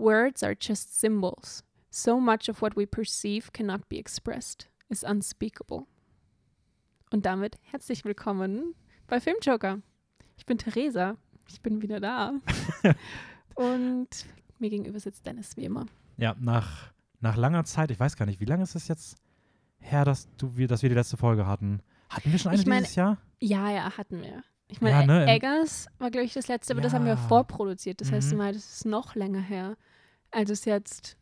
[0.00, 1.62] Words are just symbols.
[1.90, 5.84] So much of what we perceive cannot be expressed, is unspeakable.
[7.12, 8.74] Und damit herzlich willkommen
[9.08, 9.80] bei Filmjoker.
[10.38, 11.16] Ich bin Theresa.
[11.48, 12.32] Ich bin wieder da.
[13.56, 14.08] Und
[14.58, 15.84] mir gegenüber sitzt Dennis wie immer.
[16.16, 19.16] Ja, nach, nach langer Zeit, ich weiß gar nicht, wie lange ist es jetzt
[19.80, 21.82] her, dass, du, wir, dass wir die letzte Folge hatten?
[22.08, 23.18] Hatten wir schon eine Ich mein, dieses Jahr?
[23.40, 24.44] Ja, ja, hatten wir.
[24.68, 27.16] Ich meine, Ja, ne, Eggers war, glaube ich, das letzte, aber das haben wir Ja.
[27.28, 28.00] vorproduziert.
[28.00, 28.38] Das heißt Mhm.
[28.38, 29.76] mal, das ist noch länger her,
[30.30, 31.16] als es jetzt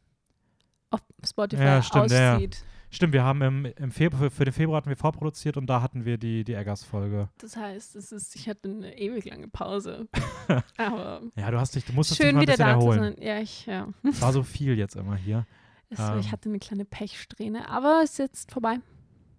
[0.90, 2.34] auf Spotify Ja, stimmt, ja, ja.
[2.36, 2.64] aussieht.
[2.90, 6.06] Stimmt, wir haben im, im Februar, für, den Februar hatten wir vorproduziert und da hatten
[6.06, 7.28] wir die, die Eggers-Folge.
[7.36, 10.08] Das heißt, es ist, ich hatte eine ewig lange Pause.
[10.78, 12.86] aber Ja, du hast dich, du musstest dich schön mal ein wieder bisschen da zu
[12.86, 13.14] erholen.
[13.16, 13.22] sein.
[13.22, 13.88] Ja, ich, ja.
[14.04, 15.46] Es war so viel jetzt immer hier.
[15.90, 16.18] Es, Ähm.
[16.20, 18.78] ich hatte eine kleine Pechsträhne, aber es ist jetzt vorbei.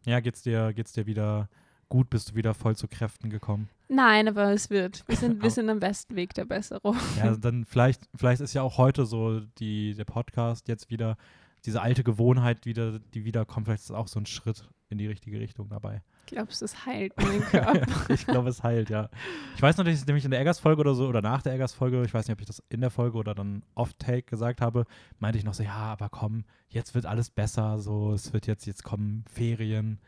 [0.06, 1.48] Ja, geht's dir, geht's dir wieder
[1.90, 2.09] gut?
[2.09, 3.70] Bist du wieder voll zu Kräften gekommen?
[3.92, 5.04] Nein, aber es wird.
[5.08, 6.96] Wir sind, wir sind am besten Weg der Besserung.
[7.18, 11.18] Ja, dann vielleicht, vielleicht ist ja auch heute so die, der Podcast jetzt wieder
[11.66, 13.66] diese alte Gewohnheit wieder, die wiederkommt.
[13.66, 16.04] Vielleicht ist auch so ein Schritt in die richtige Richtung dabei.
[16.28, 18.14] Glaubst du, es heilt meinen Körper?
[18.14, 19.09] ich glaube, es heilt, ja.
[19.56, 22.03] Ich weiß noch, dass ich nämlich in der Eggers-Folge oder so oder nach der Eggers-Folge,
[22.03, 24.86] ich weiß nicht, ob ich das in der Folge oder dann off-take gesagt habe,
[25.18, 28.68] meinte ich noch so, ja, aber komm, jetzt wird alles besser, so, es wird jetzt,
[28.68, 30.00] jetzt kommen Ferien,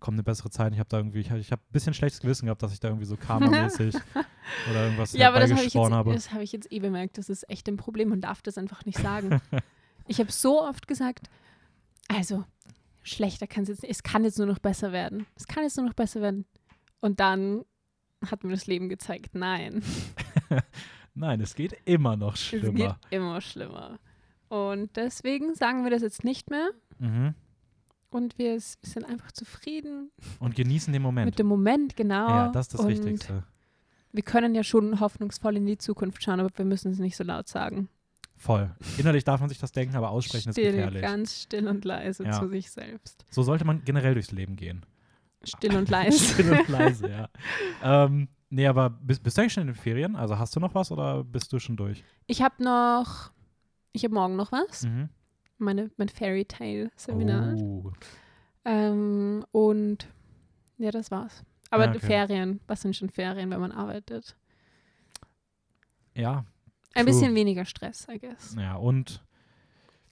[0.00, 0.72] kommt eine bessere Zeit.
[0.72, 2.88] Ich habe da irgendwie, ich habe hab ein bisschen schlechtes Gewissen gehabt, dass ich da
[2.88, 3.94] irgendwie so karmamäßig
[4.70, 6.12] oder irgendwas ja, aber das habe ich, jetzt- habe.
[6.12, 7.18] das hab ich jetzt eh bemerkt.
[7.18, 8.08] Das ist echt ein Problem.
[8.08, 9.40] Man darf das einfach nicht sagen.
[10.08, 11.28] ich habe so oft gesagt,
[12.08, 12.44] also
[13.02, 13.90] schlechter kann es jetzt nicht.
[13.92, 15.26] Es kann jetzt nur noch besser werden.
[15.36, 16.44] Es kann jetzt nur noch besser werden.
[17.00, 17.64] Und dann
[18.26, 19.82] hat mir das Leben gezeigt, nein.
[21.14, 22.98] Nein, es geht immer noch Es geht schlimmer.
[23.10, 23.98] immer schlimmer.
[24.48, 26.70] Und deswegen sagen wir das jetzt nicht mehr.
[26.98, 27.34] Mhm.
[28.10, 31.26] Und wir sind einfach zufrieden Und genießen den Moment.
[31.26, 32.28] mit dem Moment, genau.
[32.28, 33.44] ja, das ist das Und Wichtigste.
[34.12, 37.22] Wir können ja schon hoffnungsvoll in die Zukunft schauen, aber wir müssen es nicht so
[37.22, 37.88] laut sagen.
[38.36, 38.74] Voll.
[38.98, 41.02] Innerlich darf man sich das denken, aber aussprechen still, ist gefährlich.
[41.02, 42.32] ganz still und leise Ja.
[42.32, 43.24] zu sich selbst.
[43.30, 44.84] So sollte man generell durchs Leben gehen.
[45.44, 46.18] Still und leise.
[46.34, 47.28] Still und leise, ja.
[48.06, 50.16] ähm, nee, aber bist, bist du eigentlich schon in den Ferien?
[50.16, 52.02] Also hast du noch was oder bist du schon durch?
[52.26, 53.30] Ich habe noch,
[53.92, 54.84] ich habe morgen noch was.
[54.84, 55.08] Mhm.
[55.60, 57.54] Meine, mein Fairy Tale Seminar.
[57.56, 57.92] Oh.
[58.64, 60.08] Ähm, und
[60.78, 61.44] ja, das war's.
[61.70, 62.00] Aber Ja, okay.
[62.00, 64.36] Ferien, was sind schon Ferien, wenn man arbeitet?
[66.14, 66.44] Ja,
[66.94, 67.14] Ein True.
[67.14, 68.56] bisschen weniger Stress, I guess.
[68.58, 69.22] ja, und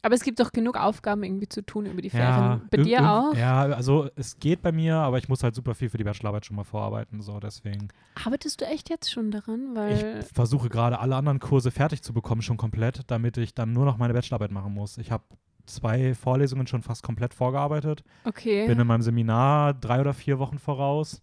[0.03, 2.63] Aber es gibt doch genug Aufgaben irgendwie zu tun über die ja, Ferien.
[2.71, 3.35] Bei irg- dir auch?
[3.35, 6.47] Ja, also es geht bei mir, aber ich muss halt super viel für die Bachelorarbeit
[6.47, 7.89] schon mal vorarbeiten, so deswegen.
[8.25, 9.75] Arbeitest du echt jetzt schon daran?
[9.75, 13.73] Weil Ich versuche gerade alle anderen Kurse fertig zu bekommen, schon komplett, damit ich dann
[13.73, 14.99] nur noch meine Bachelorarbeit machen muss.
[14.99, 15.25] Ich habe
[15.67, 18.05] zwei Vorlesungen schon fast komplett vorgearbeitet.
[18.25, 18.67] okay.
[18.69, 21.23] Bin in meinem Seminar drei oder vier Wochen voraus.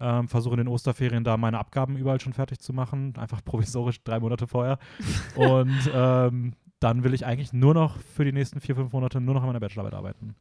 [0.00, 3.14] Ähm, versuche in den Osterferien da meine Abgaben überall schon fertig zu machen.
[3.16, 4.78] Einfach provisorisch drei Monate vorher.
[5.36, 9.34] Und ähm, dann will ich eigentlich nur noch für die nächsten vier, fünf Monate nur
[9.34, 10.34] noch an meiner Bachelorarbeit arbeiten.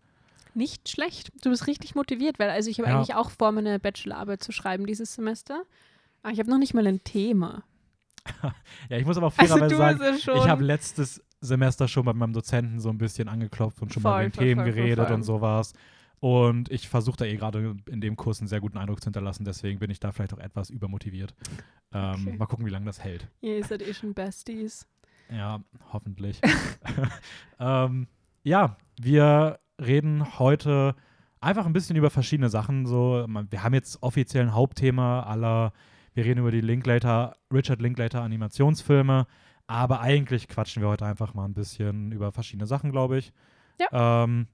[0.53, 1.31] Nicht schlecht.
[1.43, 2.97] Du bist richtig motiviert, weil also ich habe Ja.
[2.97, 5.63] eigentlich auch vor, meine Bachelorarbeit zu schreiben dieses Semester.
[6.23, 7.63] Aber ich habe noch nicht mal ein Thema.
[8.89, 12.13] Ja, ich muss aber auch Also fairerweise du sagen, ich habe letztes Semester schon bei
[12.13, 14.73] meinem Dozenten so ein bisschen angeklopft und schon mal Voll, über den voll, Themen voll,
[14.73, 15.73] voll, geredet und sowas.
[16.19, 19.45] Und ich versuche da eh gerade in dem Kurs einen sehr guten Eindruck zu hinterlassen,
[19.45, 21.35] deswegen bin ich da vielleicht auch etwas übermotiviert.
[21.93, 22.37] Ähm, Okay.
[22.37, 23.27] Mal gucken, wie lange das hält.
[23.41, 24.87] Ihr seid eh schon Besties.
[25.31, 25.59] Ja,
[25.91, 26.41] hoffentlich.
[27.59, 28.07] ähm,
[28.43, 30.95] ja, wir reden heute
[31.39, 32.85] einfach ein bisschen über verschiedene Sachen.
[32.85, 35.73] So, wir haben jetzt offiziell ein Hauptthema aller,
[36.13, 39.27] wir reden über die Linklater, Richard Linklater Animationsfilme,
[39.67, 43.33] aber eigentlich quatschen wir heute einfach mal ein bisschen über verschiedene Sachen, glaube ich.
[43.91, 44.47] Ähm,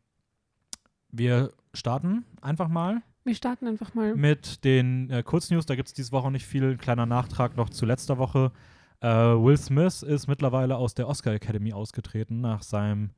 [1.12, 4.16] wir starten einfach mal Wir starten einfach mal.
[4.16, 5.66] mit den äh, Kurznews.
[5.66, 6.72] Da gibt es diese Woche nicht viel.
[6.72, 8.52] Ein kleiner Nachtrag noch zu letzter Woche.
[9.04, 13.10] Äh, Will Smith ist mittlerweile aus der Oscar Academy ausgetreten nach seinem,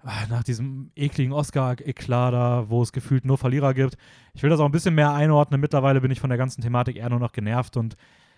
[0.00, 3.96] ah, nach diesem ekligen Oscar-Eklat da, wo es gefühlt nur Verlierer gibt.
[4.34, 5.62] Ich will das auch ein bisschen mehr einordnen.
[5.62, 7.96] Mittlerweile bin ich von der ganzen Thematik eher nur noch genervt und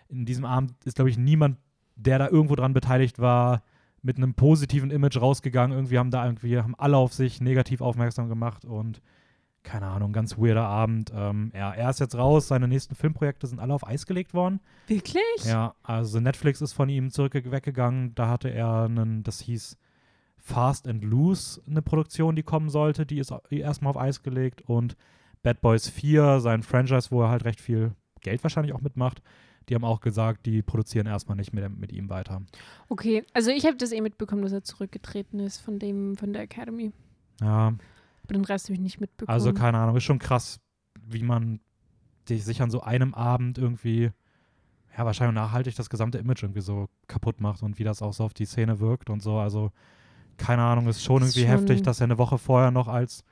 [0.09, 1.59] in diesem Abend ist, glaube ich, niemand,
[1.97, 3.65] der da irgendwo dran beteiligt war,
[4.03, 5.77] mit einem positiven Image rausgegangen.
[5.77, 9.01] Irgendwie haben da irgendwie, haben alle auf sich negativ aufmerksam gemacht und
[9.65, 11.11] keine Ahnung, ganz weirder Abend.
[11.15, 14.61] Ähm, ja, er ist jetzt raus, seine nächsten Filmprojekte sind alle auf Eis gelegt worden.
[14.87, 15.25] Wirklich?
[15.45, 18.15] Ja, also Netflix ist von ihm zurück weggegangen.
[18.15, 19.77] Da hatte er einen, das hieß
[20.37, 23.07] Fast and Loose, eine Produktion, die kommen sollte.
[23.07, 24.63] Die ist erstmal auf Eis gelegt.
[24.69, 24.97] Und
[25.43, 29.23] Bad Boys 4, sein Franchise, wo er halt recht viel Geld wahrscheinlich auch mitmacht,
[29.69, 32.43] die haben auch gesagt, die produzieren erstmal nicht mit, mit ihm weiter.
[32.89, 36.43] Okay, also ich habe das eh mitbekommen, dass er zurückgetreten ist von dem, von der
[36.43, 36.93] Academy.
[37.41, 37.75] Ja,
[38.33, 39.33] den Rest habe ich nicht mitbekommen.
[39.33, 40.61] also keine Ahnung, ist schon krass,
[41.07, 41.61] wie man
[42.27, 44.11] sich an so einem Abend irgendwie
[44.97, 48.25] ja, wahrscheinlich nachhaltig das gesamte Image irgendwie so kaputt macht und wie das auch so
[48.25, 49.39] auf die Szene wirkt und so.
[49.39, 49.73] Also,
[50.37, 53.25] keine Ahnung, ist schon Ist irgendwie heftig, schon- dass er eine Woche vorher noch als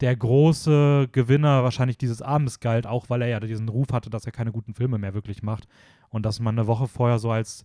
[0.00, 4.26] der große Gewinner wahrscheinlich dieses Abends galt, auch weil er ja diesen Ruf hatte, dass
[4.26, 5.66] er keine guten Filme mehr wirklich macht.
[6.10, 7.64] Und dass man eine Woche vorher so als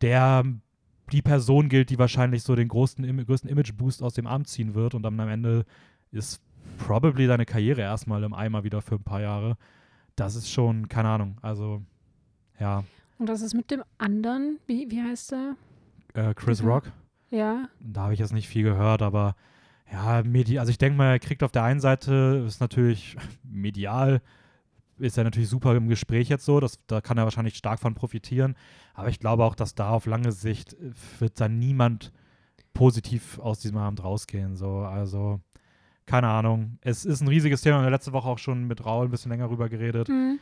[0.00, 0.44] der
[1.12, 4.74] die Person gilt, die wahrscheinlich so den größten, Im- größten Image-Boost aus dem Abend ziehen
[4.74, 5.64] wird und dann am Ende
[6.12, 6.40] ist
[6.78, 9.56] probably deine Karriere erstmal im Eimer wieder für ein paar Jahre.
[10.16, 11.82] Das ist schon, keine Ahnung, also
[12.58, 12.84] ja,
[13.18, 14.58] Und was ist mit dem anderen?
[14.66, 15.56] Wie, wie heißt er?
[16.14, 16.68] äh, Chris Mhm.
[16.68, 16.92] Rock,
[17.30, 17.68] Ja.
[17.80, 19.36] da habe ich jetzt nicht viel gehört, aber
[19.92, 24.20] ja, Medi also ich denke mal, er kriegt auf der einen Seite, ist natürlich medial,
[25.00, 27.94] ist er natürlich super im Gespräch jetzt so, das, da kann er wahrscheinlich stark von
[27.94, 28.56] profitieren,
[28.94, 32.12] aber ich glaube auch, dass da auf lange Sicht äh, wird dann niemand
[32.72, 35.40] positiv aus diesem Abend rausgehen, so, also
[36.10, 36.78] keine Ahnung.
[36.80, 37.78] Es ist ein riesiges Thema.
[37.78, 40.08] Wir haben letzte Woche auch schon mit Raul ein bisschen länger rüber geredet.
[40.08, 40.40] Hm.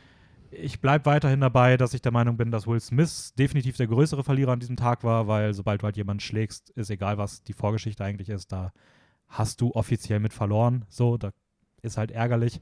[0.49, 4.23] Ich bleibe weiterhin dabei, dass ich der Meinung bin, dass Will Smith definitiv der größere
[4.23, 7.53] Verlierer an diesem Tag war, weil sobald du halt jemanden schlägst, ist egal, was die
[7.53, 8.71] Vorgeschichte eigentlich ist, da
[9.27, 10.85] hast du offiziell mit verloren.
[10.89, 11.29] So, da
[11.83, 12.61] ist halt ärgerlich.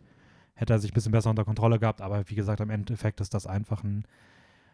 [0.57, 3.35] Hätte er sich ein bisschen besser unter Kontrolle gehabt, aber wie gesagt, im Endeffekt ist
[3.35, 4.05] das einfach ein,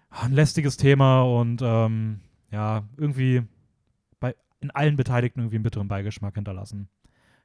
[0.09, 2.21] ein lästiges Thema und ähm,
[2.51, 3.43] ja, irgendwie
[4.21, 6.87] bei in allen Beteiligten irgendwie einen bitteren Beigeschmack hinterlassen.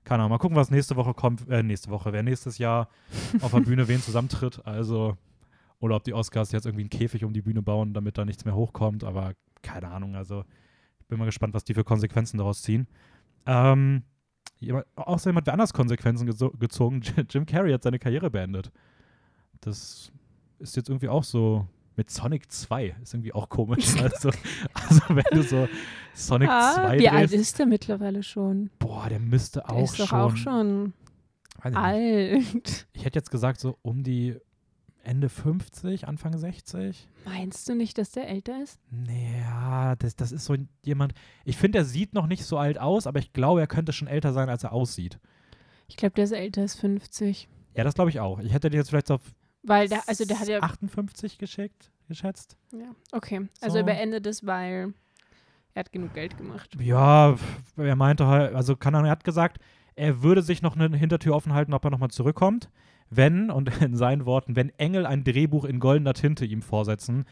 [0.04, 2.88] Keine Ahnung, mal gucken, was nächste Woche kommt, äh, nächste Woche, wer nächstes Jahr
[3.40, 4.64] auf der Bühne wen zusammentritt.
[4.64, 5.16] Also,
[5.80, 8.44] oder ob die Oscars jetzt irgendwie einen Käfig um die Bühne bauen, damit da nichts
[8.44, 9.32] mehr hochkommt, aber
[9.62, 10.14] keine Ahnung.
[10.14, 10.44] Also,
[11.00, 12.86] ich bin mal gespannt, was die für Konsequenzen daraus ziehen.
[13.46, 14.04] Ähm,
[14.60, 17.02] jemand, auch so jemand, wer anders Konsequenzen gezo gezogen.
[17.30, 18.70] Jim Carrey hat seine Karriere beendet.
[19.60, 20.12] Das
[20.58, 21.66] ist jetzt irgendwie auch so
[21.96, 22.96] mit Sonic 2.
[23.02, 23.96] Ist irgendwie auch komisch.
[24.02, 24.30] also,
[24.74, 25.68] also, wenn du so
[26.14, 28.70] Sonic Ah, 2 wie alt drehst, ist der mittlerweile schon?
[28.78, 30.20] boah, der müsste Der auch ist doch schon.
[30.20, 30.92] auch schon
[31.62, 32.62] weiß ich nicht.
[32.64, 32.86] alt.
[32.92, 34.36] Ich hätte jetzt gesagt, so um die
[35.04, 37.08] Ende 50, Anfang 60.
[37.24, 38.78] Meinst du nicht, dass der älter ist?
[38.90, 40.54] Nee, ja, das, das ist so
[40.84, 41.14] jemand.
[41.44, 44.08] Ich finde, er sieht noch nicht so alt aus, aber ich glaube, er könnte schon
[44.08, 45.18] älter sein, als er aussieht.
[45.86, 47.48] Ich glaube, der ist älter als 50.
[47.74, 48.40] Ja, das glaube ich auch.
[48.40, 49.22] Ich hätte den jetzt vielleicht auf
[49.62, 50.60] Weil der, also der hat ja.
[50.60, 52.56] 58 geschickt, geschätzt.
[52.72, 53.48] ja okay.
[53.60, 53.78] Also So.
[53.78, 54.92] er beendet es, weil
[55.74, 56.76] er hat genug Geld gemacht.
[56.80, 57.36] Ja,
[57.76, 59.58] er meinte halt, also kann er, er hat gesagt,
[59.94, 62.68] er würde sich noch eine Hintertür offen halten, ob er nochmal zurückkommt.
[63.10, 67.24] Wenn, und in seinen Worten, wenn Engel ein Drehbuch in goldener Tinte ihm vorsetzen,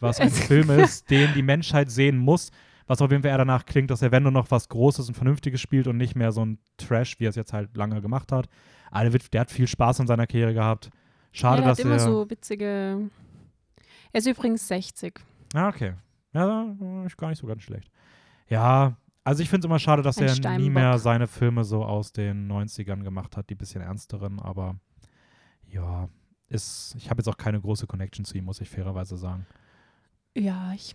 [0.00, 2.50] was ein Film ist, den die Menschheit sehen muss,
[2.86, 5.14] was auf jeden Fall eher danach klingt, dass er, wenn nur noch was Großes und
[5.14, 8.30] Vernünftiges spielt und nicht mehr so ein Trash, wie er es jetzt halt lange gemacht
[8.30, 8.48] hat.
[8.90, 10.90] Aber der, der hat viel Spaß in seiner Karriere gehabt.
[11.32, 12.00] Schade, ja, er dass hat immer er.
[12.00, 13.10] so witzige.
[14.12, 15.18] Er ist übrigens 60.
[15.54, 15.94] Ah, okay.
[16.32, 16.66] Ja,
[17.06, 17.90] ist gar nicht so ganz schlecht.
[18.48, 21.84] Ja, also ich finde es immer schade, dass Ein er nie mehr seine Filme so
[21.84, 24.76] aus den 90ern gemacht hat, die bisschen ernsteren, aber
[25.70, 26.08] ja,
[26.48, 29.46] ist, ich habe jetzt auch keine große Connection zu ihm, muss ich fairerweise sagen.
[30.36, 30.94] Ja, ich.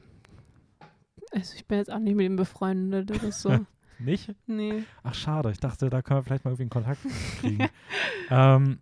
[1.31, 3.65] Also ich bin jetzt auch nicht mit ihm befreundet oder so.
[3.99, 4.33] Nicht?
[4.47, 4.83] nee.
[5.03, 5.51] Ach, schade.
[5.51, 7.01] Ich dachte, da können wir vielleicht mal irgendwie einen Kontakt
[7.41, 7.67] kriegen.
[8.29, 8.79] ähm,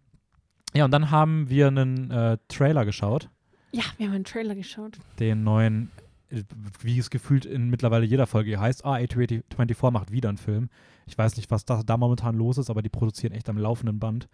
[0.75, 3.29] ja, und dann haben wir einen äh, Trailer geschaut,
[3.71, 4.99] Ja, wir haben einen Trailer geschaut.
[5.19, 5.89] den neuen,
[6.29, 6.43] äh,
[6.81, 10.69] wie es gefühlt in mittlerweile jeder Folge heißt, ah, A24 macht wieder einen Film.
[11.07, 13.97] Ich weiß nicht, was da, da momentan los ist, aber die produzieren echt am laufenden
[13.97, 14.29] Band.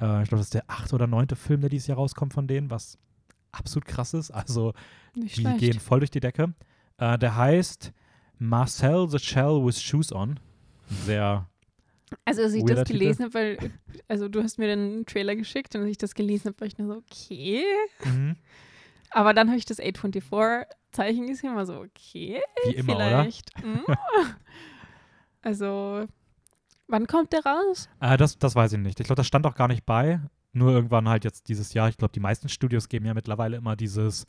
[0.00, 2.46] Äh, ich glaube, das ist der achte oder neunte Film, der dieses Jahr rauskommt von
[2.46, 2.98] denen, was
[3.52, 4.30] absolut krass ist.
[4.30, 4.72] Also,
[5.14, 5.58] Nicht die schlecht.
[5.58, 6.54] gehen voll durch die Decke.
[6.98, 7.92] Äh, der heißt
[8.38, 10.40] Marcel the Shell with Shoes on.
[11.04, 11.46] Sehr,
[12.24, 13.72] Also als ich das gelesen habe, weil,
[14.08, 16.78] also du hast mir den Trailer geschickt und als ich das gelesen habe, war ich
[16.78, 17.62] nur so, okay.
[18.04, 18.36] mhm.
[19.10, 23.08] Aber dann habe ich das A24-Zeichen gesehen, war so, okay, wie immer, oder?
[23.08, 23.50] vielleicht.
[23.60, 23.84] hm.
[25.42, 26.06] also,
[26.90, 27.88] wann kommt der raus?
[28.00, 29.00] Äh, das, das weiß ich nicht.
[29.00, 30.20] Ich glaube, das stand auch gar nicht bei.
[30.52, 31.88] Nur irgendwann halt jetzt dieses Jahr.
[31.88, 34.26] Ich glaube, die meisten Studios geben ja mittlerweile immer dieses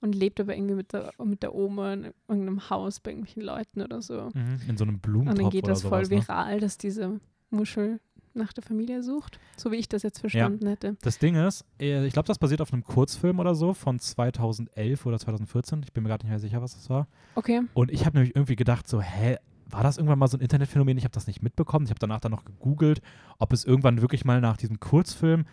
[0.00, 3.82] und lebt aber irgendwie mit der, mit der Oma in irgendeinem Haus bei irgendwelchen Leuten
[3.82, 4.28] oder so.
[4.34, 4.60] Mhm.
[4.68, 6.28] In so einem Und Blumentopf dann geht das voll sowas, ne?
[6.28, 7.18] viral, dass diese
[7.50, 8.00] Muschel
[8.34, 9.38] nach der Familie sucht.
[9.56, 10.96] So wie ich das jetzt verstanden hätte.
[11.02, 15.04] Das Ding ist, äh, ich glaube, das basiert auf einem Kurzfilm oder so von 2011
[15.06, 15.82] oder 2014.
[15.82, 17.08] Ich bin mir gerade nicht mehr sicher, was das war.
[17.34, 17.62] Okay.
[17.74, 19.36] Und ich habe nämlich irgendwie gedacht, so, hä,
[19.70, 20.96] war das irgendwann mal so ein Internetphänomen?
[20.96, 21.84] Ich habe das nicht mitbekommen.
[21.84, 23.02] Ich habe danach dann noch gegoogelt,
[23.38, 25.44] ob es irgendwann wirklich mal nach diesem Kurzfilm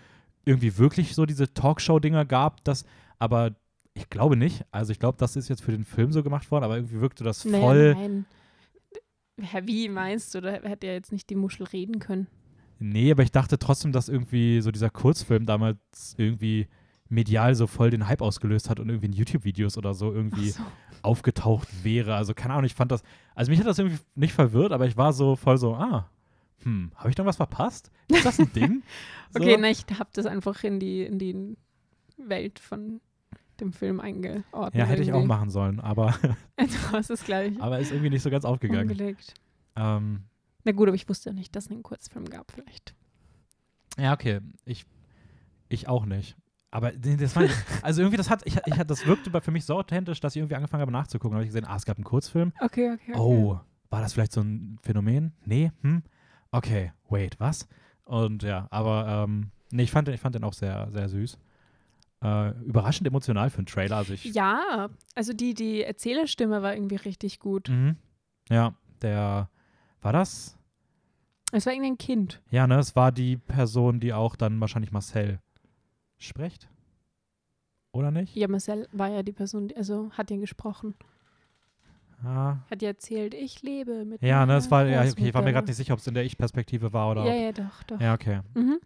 [0.45, 2.63] irgendwie wirklich so diese Talkshow-Dinger gab.
[2.63, 2.85] Das,
[3.19, 3.55] aber
[3.93, 4.63] ich glaube nicht.
[4.71, 7.23] Also ich glaube, das ist jetzt für den Film so gemacht worden, aber irgendwie wirkte
[7.23, 7.95] das voll.
[7.95, 8.25] nein.
[8.29, 8.35] Hä,
[9.37, 10.41] wie meinst du?
[10.41, 12.27] Da hätte ja jetzt nicht die Muschel reden können.
[12.79, 16.67] Nee, aber ich dachte trotzdem, dass irgendwie so dieser Kurzfilm damals irgendwie
[17.07, 20.63] medial so voll den Hype ausgelöst hat und irgendwie in YouTube-Videos oder so irgendwie so.
[21.01, 22.15] aufgetaucht wäre.
[22.15, 23.03] Also keine Ahnung, ich fand das,
[23.35, 26.09] also mich hat das irgendwie nicht verwirrt, aber ich war so voll so, ah,
[26.63, 27.91] hm, habe ich dann was verpasst?
[28.07, 28.83] Ist das ein Ding?
[29.33, 29.41] So?
[29.41, 31.57] Okay, na, ich habe das einfach in die, in die
[32.15, 33.01] Welt von
[33.61, 34.75] dem Film eingeordnet.
[34.75, 36.13] Ja, hätte ich auch machen sollen, aber,
[36.57, 38.89] Also hast es gleich aber ist irgendwie nicht so ganz aufgegangen.
[38.89, 39.33] umgelegt.
[39.75, 40.23] Ähm,
[40.63, 42.95] Na gut, aber ich wusste ja nicht, dass es einen Kurzfilm gab vielleicht.
[43.97, 44.85] ja, okay, ich,
[45.69, 46.35] ich auch nicht.
[46.71, 47.43] Aber das war,
[47.81, 50.41] also irgendwie, das hat, ich, ich, das wirkte bei- für mich so authentisch, dass ich
[50.41, 51.31] irgendwie angefangen habe nachzugucken.
[51.31, 52.51] Da habe ich gesehen, ah, es gab einen Kurzfilm.
[52.59, 53.17] Okay, okay, okay.
[53.19, 53.59] Oh,
[53.89, 55.33] war das vielleicht so ein Phänomen?
[55.45, 56.03] Nee, hm?
[56.51, 57.67] Okay, wait, was?
[58.03, 61.37] Und ja, aber ähm, nee, ich fand, den- ich fand den auch sehr, sehr süß.
[62.25, 63.97] Äh, überraschend emotional für einen Trailer.
[63.97, 67.69] Also ich, Ja, also die, die Erzählerstimme war irgendwie richtig gut.
[67.69, 67.97] Mhm.
[68.49, 69.49] Ja, der,
[70.01, 70.57] war das?
[71.51, 72.41] Es war irgendwie ein Kind.
[72.49, 75.39] Ja, ne, es war die Person, die auch dann wahrscheinlich Marcel
[76.17, 76.67] spricht.
[77.91, 78.35] Oder nicht?
[78.35, 80.95] Ja, Marcel war ja die Person, die, also hat ihn gesprochen.
[82.23, 82.57] Ah.
[82.71, 85.53] Hat ja erzählt, ich lebe mit Ja, ne, es war, ja, okay, ich war mir
[85.53, 87.25] gerade nicht sicher, ob es in der Ich-Perspektive war oder.
[87.25, 87.99] Ja, ob- ja, doch, doch.
[88.01, 88.39] ja, okay.
[88.55, 88.79] Mhm.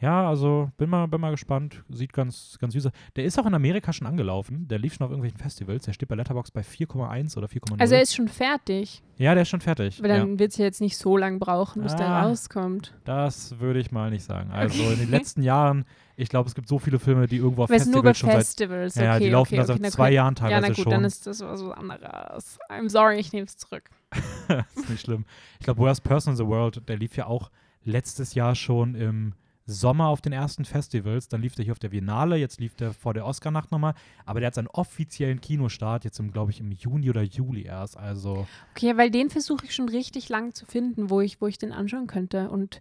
[0.00, 1.84] Ja, also bin mal, bin mal gespannt.
[1.90, 2.92] Sieht ganz, ganz süß aus.
[3.16, 4.66] Der ist auch in Amerika schon angelaufen.
[4.66, 5.84] Der lief schon auf irgendwelchen Festivals.
[5.84, 7.78] Der steht bei Letterboxd bei 4,1 oder 4,0.
[7.78, 10.02] Also er ist schon fertig, ja, der ist schon fertig.
[10.02, 10.18] weil ja.
[10.18, 12.22] dann wird es ja jetzt nicht so lang brauchen, bis der Ah.
[12.24, 12.94] rauskommt.
[13.04, 14.50] Das würde ich mal nicht sagen.
[14.50, 14.92] Also Okay.
[14.94, 15.84] in den letzten Jahren,
[16.16, 18.18] ich glaube, es gibt so viele Filme, die irgendwo auf Weil es nur bei Festivals
[18.18, 18.38] schon seit.
[18.38, 20.10] Festivals, Ja, okay, die laufen okay, da okay, seit na zwei.
[20.12, 20.90] Jahren Ja, teilweise na gut, schon.
[20.90, 22.58] dann ist das was anderes.
[22.70, 23.90] I'm sorry, ich nehme es zurück.
[24.48, 25.26] das ist nicht schlimm.
[25.58, 27.50] Ich glaube, Worst Person in the World, der lief ja auch
[27.84, 29.34] letztes Jahr schon im
[29.70, 31.28] Sommer auf den ersten Festivals.
[31.28, 33.94] Dann lief der hier auf der Biennale, jetzt lief der vor der Oscar-Nacht nochmal.
[34.26, 37.96] Aber der hat seinen offiziellen Kinostart jetzt, glaube ich, im Juni oder Juli erst.
[37.96, 41.58] Also, Okay, weil den versuche ich schon richtig lang zu finden, wo ich, wo ich
[41.58, 42.50] den anschauen könnte.
[42.50, 42.80] Und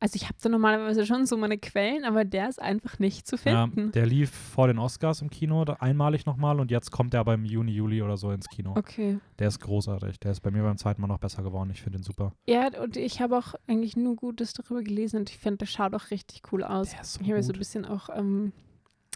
[0.00, 3.36] also ich habe da normalerweise schon so meine Quellen, aber der ist einfach nicht zu
[3.36, 3.92] ja, finden.
[3.92, 6.58] der lief vor den Oscars im Kino, da einmalig nochmal.
[6.58, 8.74] Und jetzt kommt der aber im Juni, Juli oder so ins Kino.
[8.76, 9.18] okay.
[9.38, 10.18] Der ist großartig.
[10.20, 11.70] Der ist bei mir beim zweiten Mal noch besser geworden.
[11.70, 12.32] Ich finde ihn super.
[12.48, 15.94] Ja, und ich habe auch eigentlich nur Gutes darüber gelesen und ich finde, der schaut
[15.94, 16.90] auch richtig cool aus.
[16.90, 18.52] Der ist so Ich habe so ein bisschen auch ähm,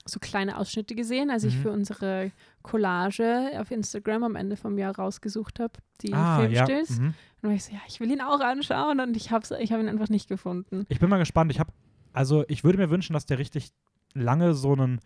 [0.06, 1.60] so kleine Ausschnitte gesehen, als ich Mhm.
[1.62, 2.30] für unsere
[2.62, 6.66] Collage auf Instagram am Ende vom Jahr rausgesucht habe, die Ah, ja.
[6.66, 6.98] Filmstills.
[7.00, 7.14] Mhm.
[7.42, 9.80] Und war ich so, ja, ich will ihn auch anschauen und ich habe ich hab
[9.80, 10.84] ihn einfach nicht gefunden.
[10.88, 11.50] Ich bin mal gespannt.
[11.50, 11.72] Ich habe,
[12.12, 13.70] also ich würde mir wünschen, dass der richtig
[14.12, 15.00] lange so einen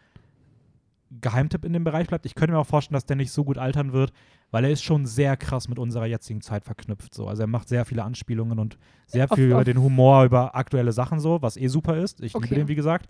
[1.21, 2.27] Geheimtipp in dem Bereich bleibt.
[2.27, 4.13] Ich könnte mir auch vorstellen, dass der nicht so gut altern wird,
[4.51, 7.15] weil er ist schon sehr krass mit unserer jetzigen Zeit verknüpft.
[7.15, 7.27] So.
[7.29, 8.77] Also er macht sehr viele Anspielungen und
[9.07, 12.21] sehr Auf- viel über auf- den Humor, über aktuelle Sachen so, was eh super ist.
[12.21, 12.45] Ich Okay.
[12.49, 13.09] liebe den, wie gesagt.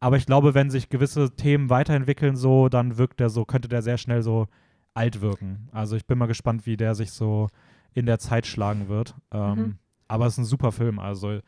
[0.00, 3.82] Aber ich glaube, wenn sich gewisse Themen weiterentwickeln, so, dann wirkt der so, könnte der
[3.82, 4.48] sehr schnell so
[4.94, 5.68] alt wirken.
[5.72, 7.48] Also ich bin mal gespannt, wie der sich so
[7.92, 9.14] in der Zeit schlagen wird.
[9.30, 9.78] Ähm, Mhm.
[10.08, 10.98] Aber es ist ein super Film.
[10.98, 11.38] Also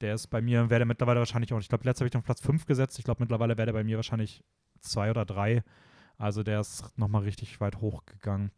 [0.00, 2.18] der ist bei mir, wäre der mittlerweile wahrscheinlich auch, ich glaube, letztes habe ich den
[2.18, 2.98] auf Platz 5 gesetzt.
[2.98, 4.44] Ich glaube, mittlerweile wäre der bei mir wahrscheinlich
[4.80, 5.64] 2 oder 3.
[6.16, 8.52] Also der ist nochmal richtig weit hochgegangen.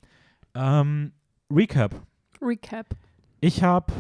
[0.55, 1.13] Ähm,
[1.51, 1.95] Recap.
[2.43, 2.95] Recap.
[3.41, 3.93] Ich habe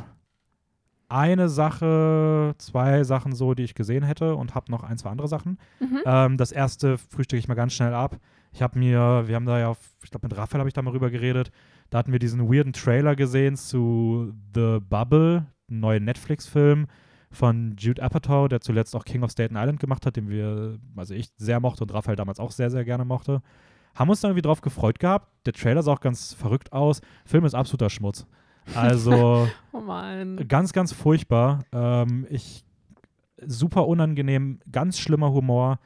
[1.08, 5.28] eine Sache, zwei Sachen so, die ich gesehen hätte und habe noch ein, zwei andere
[5.28, 5.58] Sachen.
[5.80, 6.00] Mhm.
[6.04, 8.16] Ähm, das erste frühstücke ich mal ganz schnell ab.
[8.52, 10.82] Ich habe mir, wir haben da ja, auf- ich glaube mit Raphael habe ich da
[10.82, 11.50] mal rüber geredet.
[11.90, 16.86] Da hatten wir diesen weirden Trailer gesehen zu The Bubble, einem neuen Netflix-Film
[17.30, 21.12] von Jude Apatow, der zuletzt auch King of Staten Island gemacht hat, den wir, also
[21.14, 23.42] ich sehr mochte und Raphael damals auch sehr, sehr gerne mochte.
[23.94, 25.28] Haben uns da irgendwie drauf gefreut gehabt.
[25.46, 27.00] Der Trailer sah auch ganz verrückt aus.
[27.24, 28.26] Film ist absoluter Schmutz.
[28.74, 29.82] Also Oh
[30.48, 31.64] ganz, ganz furchtbar.
[31.72, 32.64] Ähm, ich
[33.44, 35.78] super unangenehm, ganz schlimmer Humor.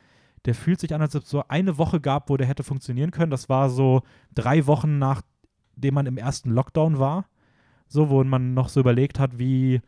[0.44, 3.10] Der fühlt sich an, als ob es so eine Woche gab, wo der hätte funktionieren
[3.10, 3.30] können.
[3.30, 4.02] Das war so
[4.34, 7.26] drei Wochen nachdem man im ersten Lockdown war.
[7.88, 9.80] So, wo man noch so überlegt hat, wie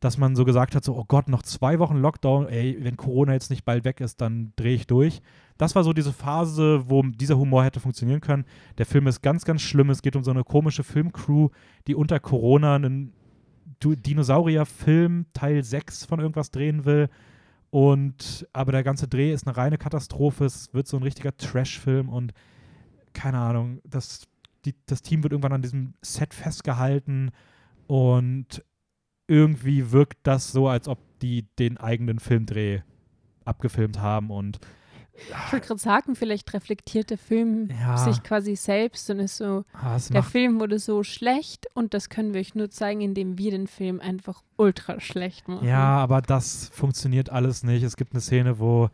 [0.00, 3.32] dass man so gesagt hat, so, oh Gott, noch zwei Wochen Lockdown, ey, wenn Corona
[3.32, 5.20] jetzt nicht bald weg ist, dann drehe ich durch.
[5.56, 8.44] Das war so diese Phase, wo dieser Humor hätte funktionieren können.
[8.78, 9.90] Der Film ist ganz, ganz schlimm.
[9.90, 11.48] Es geht um so eine komische Filmcrew,
[11.86, 13.12] die unter Corona einen
[13.82, 17.08] Dinosaurier-Film Teil 6 von irgendwas drehen will.
[17.70, 20.44] Und aber der ganze Dreh ist eine reine Katastrophe.
[20.44, 22.32] Es wird so ein richtiger Trash-Film und
[23.12, 24.26] keine Ahnung, das,
[24.64, 27.30] die, das Team wird irgendwann an diesem Set festgehalten
[27.86, 28.64] und
[29.28, 32.80] irgendwie wirkt das so, als ob die den eigenen Filmdreh
[33.44, 34.58] abgefilmt haben und
[35.20, 37.96] ich wollte gerade sagen, vielleicht reflektiert der Film Ja.
[37.96, 42.34] sich quasi selbst und ist so, ah, der Film wurde so schlecht und das können
[42.34, 45.66] wir euch nur zeigen, indem wir den Film einfach ultra schlecht machen.
[45.66, 47.82] ja, aber das funktioniert alles nicht.
[47.82, 48.90] Es gibt eine Szene, wo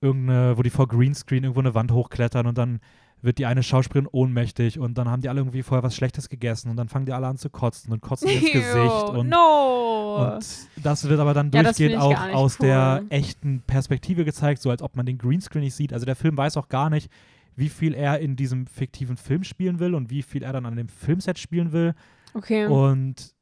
[0.00, 2.80] irgendeine, wo die vor Greenscreen irgendwo eine Wand hochklettern und dann
[3.22, 6.70] wird die eine Schauspielerin ohnmächtig und dann haben die alle irgendwie vorher was Schlechtes gegessen
[6.70, 10.34] und dann fangen die alle an zu kotzen und kotzen ins Gesicht und no!
[10.36, 10.44] Und
[10.82, 13.06] das wird aber dann Ja, durchgehend auch aus der cool.
[13.10, 15.92] echten Perspektive gezeigt, so als ob man den Greenscreen nicht sieht.
[15.92, 17.10] Also der Film weiß auch gar nicht,
[17.56, 20.76] wie viel er in diesem fiktiven Film spielen will und wie viel er dann an
[20.76, 21.94] dem Filmset spielen will.
[22.34, 22.66] okay.
[22.66, 23.34] Und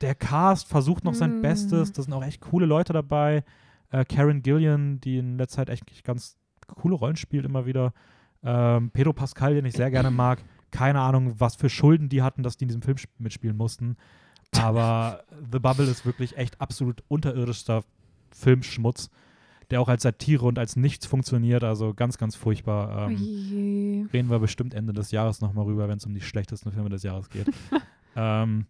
[0.00, 1.42] der Cast versucht noch sein Mm.
[1.42, 1.92] Bestes.
[1.92, 3.44] Da sind auch echt coole Leute dabei.
[3.92, 6.36] Äh, Karen Gillian, die in letzter Zeit echt ganz
[6.66, 7.92] coole Rollen spielt immer wieder.
[8.44, 10.42] Ähm, Pedro Pascal, den ich sehr gerne mag.
[10.70, 13.96] Keine Ahnung, was für Schulden die hatten, dass die in diesem Film sp- mitspielen mussten.
[14.58, 17.84] Aber The Bubble ist wirklich echt absolut unterirdischster
[18.34, 19.10] Filmschmutz,
[19.70, 21.64] der auch als Satire und als nichts funktioniert.
[21.64, 23.08] Also ganz, ganz furchtbar.
[23.10, 26.90] Ähm, reden wir bestimmt Ende des Jahres nochmal rüber, wenn es um die schlechtesten Filme
[26.90, 27.50] des Jahres geht.
[28.16, 28.66] ähm,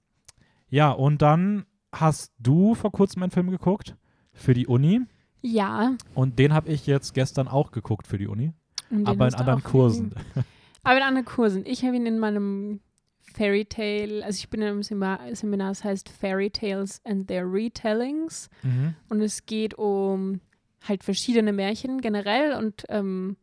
[0.69, 3.97] ja, und dann hast du vor kurzem einen Film geguckt
[4.33, 5.01] für die Uni.
[5.43, 5.97] Ja.
[6.15, 8.53] Und den habe ich jetzt gestern auch geguckt für die Uni,
[9.01, 10.11] den aber in anderen Kursen.
[10.11, 10.45] gesehen.
[10.85, 11.65] Aber in anderen Kursen.
[11.65, 12.81] Ich habe ihn in meinem
[13.33, 18.51] Fairy Tale, also ich bin in einem Seminar, das heißt Fairy Tales and Their Retellings.
[18.65, 18.97] Mhm.
[19.09, 20.41] Und es geht um
[20.87, 23.37] halt verschiedene Märchen generell und ähm,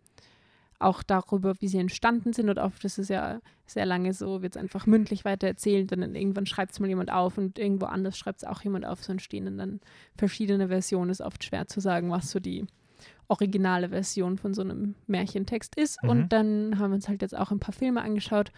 [0.80, 2.50] auch darüber, wie sie entstanden sind.
[2.50, 6.16] Und oft ist es ja sehr lange so, wird es einfach mündlich weitererzählt und dann
[6.16, 9.04] irgendwann schreibt es mal jemand auf und irgendwo anders schreibt es auch jemand auf.
[9.04, 9.82] So entstehen dann
[10.16, 11.12] verschiedene Versionen.
[11.12, 12.66] Ist oft schwer zu sagen, was so die
[13.30, 16.04] originale Version von so einem Märchentext ist.
[16.04, 16.10] Mhm.
[16.10, 18.52] Und dann haben wir uns halt jetzt auch ein paar Filme angeschaut.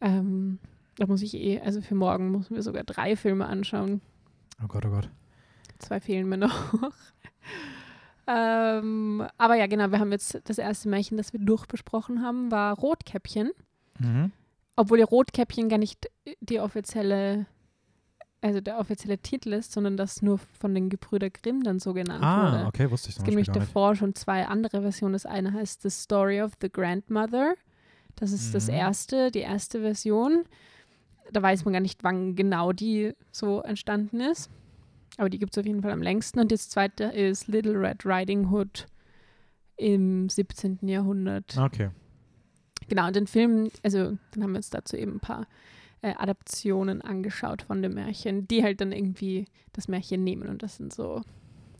[0.00, 0.58] Ähm,
[0.96, 4.02] da muss ich eh, also für morgen müssen wir sogar drei Filme anschauen.
[4.62, 5.08] Oh Gott, oh Gott.
[5.78, 6.74] Zwei fehlen mir noch.
[8.26, 12.76] ähm, aber ja, genau, wir haben jetzt das erste Märchen, das wir durchbesprochen haben, war
[12.76, 13.52] Rotkäppchen.
[13.98, 14.32] Mhm.
[14.76, 17.46] Obwohl ja Rotkäppchen gar nicht die offizielle,
[18.42, 22.24] also der offizielle Titel ist, sondern das nur von den Gebrüder Grimm dann so genannt
[22.24, 22.66] Ah, wurde.
[22.66, 23.68] okay, wusste ich Es zum gibt Beispiel nämlich nicht.
[23.76, 25.12] davor schon zwei andere Versionen.
[25.12, 27.54] Das eine heißt The Story of the Grandmother.
[28.16, 28.74] Das ist das Mhm.
[28.74, 30.44] erste, die erste Version.
[31.32, 34.50] Da weiß man gar nicht, wann genau die so entstanden ist.
[35.16, 36.40] Aber die gibt es auf jeden Fall am längsten.
[36.40, 38.86] Und das zweite ist Little Red Riding Hood
[39.76, 40.78] im 17.
[40.88, 41.56] Jahrhundert.
[41.56, 41.90] Okay.
[42.88, 45.46] Genau, und den Film, also dann haben wir uns dazu eben ein paar
[46.02, 50.80] äh, Adaptionen angeschaut von dem Märchen, die halt dann irgendwie das Märchen nehmen und das
[50.80, 51.22] in so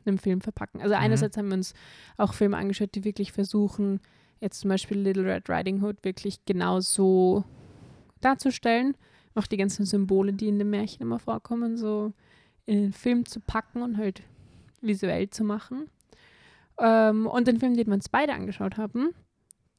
[0.05, 0.81] einem Film verpacken.
[0.81, 1.01] Also Mhm.
[1.01, 1.73] einerseits haben wir uns
[2.17, 3.99] auch Filme angeschaut, die wirklich versuchen,
[4.39, 7.43] jetzt zum Beispiel Little Red Riding Hood wirklich genau so
[8.21, 8.95] darzustellen,
[9.35, 12.13] auch die ganzen Symbole, die in dem Märchen immer vorkommen, so
[12.65, 14.23] in den Film zu packen und halt
[14.81, 15.89] visuell zu machen.
[16.79, 19.09] Ähm, und den Film, den wir uns beide angeschaut haben,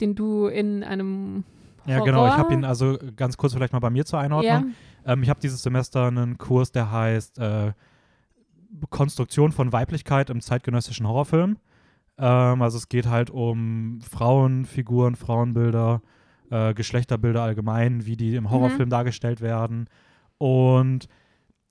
[0.01, 1.45] den du in einem
[1.87, 2.27] Ja, genau.
[2.27, 4.75] Ich habe Horror- ihn also ganz kurz vielleicht mal bei mir zur ja, Einordnung.
[5.05, 7.73] Ähm, ich habe dieses Semester einen Kurs, der heißt äh,
[8.91, 11.59] Konstruktion von Weiblichkeit im zeitgenössischen Horrorfilm.
[12.19, 16.03] Ähm, also es geht halt um Frauenfiguren, Frauenbilder,
[16.51, 19.89] äh, Geschlechterbilder allgemein, wie die im Horrorfilm dargestellt werden.
[20.39, 21.09] Und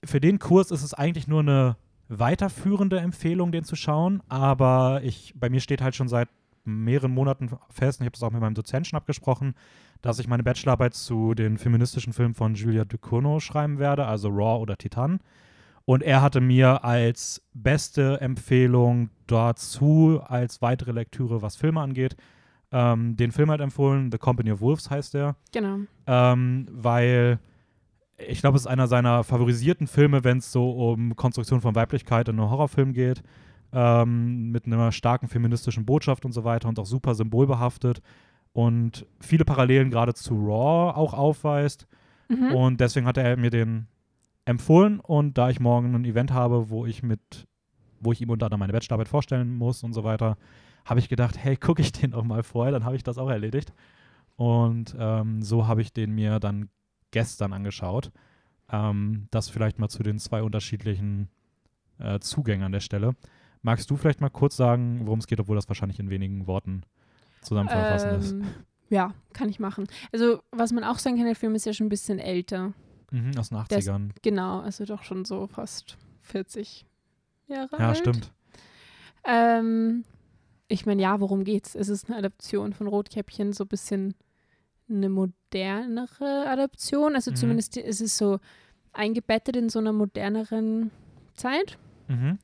[0.03, 1.77] für den Kurs ist es eigentlich nur eine
[2.09, 4.21] weiterführende Empfehlung, den zu schauen.
[4.27, 6.27] Aber ich, bei mir steht halt schon seit
[6.63, 9.55] mehreren Monaten fest, und ich habe das auch mit meinem Dozenten schon abgesprochen,
[10.01, 14.61] dass ich meine Bachelorarbeit zu den feministischen Filmen von Julia Ducournau schreiben werde, also Raw
[14.61, 15.19] oder Titan.
[15.85, 22.15] Und er hatte mir als beste Empfehlung dazu, als weitere Lektüre, was Filme angeht,
[22.71, 24.11] ähm, den Film halt empfohlen.
[24.11, 25.35] The Company of Wolves heißt der.
[25.51, 25.79] genau.
[26.07, 27.39] Ähm, weil
[28.27, 32.27] ich glaube, es ist einer seiner favorisierten Filme, wenn es so um Konstruktion von Weiblichkeit
[32.27, 33.23] in einem Horrorfilm geht.
[33.73, 38.01] Ähm, mit einer starken feministischen Botschaft und so weiter und auch super symbolbehaftet.
[38.53, 41.87] Und viele Parallelen gerade zu Raw auch aufweist.
[42.27, 42.53] Mhm.
[42.53, 43.87] Und deswegen hat er mir den
[44.45, 44.99] empfohlen.
[44.99, 47.47] Und da ich morgen ein Event habe, wo ich mit,
[47.99, 50.37] wo ich ihm unter anderem meine Bachelorarbeit vorstellen muss und so weiter,
[50.85, 53.29] habe ich gedacht, hey, gucke ich den doch mal vorher, dann habe ich das auch
[53.29, 53.73] erledigt.
[54.35, 56.69] Und ähm, so habe ich den mir dann
[57.11, 58.11] gestern angeschaut.
[58.71, 61.29] Ähm, das vielleicht mal zu den zwei unterschiedlichen
[61.99, 63.15] äh, Zugänge an der Stelle.
[63.63, 66.83] Magst du vielleicht mal kurz sagen, worum es geht, obwohl das wahrscheinlich in wenigen Worten
[67.41, 68.31] zusammenzufassen ist?
[68.33, 68.43] Ähm,
[68.89, 69.87] ja, kann ich machen.
[70.11, 72.73] Also, was man auch sagen kann, der Film ist ja schon ein bisschen älter.
[73.11, 74.09] Mhm, aus den Der ist- 80ern.
[74.21, 76.85] Genau, also doch schon so fast 40
[77.47, 77.97] Jahre Ja, alt.
[77.97, 78.31] stimmt.
[79.23, 80.03] Ähm,
[80.67, 81.75] ich meine, ja, worum geht's?
[81.75, 84.15] Es ist eine Adaption von Rotkäppchen, so ein bisschen
[84.89, 87.15] eine modernere Adaption.
[87.15, 87.35] Also Mhm.
[87.35, 88.39] zumindest ist es so
[88.93, 90.91] eingebettet in so einer moderneren
[91.35, 91.77] Zeit.
[92.07, 92.39] Mhm.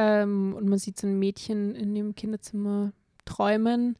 [0.00, 2.92] Ähm, und man sieht so ein Mädchen in ihrem Kinderzimmer
[3.24, 3.96] träumen.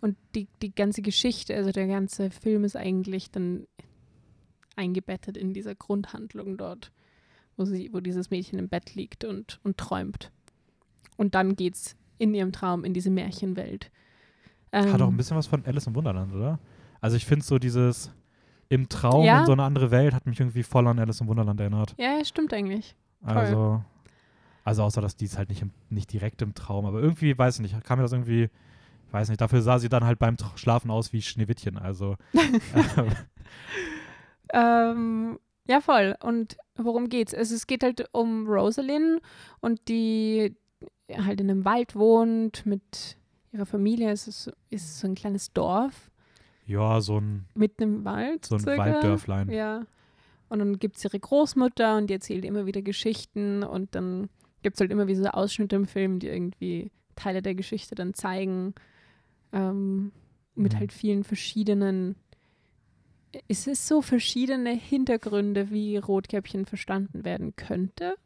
[0.00, 3.68] Und die, die ganze Geschichte, also der ganze Film ist eigentlich dann
[4.74, 6.90] eingebettet in dieser Grundhandlung dort,
[7.56, 10.32] wo, sie, wo dieses Mädchen im Bett liegt und, und träumt.
[11.16, 13.92] Und dann geht's in ihrem Traum in diese Märchenwelt.
[14.72, 16.58] Ähm, Hat auch ein bisschen was von Alice im Wunderland, oder?
[17.00, 18.10] Also ich finde so dieses
[18.68, 19.40] im Traum Ja.
[19.40, 21.94] in so eine andere Welt hat mich irgendwie voll an Alice im Wunderland erinnert.
[21.96, 22.96] Ja, stimmt eigentlich.
[23.22, 23.84] Also,
[24.68, 27.56] also außer, dass die ist halt nicht, im, nicht direkt im Traum, aber irgendwie, weiß
[27.56, 28.48] ich nicht, kam mir das irgendwie,
[29.10, 33.12] weiß nicht, dafür sah sie dann halt beim Schlafen aus wie Schneewittchen, also ähm,
[34.50, 36.16] Ähm, ja, voll.
[36.22, 37.34] Und worum geht's?
[37.34, 39.20] Also es geht halt um Rosalind
[39.60, 40.56] und die
[41.12, 43.18] halt in einem Wald wohnt mit
[43.52, 44.10] ihrer Familie.
[44.10, 46.10] Es ist, ist so ein kleines Dorf
[46.68, 48.44] ja, so ein, mitten im Wald.
[48.44, 48.78] so ein circa.
[48.78, 49.50] Walddörflein.
[49.50, 49.86] Ja.
[50.50, 54.28] Und dann gibt es ihre Großmutter und die erzählt immer wieder Geschichten und dann
[54.62, 58.14] gibt es halt immer wieder so Ausschnitte im Film, die irgendwie Teile der Geschichte dann
[58.14, 58.74] zeigen.
[59.52, 60.12] Ähm,
[60.54, 60.78] mit Mhm.
[60.78, 62.16] halt vielen verschiedenen.
[63.46, 68.16] Ist es so verschiedene Hintergründe, wie Rotkäppchen verstanden werden könnte?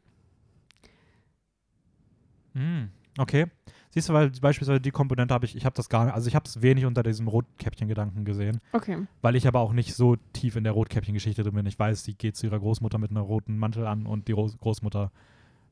[2.53, 3.47] Hm, okay.
[3.89, 6.35] Siehst du, weil beispielsweise die Komponente habe ich, ich habe das gar nicht, also ich
[6.35, 9.05] habe es wenig unter diesem Rotkäppchen-Gedanken gesehen, Okay.
[9.21, 11.65] weil ich aber auch nicht so tief in der Rotkäppchen-Geschichte drin bin.
[11.67, 14.49] Ich weiß, sie geht zu ihrer Großmutter mit einer roten Mantel an und die Ro
[14.59, 15.11] Großmutter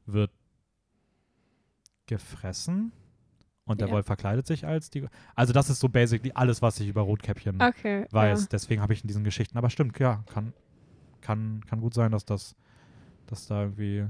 [0.06, 0.30] wird
[2.08, 2.92] gefressen
[3.66, 3.94] und der Ja.
[3.94, 5.06] Wolf verkleidet sich als die.
[5.36, 8.06] Also das ist so basically alles, was ich über Rotkäppchen Okay.
[8.12, 8.42] weiß.
[8.44, 8.48] Ja.
[8.52, 9.58] Deswegen habe ich in diesen Geschichten.
[9.58, 10.54] Aber stimmt, ja, kann,
[11.22, 12.56] kann, kann gut sein, dass das,
[13.28, 14.06] dass da irgendwie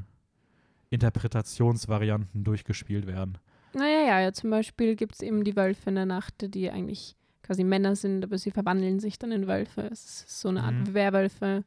[0.89, 3.37] Interpretationsvarianten durchgespielt werden.
[3.73, 7.15] Naja, ja, ja, zum Beispiel gibt es eben die Wölfe in der Nacht, die eigentlich
[7.43, 9.81] quasi Männer sind, aber sie verwandeln sich dann in Wölfe.
[9.91, 10.93] Es ist so eine Art Mhm.
[10.93, 11.63] Werwölfe.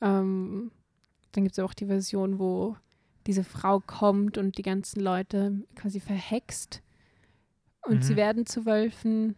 [0.00, 0.70] Ähm,
[1.32, 2.76] dann gibt es auch die Version, wo
[3.26, 6.82] diese Frau kommt und die ganzen Leute quasi verhext
[7.86, 8.16] und sie Mhm.
[8.16, 9.34] werden zu Wölfen.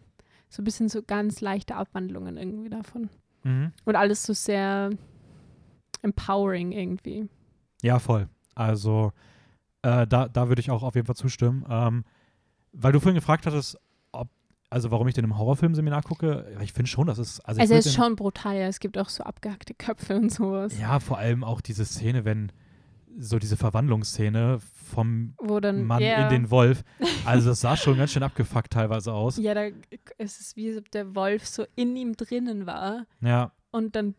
[0.50, 3.10] So ein bisschen so ganz leichte Abwandlungen irgendwie davon.
[3.44, 3.72] Mhm.
[3.84, 4.90] Und alles so sehr
[6.02, 7.28] empowering irgendwie.
[7.82, 8.28] Ja, voll.
[8.54, 9.12] Also
[9.82, 11.64] äh, da, da würde ich auch auf jeden Fall zustimmen.
[11.68, 12.04] Ähm,
[12.72, 13.78] weil du vorhin gefragt hattest,
[14.12, 14.28] ob,
[14.70, 17.40] also warum ich den im Horrorfilmseminar gucke, ich finde schon, das ist.
[17.40, 18.66] Also, Also würd ist schon brutal, ja.
[18.66, 20.78] Es gibt auch so abgehackte Köpfe und sowas.
[20.78, 22.52] Ja, vor allem auch diese Szene, wenn
[23.18, 26.24] so diese Verwandlungsszene vom dann, Mann ja.
[26.24, 26.84] in den Wolf.
[27.24, 29.36] Also das sah schon ganz schön abgefuckt teilweise aus.
[29.36, 29.68] Ja, da
[30.16, 34.14] es ist wie, als ob der Wolf so in ihm drinnen war Ja, und dann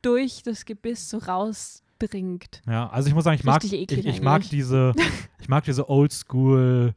[0.00, 2.62] durch das Gebiss so rausdringt.
[2.66, 2.88] ja.
[2.88, 4.92] Also ich muss sagen, ich mag, ich, ich mag diese,
[5.38, 6.94] ich mag diese oldschool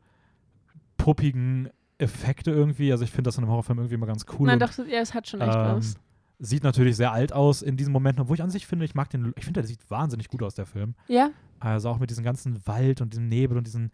[0.97, 2.91] puppigen Effekte irgendwie.
[2.91, 4.47] Also ich finde das in einem Horrorfilm irgendwie immer ganz cool.
[4.47, 5.95] Nein, doch, ja, es hat schon echt ähm, was.
[6.39, 9.09] Sieht natürlich sehr alt aus in diesen Momenten, obwohl ich an sich finde, ich mag
[9.09, 10.95] den, ich finde, der sieht wahnsinnig gut aus, der Film.
[11.07, 13.91] Ja, Also auch mit diesem ganzen Wald und diesem Nebel und diesen,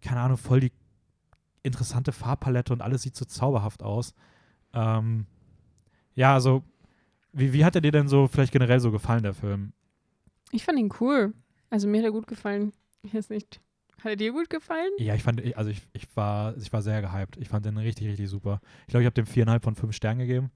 [0.00, 0.72] keine Ahnung, voll die
[1.62, 4.12] interessante Farbpalette und alles sieht so zauberhaft aus.
[4.72, 5.26] Ähm,
[6.14, 6.62] ja, also,
[7.32, 9.72] wie, wie hat er dir denn so vielleicht generell so gefallen, der Film?
[10.52, 11.34] ich fand ihn cool.
[11.70, 12.72] Also mir hat er gut gefallen.
[13.02, 13.60] Ich weiß nicht.
[13.98, 14.90] Hat er dir gut gefallen?
[14.98, 17.36] Ja, ich fand, also ich, ich, war, ich war sehr gehypt.
[17.38, 18.60] Ich fand den richtig, richtig super.
[18.82, 20.50] Ich glaube, ich habe dem viereinhalb von fünf Sternen gegeben.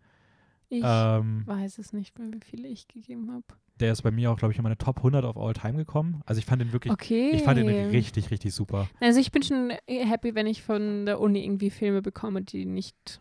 [0.70, 3.44] Ich Ähm, weiß es nicht mehr, wie viele ich gegeben habe.
[3.80, 6.20] der ist bei mir auch, glaube ich, in meine Top 100 of all time gekommen.
[6.26, 7.30] Also ich fand den wirklich, Okay.
[7.30, 8.86] ich fand den richtig, richtig super.
[9.00, 13.20] Also ich bin schon happy, wenn ich von der Uni irgendwie Filme bekomme, die nicht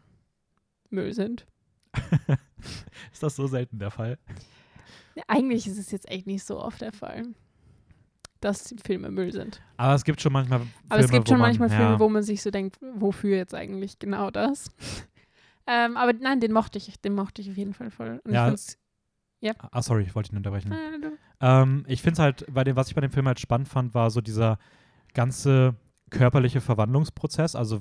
[0.90, 1.46] Müll sind.
[3.14, 4.18] ist das so selten der Fall?
[5.28, 7.24] Eigentlich ist es jetzt echt nicht so oft der Fall,
[8.42, 9.62] dass die Filme Müll sind.
[9.78, 12.10] Aber es gibt schon manchmal Filme, Aber es gibt schon man, manchmal ja, Filme, wo
[12.10, 14.70] man sich so denkt, wofür jetzt eigentlich genau das?
[15.68, 18.20] Ähm, aber nein, den mochte ich, den mochte ich auf jeden Fall voll.
[18.24, 18.44] Und Ja.
[18.46, 18.78] ich find's,
[19.72, 20.72] Ah, sorry, ich wollte ihn unterbrechen.
[21.02, 23.68] du- Ähm, ich finde es halt, bei dem, was ich bei dem Film halt spannend
[23.68, 24.58] fand, war so dieser
[25.14, 25.76] ganze
[26.10, 27.80] körperliche Verwandlungsprozess, also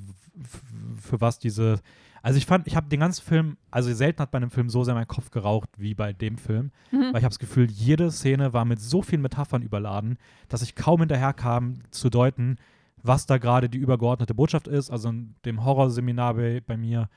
[1.00, 1.80] für was diese,
[2.22, 4.84] also ich fand, ich habe den ganzen Film, also selten hat bei einem Film so
[4.84, 7.04] sehr mein Kopf geraucht wie bei dem Film, mhm.
[7.12, 10.18] weil ich habe das Gefühl, jede Szene war mit so vielen Metaphern überladen,
[10.48, 12.56] dass ich kaum hinterherkam zu deuten,
[13.02, 14.90] was da gerade die übergeordnete Botschaft ist.
[14.90, 17.08] Also in dem Horrorseminar bei, bei mir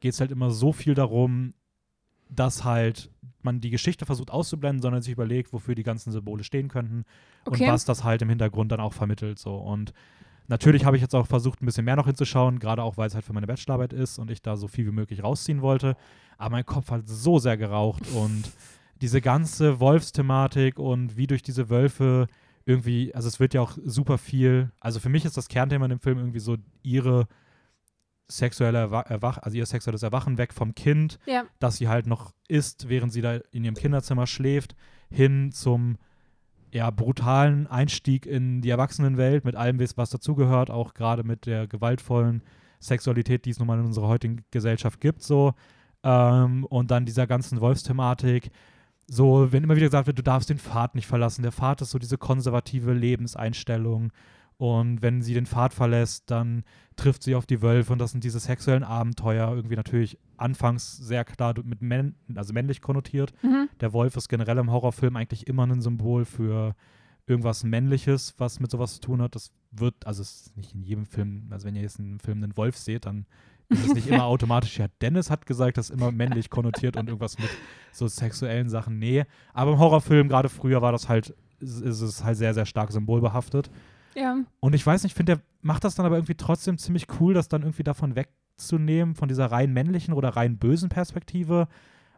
[0.00, 1.52] geht es halt immer so viel darum,
[2.28, 3.10] dass halt
[3.42, 7.04] man die Geschichte versucht auszublenden, sondern sich überlegt, wofür die ganzen Symbole stehen könnten
[7.44, 7.64] Okay.
[7.64, 9.38] und was das halt im Hintergrund dann auch vermittelt.
[9.38, 9.54] So.
[9.54, 9.92] Und
[10.48, 13.14] natürlich habe ich jetzt auch versucht, ein bisschen mehr noch hinzuschauen, gerade auch, weil es
[13.14, 15.96] halt für meine Bachelorarbeit ist und ich da so viel wie möglich rausziehen wollte.
[16.38, 18.50] Aber mein Kopf hat so sehr geraucht und
[19.00, 22.26] diese ganze Wolfsthematik und wie durch diese Wölfe
[22.64, 25.90] irgendwie, also es wird ja auch super viel, also für mich ist das Kernthema in
[25.90, 27.28] dem Film irgendwie so ihre
[28.28, 31.44] sexuelle Erwa Erwach, also ihr sexuelles Erwachen weg vom Kind, Ja.
[31.58, 34.74] dass sie halt noch isst, während sie da in ihrem Kinderzimmer schläft,
[35.10, 35.96] hin zum
[36.72, 41.66] ja, brutalen Einstieg in die Erwachsenenwelt mit allem, was was dazugehört, auch gerade mit der
[41.68, 42.42] gewaltvollen
[42.80, 45.54] Sexualität, die es nun mal in unserer heutigen Gesellschaft gibt, so.
[46.02, 48.50] Ähm, und dann dieser ganzen Wolfsthematik.
[49.08, 51.42] So, wenn immer wieder gesagt wird, du darfst den Pfad nicht verlassen.
[51.42, 54.12] Der Pfad ist so diese konservative Lebenseinstellung.
[54.58, 56.64] Und wenn sie den Pfad verlässt, dann
[56.96, 61.24] trifft sie auf die Wölfe und das sind diese sexuellen Abenteuer, irgendwie natürlich anfangs sehr
[61.24, 63.34] klar mit Männ also männlich konnotiert.
[63.42, 63.68] Mhm.
[63.80, 66.74] Der Wolf ist generell im Horrorfilm eigentlich immer ein Symbol für
[67.26, 69.34] irgendwas Männliches, was mit sowas zu tun hat.
[69.34, 72.20] Das wird, also es ist nicht in jedem Film, also wenn ihr jetzt in einem
[72.20, 73.26] Film einen Wolf seht, dann
[73.68, 77.08] ist es nicht immer automatisch, ja, Dennis hat gesagt, das ist immer männlich konnotiert und
[77.08, 77.50] irgendwas mit
[77.92, 78.98] so sexuellen Sachen.
[78.98, 82.92] Nee, aber im Horrorfilm, gerade früher, war das halt, ist es halt sehr, sehr stark
[82.92, 83.70] symbolbehaftet.
[84.16, 84.38] Ja.
[84.60, 87.34] Und ich weiß nicht, ich finde, der macht das dann aber irgendwie trotzdem ziemlich cool,
[87.34, 91.68] das dann irgendwie davon wegzunehmen, von dieser rein männlichen oder rein bösen Perspektive.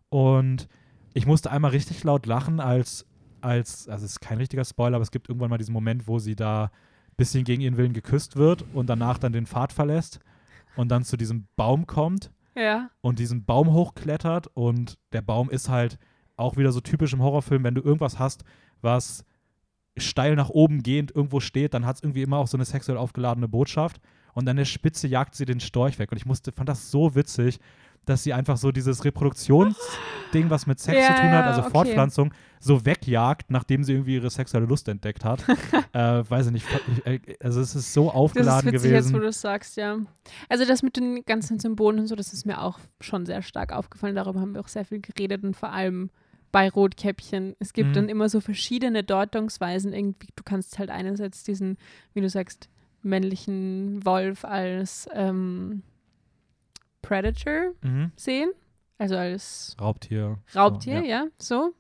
[0.09, 0.69] Und
[1.15, 3.05] ich musste einmal richtig laut lachen, als,
[3.41, 6.19] als, also es ist kein richtiger Spoiler, aber es gibt irgendwann mal diesen Moment, wo
[6.19, 10.21] sie da ein bisschen gegen ihren Willen geküsst wird und danach dann den Pfad verlässt
[10.77, 12.91] und dann zu diesem Baum kommt Ja.
[13.01, 15.99] und diesen Baum hochklettert und der Baum ist halt
[16.37, 18.45] auch wieder so typisch im Horrorfilm, wenn du irgendwas hast,
[18.81, 19.25] was
[20.01, 22.99] steil nach oben gehend irgendwo steht, dann hat es irgendwie immer auch so eine sexuell
[22.99, 24.01] aufgeladene Botschaft
[24.35, 27.15] und an der Spitze jagt sie den Storch weg und ich musste, fand das so
[27.15, 27.59] witzig,
[28.09, 31.71] dass sie einfach so dieses Reproduktionsding, was mit Sex Ja, zu tun hat, also okay.
[31.71, 35.45] Fortpflanzung, so wegjagt, nachdem sie irgendwie ihre sexuelle Lust entdeckt hat.
[35.93, 36.67] äh, weiß ich nicht,
[37.05, 39.15] ich, äh, also es ist so Das ist aufgeladen witzig jetzt, gewesen.
[39.15, 39.99] wo du es sagst, ja.
[40.49, 43.73] Also das mit den ganzen Symbolen und so, das ist mir auch schon sehr stark
[43.73, 44.15] aufgefallen.
[44.15, 46.11] Darüber haben wir auch sehr viel geredet und vor allem
[46.53, 47.55] bei Rotkäppchen.
[47.59, 47.95] Es gibt Mhm.
[47.95, 49.93] dann immer so verschiedene Deutungsweisen.
[49.93, 51.77] Irgendwie, du kannst halt einerseits diesen,
[52.15, 52.69] wie du sagst,
[53.03, 55.83] männlichen Wolf als ähm,
[57.03, 58.13] Predator mhm.
[58.17, 58.51] sehen.
[58.99, 60.39] Also als Raubtier.
[60.55, 61.27] Raubtier, So, ja.
[61.39, 61.75] so.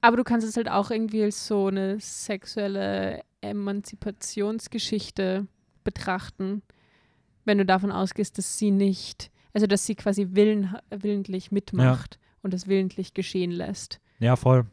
[0.00, 5.46] Aber du kannst es halt auch irgendwie als so eine sexuelle Emanzipationsgeschichte
[5.84, 6.62] betrachten,
[7.44, 12.54] wenn du davon ausgehst, dass sie nicht, also dass sie quasi willen, willentlich mitmacht und
[12.54, 14.64] es willentlich geschehen lässt Ja, voll.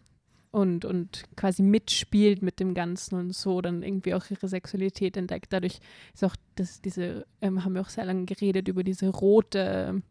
[0.51, 5.51] und, und quasi mitspielt mit dem Ganzen und so dann irgendwie auch ihre Sexualität entdeckt.
[5.53, 5.79] Dadurch
[6.13, 10.01] ist auch das, diese, ähm, haben wir auch sehr lange geredet über diese rote,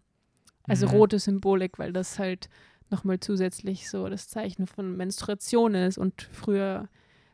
[0.64, 0.92] also Mhm.
[0.92, 2.48] rote Symbolik, weil das halt
[2.90, 6.88] nochmal zusätzlich so das Zeichen von Menstruation ist und früher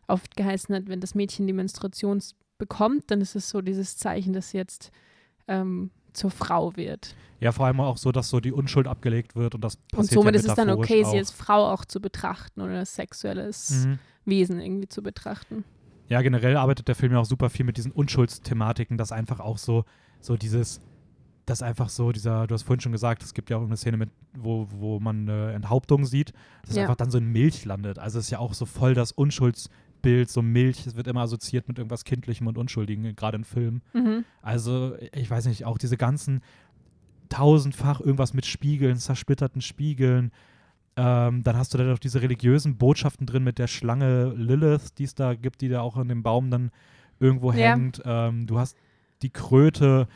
[0.07, 2.23] oft geheißen hat, wenn das Mädchen die Menstruation
[2.59, 4.93] bekommt, dann ist es so dieses Zeichen, dass jetzt
[5.49, 7.15] ähm, zur Frau wird.
[7.41, 10.11] Ja, vor allem auch so, dass so die Unschuld abgelegt wird und das passiert und
[10.13, 11.11] somit ja ist es dann okay, auch.
[11.11, 13.99] sie als Frau auch zu betrachten oder als sexuelles Mhm.
[14.25, 15.65] Wesen irgendwie zu betrachten.
[16.09, 19.59] Ja, generell arbeitet der Film ja auch super viel mit diesen Unschuldsthematiken, dass einfach auch
[19.59, 19.85] so,
[20.21, 20.81] so dieses,
[21.47, 23.97] das einfach so, dieser, du hast vorhin schon gesagt, es gibt ja auch eine Szene
[23.97, 26.33] mit, wo, wo man eine Enthauptung sieht,
[26.67, 26.83] dass Ja.
[26.83, 27.99] einfach dann so in Milch landet.
[27.99, 29.11] Also es ist ja auch so voll das
[30.03, 33.83] Unschuldsbild, so Milch, es wird immer assoziiert mit irgendwas Kindlichem und Unschuldigem, gerade in Filmen.
[33.93, 34.25] Mhm.
[34.43, 36.43] Also, ich weiß nicht, auch diese ganzen
[37.29, 40.33] tausendfach irgendwas mit Spiegeln, zersplitterten Spiegeln.
[40.97, 45.05] Ähm, dann hast du da noch diese religiösen Botschaften drin mit der Schlange Lilith, die
[45.05, 46.71] es da gibt, die da auch an dem Baum dann
[47.19, 47.73] irgendwo Ja.
[47.75, 48.03] hängt.
[48.05, 48.77] Ähm, du hast
[49.23, 50.07] die Kröte,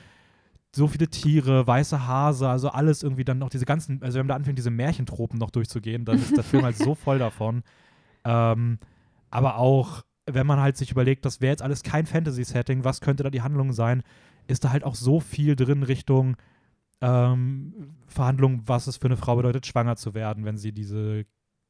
[0.75, 4.29] so viele Tiere, weiße Hase, also alles irgendwie dann noch diese ganzen, also wenn man
[4.29, 7.62] da anfängt, diese Märchentropen noch durchzugehen, dann ist der Film halt so voll davon.
[8.25, 8.79] Ähm,
[9.37, 13.22] aber auch, wenn man halt sich überlegt, das wäre jetzt alles kein Fantasy-Setting, was könnte
[13.22, 14.03] da die Handlung sein,
[14.46, 16.37] ist da halt auch so viel drin Richtung
[17.03, 21.27] ähm, Verhandlungen, was es für eine Frau bedeutet, schwanger zu werden, wenn sie diese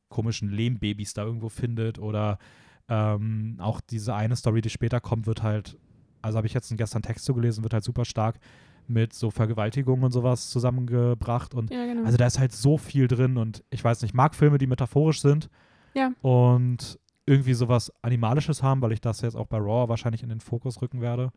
[0.08, 2.38] komischen Lehmbabys da irgendwo findet oder
[2.88, 5.76] ähm, auch diese eine Story, die später kommt, wird halt,
[6.22, 8.38] also habe ich jetzt gestern Text zugelesen, wird halt super stark
[8.86, 12.04] mit so Vergewaltigungen und sowas zusammengebracht und Ja, genau.
[12.04, 14.68] also da ist halt so viel drin und ich weiß nicht, ich mag Filme, die
[14.68, 15.50] metaphorisch sind.
[15.94, 16.12] Ja.
[16.22, 20.40] Und irgendwie sowas Animalisches haben, weil ich das jetzt auch bei Raw wahrscheinlich in den
[20.40, 21.32] Fokus rücken werde.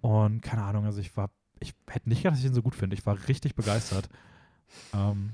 [0.00, 2.74] Und keine Ahnung, also ich war, ich hätte nicht gedacht, dass ich ihn so gut
[2.74, 2.94] finde.
[2.94, 4.08] Ich war richtig begeistert.
[4.94, 5.32] Ähm,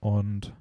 [0.00, 0.52] und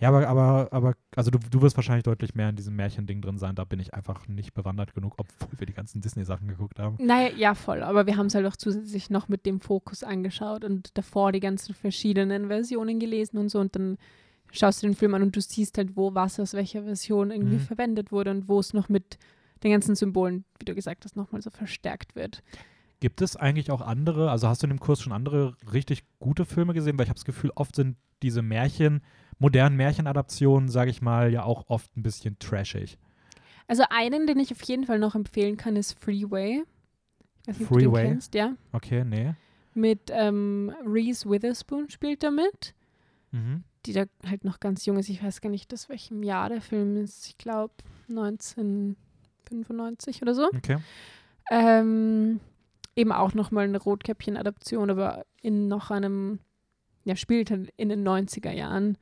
[0.00, 3.38] Ja, aber, aber, aber also du, du wirst wahrscheinlich deutlich mehr in diesem Märchending drin
[3.38, 3.56] sein.
[3.56, 6.96] Da bin ich einfach nicht bewandert genug, obwohl wir die ganzen Disney-Sachen geguckt haben.
[7.04, 7.82] Naja, ja, voll.
[7.82, 11.40] Aber wir haben es halt auch zusätzlich noch mit dem Fokus angeschaut und davor die
[11.40, 13.58] ganzen verschiedenen Versionen gelesen und so.
[13.58, 13.98] Und dann
[14.52, 17.56] schaust du den Film an und du siehst halt, wo was aus welcher Version irgendwie
[17.56, 17.60] Mhm.
[17.60, 19.18] verwendet wurde und wo es noch mit
[19.62, 22.42] den ganzen Symbolen, wie du gesagt hast, nochmal so verstärkt wird.
[23.00, 26.44] Gibt es eigentlich auch andere, also hast du in dem Kurs schon andere richtig gute
[26.44, 26.98] Filme gesehen?
[26.98, 29.02] Weil ich habe das Gefühl, oft sind diese Märchen,
[29.38, 32.98] modernen Märchenadaptionen, sage ich mal, ja auch oft ein bisschen trashig.
[33.68, 36.62] Also einen, den ich auf jeden Fall noch empfehlen kann, ist Freeway.
[37.42, 38.02] Ich weiß du Freeway?
[38.02, 38.56] den kennst, ja.
[38.72, 39.34] Okay, nee.
[39.74, 42.74] Mit ähm, Reese Witherspoon spielt da mit,
[43.30, 43.62] Mhm.
[43.88, 45.08] Die da halt noch ganz jung ist.
[45.08, 47.26] Ich weiß gar nicht, aus welchem Jahr der Film ist.
[47.26, 47.72] Ich glaube
[48.08, 50.48] 1995 oder so.
[50.54, 50.78] Okay.
[51.50, 52.40] Ähm,
[52.94, 56.40] eben auch nochmal eine Rotkäppchen-Adaption, aber in noch einem,
[57.04, 58.98] ja, spielt halt in den 90er Jahren.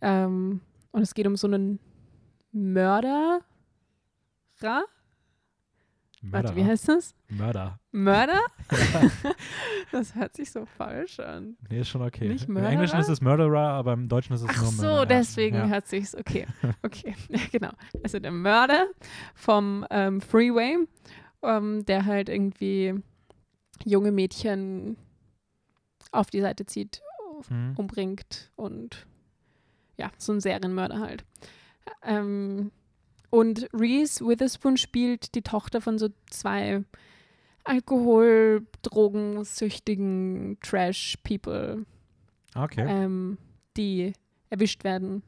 [0.00, 1.78] Ähm, und es geht um so einen
[2.52, 3.40] Mörderer.
[6.22, 6.72] Warte, wie Mörder.
[6.72, 7.14] heißt das?
[7.28, 7.80] Mörder.
[7.92, 8.40] Mörder?
[8.70, 9.10] Ja.
[9.92, 11.56] Das hört sich so falsch an.
[11.68, 12.28] Nee, ist schon okay.
[12.28, 12.56] Nicht Im?
[12.58, 15.06] Englischen ist es Murderer, aber im Deutschen ist es Ach nur so, Mörder.
[15.06, 15.66] deswegen ja.
[15.66, 16.46] hört sich's okay.
[16.82, 17.70] Okay, ja, genau.
[18.04, 18.86] Also der Mörder
[19.34, 20.76] vom ähm, Freeway,
[21.42, 22.94] ähm, der halt irgendwie
[23.84, 24.96] junge Mädchen
[26.12, 27.02] auf die Seite zieht,
[27.48, 27.72] Mhm.
[27.76, 29.06] umbringt und
[29.96, 31.24] ja, so ein Serienmörder halt.
[32.02, 32.70] Ähm,
[33.30, 36.84] und Reese Witherspoon spielt die Tochter von so zwei
[37.64, 41.86] Alkohol-, Drogensüchtigen Trash-People,
[42.54, 42.84] Okay.
[42.88, 43.38] ähm,
[43.76, 44.12] die
[44.48, 45.22] erwischt werden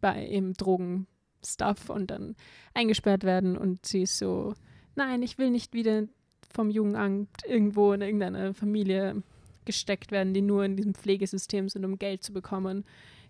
[0.00, 2.36] bei eben Drogenstuff und dann
[2.74, 4.54] eingesperrt werden und sie ist so,
[4.94, 6.04] nein, ich will nicht wieder
[6.50, 9.22] vom Jugendamt irgendwo in irgendeine Familie
[9.64, 12.84] gesteckt werden, die nur in diesem Pflegesystem sind, um Geld zu bekommen.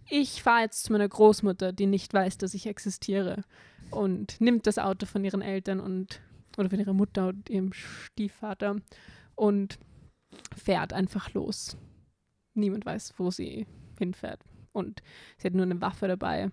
[0.09, 3.45] Ich fahre jetzt zu meiner Großmutter, die nicht weiß, dass ich existiere
[3.91, 6.21] und nimmt das Auto von ihren Eltern und
[6.57, 8.77] oder von ihrer Mutter und ihrem Stiefvater
[9.35, 9.79] und
[10.57, 11.77] fährt einfach los.
[12.55, 13.67] Niemand weiß, wo sie
[13.99, 14.41] hinfährt.
[14.73, 15.03] Und
[15.39, 16.51] sie hat nur eine Waffe dabei,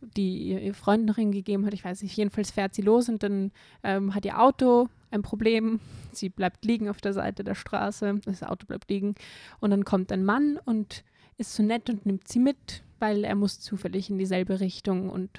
[0.00, 1.74] die ihr, Freund noch hingegeben hat.
[1.74, 2.16] Ich weiß nicht.
[2.16, 3.50] Jedenfalls fährt sie los und dann
[3.82, 5.80] ähm, hat ihr Auto ein Problem.
[6.12, 8.20] Sie bleibt liegen auf der Seite der Straße.
[8.24, 9.14] Das Auto bleibt liegen.
[9.60, 11.04] Und dann kommt ein Mann und
[11.36, 15.30] ist so nett und nimmt sie mit, weil er muss zufällig in dieselbe Richtung und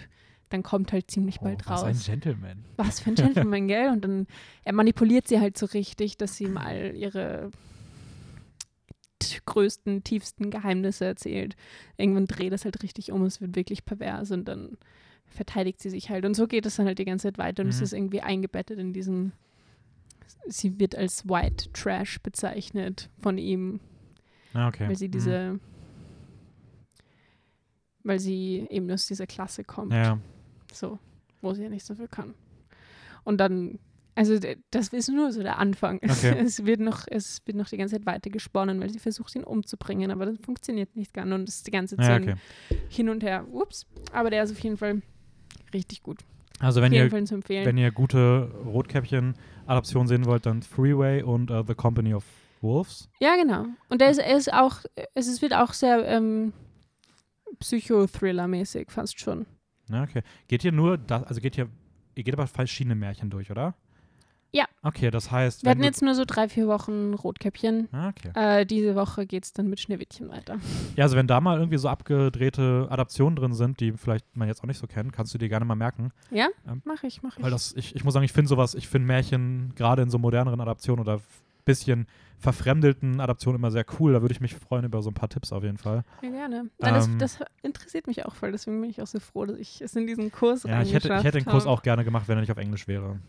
[0.49, 2.65] dann kommt halt ziemlich oh, bald was raus ein Gentleman.
[2.77, 3.89] was für ein Gentleman, gell?
[3.91, 4.27] Und dann
[4.63, 7.51] er manipuliert sie halt so richtig, dass sie ihm all ihre
[9.45, 11.55] größten, tiefsten Geheimnisse erzählt.
[11.97, 14.77] Irgendwann dreht es halt richtig um, es wird wirklich pervers und dann
[15.27, 16.25] verteidigt sie sich halt.
[16.25, 17.83] Und so geht es dann halt die ganze Zeit weiter und es Mhm.
[17.83, 19.33] ist irgendwie eingebettet in diesen,
[20.47, 23.79] sie wird als White Trash bezeichnet von ihm,
[24.53, 24.87] Ah, okay.
[24.87, 25.11] weil sie Mhm.
[25.11, 25.59] diese,
[28.03, 29.93] weil sie eben aus dieser Klasse kommt.
[29.93, 30.19] Ja.
[30.73, 30.99] So,
[31.41, 32.33] wo sie ja nichts dafür kann.
[33.23, 33.79] Und dann,
[34.15, 34.37] also
[34.71, 35.99] das ist nur so der Anfang.
[36.01, 36.39] Es, Okay.
[36.39, 39.43] es, wird noch, es wird noch die ganze Zeit weiter gesponnen, weil sie versucht, ihn
[39.43, 41.31] umzubringen, aber das funktioniert nicht ganz.
[41.33, 42.35] Und es ist die ganze ja, Zeit okay.
[42.89, 43.45] hin und her.
[43.51, 43.85] Ups.
[44.11, 45.01] Aber der ist auf jeden Fall
[45.73, 46.19] richtig gut.
[46.59, 52.13] Also wenn ihr, wenn ihr gute Rotkäppchen-Adaptionen sehen wollt, dann Freeway und uh, The Company
[52.13, 52.25] of
[52.61, 53.09] Wolves.
[53.21, 53.67] ja, genau.
[53.87, 54.81] Und der ist, er ist auch,
[55.13, 56.51] es ist, wird auch sehr ähm,
[57.59, 59.45] Psychothriller-mäßig, fast schon.
[59.89, 60.21] Ja, okay.
[60.47, 61.69] Geht ihr nur, das, also geht ihr,
[62.15, 63.73] ihr geht aber verschiedene Märchen durch, oder?
[64.51, 64.65] Ja.
[64.81, 67.87] Okay, das heißt, Wir hatten jetzt nur so drei, vier Wochen Rotkäppchen.
[67.91, 68.31] Ah, okay.
[68.33, 70.57] Äh, diese Woche geht es dann mit Schneewittchen weiter.
[70.95, 74.61] Ja, also wenn da mal irgendwie so abgedrehte Adaptionen drin sind, die vielleicht man jetzt
[74.63, 76.11] auch nicht so kennt, kannst du dir gerne mal merken.
[76.31, 76.47] Ja?
[76.67, 77.43] Ähm, Mach ich, mach ich.
[77.43, 80.17] Weil das, ich, ich muss sagen, ich finde sowas, ich finde Märchen gerade in so
[80.17, 81.21] moderneren Adaptionen oder
[81.69, 84.13] bisschen verfremdelten Adaptionen immer sehr cool.
[84.13, 86.03] Da würde ich mich freuen über so ein paar Tipps auf jeden Fall.
[86.21, 86.69] Ja, gerne.
[86.79, 89.57] Nein, das, Ähm, das interessiert mich auch voll, deswegen bin ich auch so froh, dass
[89.57, 92.27] ich es in diesen Kurs Ja, ich hätte, ich hätte den Kurs auch gerne gemacht,
[92.27, 93.19] wenn er nicht auf Englisch wäre.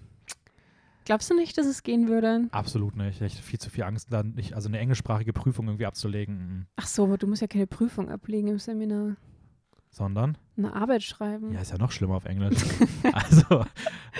[1.04, 2.48] Glaubst du nicht, dass es gehen würde?
[2.52, 3.20] Absolut nicht.
[3.20, 6.36] Ich hätte viel zu viel Angst, dann nicht, also eine englischsprachige Prüfung irgendwie abzulegen.
[6.36, 6.66] Mhm.
[6.76, 9.16] Ach so, aber du musst ja keine Prüfung ablegen im Seminar.
[9.92, 11.52] Sondern, Eine Arbeit schreiben.
[11.52, 12.62] ja, ist ja noch schlimmer auf Englisch.
[13.12, 13.64] also,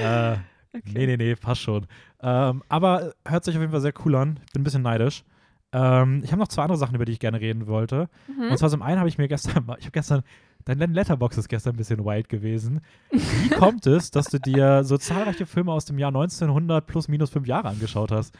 [0.01, 0.37] äh,
[0.75, 0.91] okay.
[0.93, 1.87] Nee, nee, nee, passt schon.
[2.23, 4.41] Ähm, aber hört sich auf jeden Fall sehr cool an.
[4.47, 5.25] Ich bin ein bisschen neidisch.
[5.73, 8.09] Ähm, ich habe noch zwei andere Sachen, über die ich gerne reden wollte.
[8.27, 8.51] Mhm.
[8.51, 10.23] Und zwar zum einen habe ich mir gestern, ich habe gestern,
[10.65, 12.81] dein Letterbox ist gestern ein bisschen wild gewesen.
[13.11, 17.31] Wie kommt es, dass du dir so zahlreiche Filme aus dem Jahr 1900 plus minus
[17.31, 18.37] fünf Jahre angeschaut hast?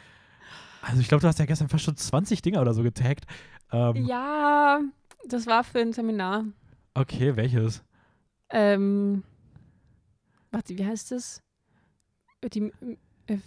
[0.81, 3.25] Also ich glaube, du hast ja gestern fast schon 20 Dinger oder so getaggt.
[3.71, 4.81] Ähm, Ja,
[5.27, 6.45] das war für ein Seminar.
[6.93, 7.83] Okay, welches?
[8.49, 9.23] Ähm,
[10.51, 11.41] warte, wie heißt das?
[12.49, 12.71] Die
[13.27, 13.37] äh?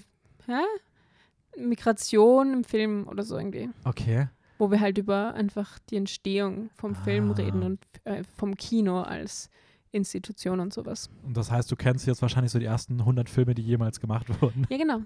[1.57, 3.70] Migration im Film oder so irgendwie.
[3.84, 4.28] Okay.
[4.59, 7.34] Wo wir halt über einfach die Entstehung vom Film Ah.
[7.34, 9.51] reden und äh, vom Kino als
[9.92, 11.11] Institution und sowas.
[11.22, 14.26] Und das heißt, du kennst jetzt wahrscheinlich so die ersten 100 Filme, die jemals gemacht
[14.42, 14.66] wurden.
[14.68, 15.03] Ja, genau.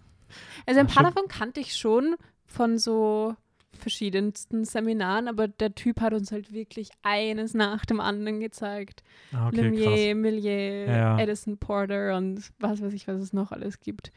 [0.66, 1.14] Also ein Ach, paar schön.
[1.14, 2.16] davon kannte ich schon
[2.46, 3.34] von so
[3.72, 9.02] verschiedensten Seminaren, aber der Typ hat uns halt wirklich eines nach dem anderen gezeigt.
[9.32, 10.14] Ah, okay, Lumiere, krass.
[10.16, 11.18] Millier, Ja.
[11.18, 14.10] Edison Porter und was weiß ich, was es noch alles gibt.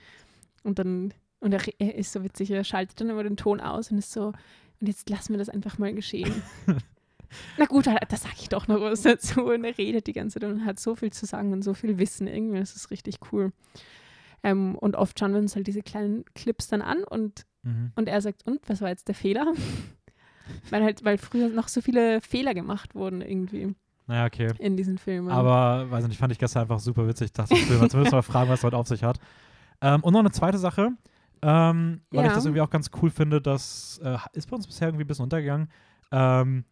[0.64, 3.92] Und dann, und er, er ist so witzig, er schaltet dann immer den Ton aus
[3.92, 4.28] und ist so,
[4.80, 6.42] und jetzt lassen wir das einfach mal geschehen.
[7.58, 9.46] Na gut, da, da sage ich doch noch was dazu.
[9.46, 11.98] Und er redet die ganze Zeit und hat so viel zu sagen und so viel
[11.98, 12.28] Wissen.
[12.28, 13.54] Irgendwie das ist richtig cool.
[14.44, 17.92] Ähm, und oft schauen wir uns halt diese kleinen Clips dann an und, Mhm.
[17.96, 19.46] und er sagt, und was war jetzt der Fehler?
[20.70, 23.76] weil halt, weil früher noch so viele Fehler gemacht wurden irgendwie
[24.08, 24.52] Naja, okay.
[24.60, 25.30] in diesen Filmen.
[25.30, 27.26] Aber, weiß nicht, fand ich gestern einfach super witzig.
[27.28, 29.20] Ich dachte, ich will mal zumindest mal fragen, was es heute auf sich hat.
[29.82, 30.90] Ähm, und noch eine zweite Sache,
[31.44, 32.36] ähm, weil ich Ja.
[32.36, 35.24] das irgendwie auch ganz cool finde, das äh, ist bei uns bisher irgendwie ein bisschen
[35.24, 35.70] untergegangen.
[36.12, 36.66] Ähm,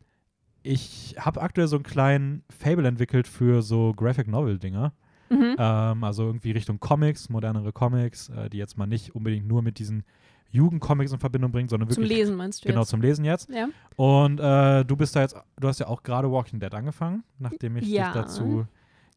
[0.61, 4.93] ich habe aktuell so einen kleinen Fable entwickelt für so Graphic Novel-Dinger.
[5.29, 5.55] mhm.
[5.57, 9.79] Ähm, also irgendwie Richtung Comics, modernere Comics, äh, die jetzt mal nicht unbedingt nur mit
[9.79, 10.03] diesen
[10.51, 12.89] Jugendcomics in Verbindung bringen, sondern Zum wirklich Lesen meinst du genau jetzt?
[12.89, 13.49] zum Lesen jetzt.
[13.49, 13.67] Ja.
[13.95, 17.77] Und äh, du bist da jetzt, du hast ja auch gerade Walking Dead angefangen, nachdem
[17.77, 18.05] ich Ja.
[18.11, 18.65] dich dazu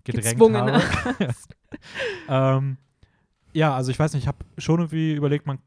[0.05, 0.83] gedrängt Gezwungen habe.
[2.29, 2.77] ähm,
[3.53, 5.59] ja, also ich weiß nicht, ich habe schon irgendwie überlegt, man,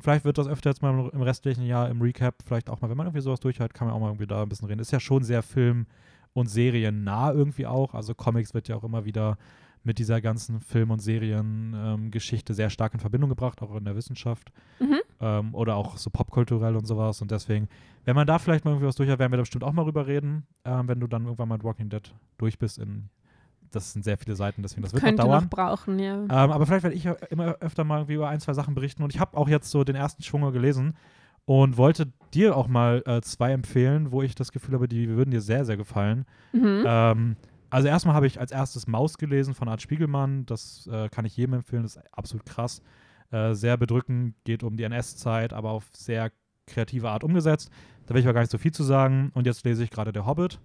[0.00, 2.96] vielleicht wird das öfter jetzt mal im restlichen Jahr im Recap, vielleicht auch mal, wenn
[2.96, 4.80] man irgendwie sowas durchhält, kann man auch mal irgendwie da ein bisschen reden.
[4.80, 5.86] Ist ja schon sehr Film-
[6.32, 7.94] und Seriennah irgendwie auch.
[7.94, 9.38] Also Comics wird ja auch immer wieder
[9.84, 14.50] mit dieser ganzen Film- und Seriengeschichte sehr stark in Verbindung gebracht, auch in der Wissenschaft
[14.80, 14.98] Mhm.
[15.20, 17.20] ähm, oder auch so popkulturell und sowas.
[17.22, 17.68] Und deswegen,
[18.04, 19.82] wenn man da vielleicht mal irgendwie was durch hat, werden wir da bestimmt auch mal
[19.84, 22.78] rüber reden, ähm, wenn du dann irgendwann mal mit Walking Dead durch bist.
[22.78, 23.08] In,
[23.70, 25.44] das sind sehr viele Seiten, deswegen das wird Könnte noch dauern.
[25.44, 26.22] noch brauchen, ja.
[26.22, 29.02] Ähm, aber vielleicht werde ich ja immer öfter mal irgendwie über ein, zwei Sachen berichten.
[29.02, 30.94] Und ich habe auch jetzt so den ersten Schwung gelesen
[31.44, 35.30] und wollte dir auch mal äh, zwei empfehlen, wo ich das Gefühl habe, die würden
[35.30, 36.24] dir sehr, sehr gefallen.
[36.52, 37.36] Mhm.
[37.70, 40.46] Also erstmal habe ich als erstes Maus gelesen von Art Spiegelmann.
[40.46, 42.82] Das äh, kann ich jedem empfehlen, das ist absolut krass.
[43.30, 46.30] Äh, sehr bedrückend, geht um die NS-Zeit, aber auf sehr
[46.66, 47.70] kreative Art umgesetzt.
[48.06, 49.30] Da will ich aber gar nicht so viel zu sagen.
[49.34, 50.60] Und jetzt lese ich gerade Der Hobbit.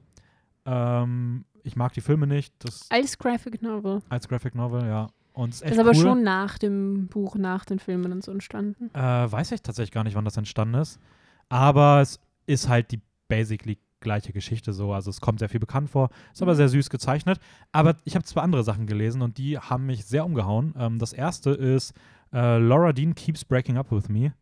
[0.65, 2.53] Ähm, ich mag die Filme nicht,
[2.89, 4.01] Als Graphic Novel.
[4.09, 5.07] als Graphic Novel, ja.
[5.33, 5.95] Und ist Das ist aber cool.
[5.95, 8.89] schon nach dem Buch, nach den Filmen und so entstanden.
[8.93, 8.99] Äh,
[9.31, 10.99] weiß ich tatsächlich gar nicht, wann das entstanden ist.
[11.47, 14.93] Aber es ist halt die basically gleiche Geschichte so.
[14.93, 16.57] Also es kommt sehr viel bekannt vor, ist aber Mhm.
[16.57, 17.39] sehr süß gezeichnet.
[17.71, 20.73] Aber ich habe zwei andere Sachen gelesen und die haben mich sehr umgehauen.
[20.77, 21.93] Ähm, das erste ist
[22.33, 24.33] äh, Laura Dean Keeps Breaking Up With Me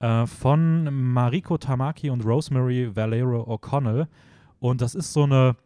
[0.00, 4.06] äh, von Mariko Tamaki und Rosemary Valero O'Connell.
[4.58, 5.56] Und das ist so eine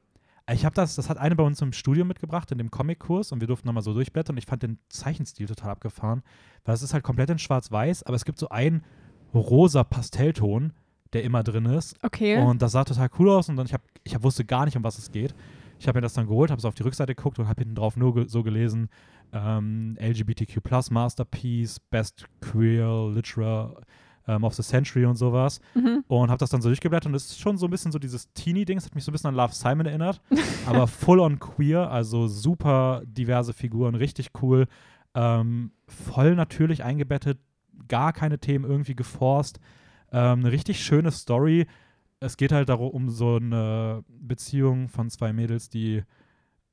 [0.53, 3.41] ich habe das, das hat eine bei uns im Studio mitgebracht, in dem Comic-Kurs, und
[3.41, 4.35] wir durften nochmal so durchblättern.
[4.35, 6.23] Und ich fand den Zeichenstil total abgefahren,
[6.65, 8.83] weil es ist halt komplett in schwarz-weiß, aber es gibt so einen
[9.33, 10.73] rosa Pastellton,
[11.13, 11.97] der immer drin ist.
[12.03, 12.39] Okay.
[12.39, 13.49] Und das sah total cool aus.
[13.49, 15.35] Und dann ich, hab, ich hab, wusste gar nicht, um was es geht.
[15.79, 17.75] Ich habe mir das dann geholt, habe es auf die Rückseite geguckt und habe hinten
[17.75, 18.89] drauf nur ge so gelesen:
[19.33, 23.81] ähm, LGBTQ Masterpiece, Best Queer Literature
[24.31, 25.61] ähm, of the Century und sowas.
[25.75, 26.05] mhm.
[26.07, 28.33] Und habe das dann so durchgeblättert und es ist schon so ein bisschen so dieses
[28.33, 28.79] Teenie-Ding.
[28.79, 30.21] Es hat mich so ein bisschen an Love Simon erinnert,
[30.67, 34.67] aber full on queer, also super diverse Figuren, richtig cool.
[35.15, 37.39] Ähm, voll natürlich eingebettet,
[37.89, 39.59] gar keine Themen irgendwie geforst.
[40.13, 41.67] Ähm, eine richtig schöne Story.
[42.21, 46.03] Es geht halt darum, um so eine Beziehung von zwei Mädels, die,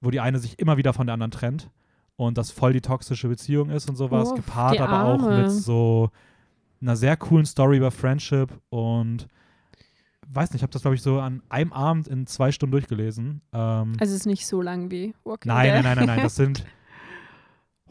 [0.01, 1.69] wo die eine sich immer wieder von der anderen trennt
[2.15, 6.09] und das voll die toxische Beziehung ist und sowas, Oh, gepaart aber auch mit so
[6.81, 9.27] einer sehr coolen Story über Friendship und
[10.29, 13.41] weiß nicht, ich habe das glaube ich so an einem Abend in zwei Stunden durchgelesen.
[13.53, 15.73] Ähm, Also es ist nicht so lang wie Walking nein, Dead.
[15.75, 16.65] nein, nein, nein, nein, das sind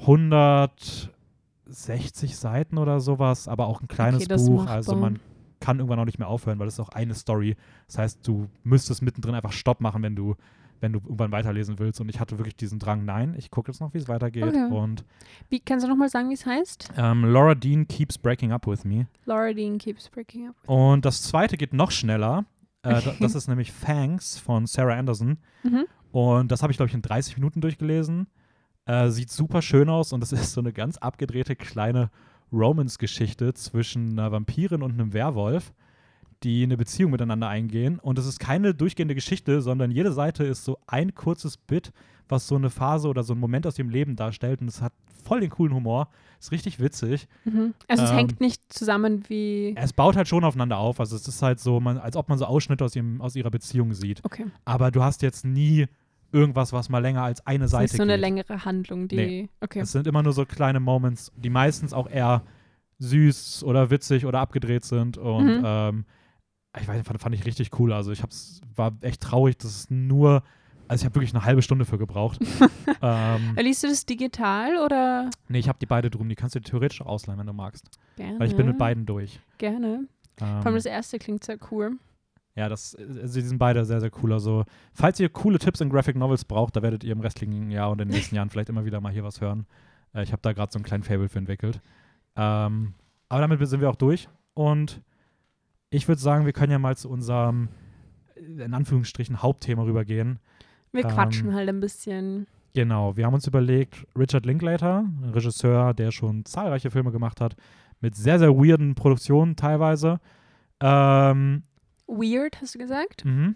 [0.01, 5.19] 160 Seiten oder sowas, aber auch ein kleines Okay, Buch, also man
[5.61, 7.57] kann irgendwann auch nicht mehr aufhören, weil es ist auch eine Story.
[7.87, 10.37] Das heißt, du müsstest mittendrin einfach Stopp machen, wenn du
[10.81, 12.01] wenn du irgendwann weiterlesen willst.
[12.01, 14.45] Und ich hatte wirklich diesen Drang, nein, ich gucke jetzt noch, wie es weitergeht.
[14.45, 14.67] Okay.
[14.71, 15.05] Und
[15.49, 16.93] Wie, kannst du nochmal sagen, wie es heißt?
[16.97, 19.07] ähm, Laura Dean keeps breaking up with me.
[19.25, 20.55] Laura Dean keeps breaking up.
[20.67, 22.45] Und das zweite geht noch schneller.
[22.83, 25.39] Äh, da, das ist nämlich Fangs von Sarah Anderson.
[25.63, 25.87] Mhm.
[26.13, 28.27] Und das habe ich, glaube ich, in 30 Minuten durchgelesen.
[28.87, 32.11] Äh, sieht super schön aus und es ist so eine ganz abgedrehte kleine
[32.57, 35.73] Romance-Geschichte zwischen einer Vampirin und einem Werwolf,
[36.43, 37.99] die eine Beziehung miteinander eingehen.
[37.99, 41.93] Und es ist keine durchgehende Geschichte, sondern jede Seite ist so ein kurzes Bit,
[42.29, 44.61] was so eine Phase oder so einen Moment aus dem Leben darstellt.
[44.61, 44.93] Und es hat
[45.25, 46.09] voll den coolen Humor.
[46.39, 47.27] Ist richtig witzig.
[47.45, 47.75] Mhm.
[47.89, 49.75] Also es Ähm, hängt nicht zusammen wie.
[49.77, 51.01] Es baut halt schon aufeinander auf.
[51.01, 53.51] Also es ist halt so, man, als ob man so Ausschnitte aus, ihrem, aus ihrer
[53.51, 54.25] Beziehung sieht.
[54.25, 54.47] Okay.
[54.65, 55.87] Aber du hast jetzt nie
[56.33, 58.21] irgendwas, was mal länger als eine ist Seite nicht so eine geht.
[58.21, 59.17] längere Handlung, die.
[59.17, 59.49] Nee.
[59.61, 59.81] Okay.
[59.81, 62.43] Es sind immer nur so kleine Moments, die meistens auch eher
[62.99, 65.19] süß oder witzig oder abgedreht sind.
[65.19, 65.63] Und Mhm.
[65.65, 66.05] ähm,
[66.81, 67.93] ich weiß fand, fand ich richtig cool.
[67.93, 70.43] Also ich hab's, war echt traurig, dass es nur
[70.89, 72.39] Also ich habe wirklich eine halbe Stunde für gebraucht.
[73.03, 75.31] ähm, Liest du das digital oder?
[75.49, 76.29] nee, ich habe die beide drüben.
[76.29, 77.89] Die kannst du theoretisch auch ausleihen, wenn du magst.
[78.17, 78.39] Gerne.
[78.39, 79.41] Weil ich bin mit beiden durch.
[79.59, 80.07] Gerne.
[80.39, 81.93] Vor allem Ähm, das erste klingt sehr cool.
[82.57, 84.33] Ja, das, also die sind beide sehr, sehr cool.
[84.33, 87.91] Also, falls ihr coole Tipps in Graphic Novels braucht, da werdet ihr im restlichen Jahr
[87.91, 89.67] und in den nächsten Jahren vielleicht immer wieder mal hier was hören.
[90.15, 91.83] Äh, ich habe da gerade so einen kleinen Fable für entwickelt.
[92.35, 92.95] Ähm,
[93.29, 94.29] aber damit sind wir auch durch.
[94.55, 95.03] Und
[95.91, 97.69] ich würde sagen, wir können ja mal zu unserem,
[98.35, 100.39] in Anführungsstrichen, Hauptthema rübergehen.
[100.93, 102.47] Wir ähm, quatschen halt ein bisschen.
[102.73, 107.55] Genau, wir haben uns überlegt, Richard Linklater, ein Regisseur, der schon zahlreiche Filme gemacht hat,
[108.01, 110.21] mit sehr, sehr weirden Produktionen teilweise.
[110.81, 111.63] Ähm,
[112.07, 113.25] Weird, hast du gesagt?
[113.25, 113.55] mhm.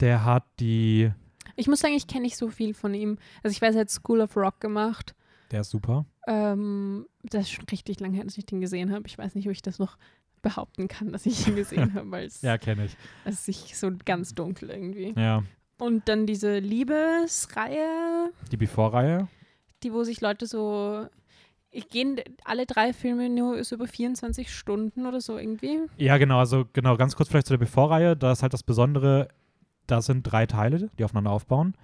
[0.00, 1.10] Der hat die,
[1.56, 3.18] Ich muss sagen, ich kenne nicht so viel von ihm.
[3.42, 5.14] Also ich weiß, er hat School of Rock gemacht.
[5.50, 6.06] der ist super.
[6.26, 9.06] Ähm, das ist schon richtig lange her, dass ich den gesehen habe.
[9.06, 9.98] Ich weiß nicht, ob ich das noch
[10.42, 12.96] behaupten kann, dass ich ihn gesehen habe, weil es Ja, kenne ich.
[13.26, 15.12] es ist so ganz dunkel irgendwie.
[15.20, 15.42] Ja,
[15.78, 19.28] Und dann diese Liebesreihe, die Before-Reihe.
[19.82, 21.06] die wo sich Leute so
[21.70, 25.78] ich gehen alle drei Filme nur ist über 24 Stunden oder so irgendwie.
[25.96, 28.16] Ja, genau, also genau, ganz kurz vielleicht zu der Before-Reihe.
[28.16, 29.28] Da ist halt das Besondere,
[29.86, 31.74] da sind drei Teile, die aufeinander aufbauen.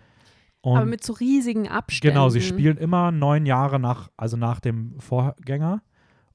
[0.60, 2.14] Und aber mit so riesigen Abständen.
[2.14, 5.82] Genau, sie spielen immer neun Jahre nach, also nach dem Vorgänger.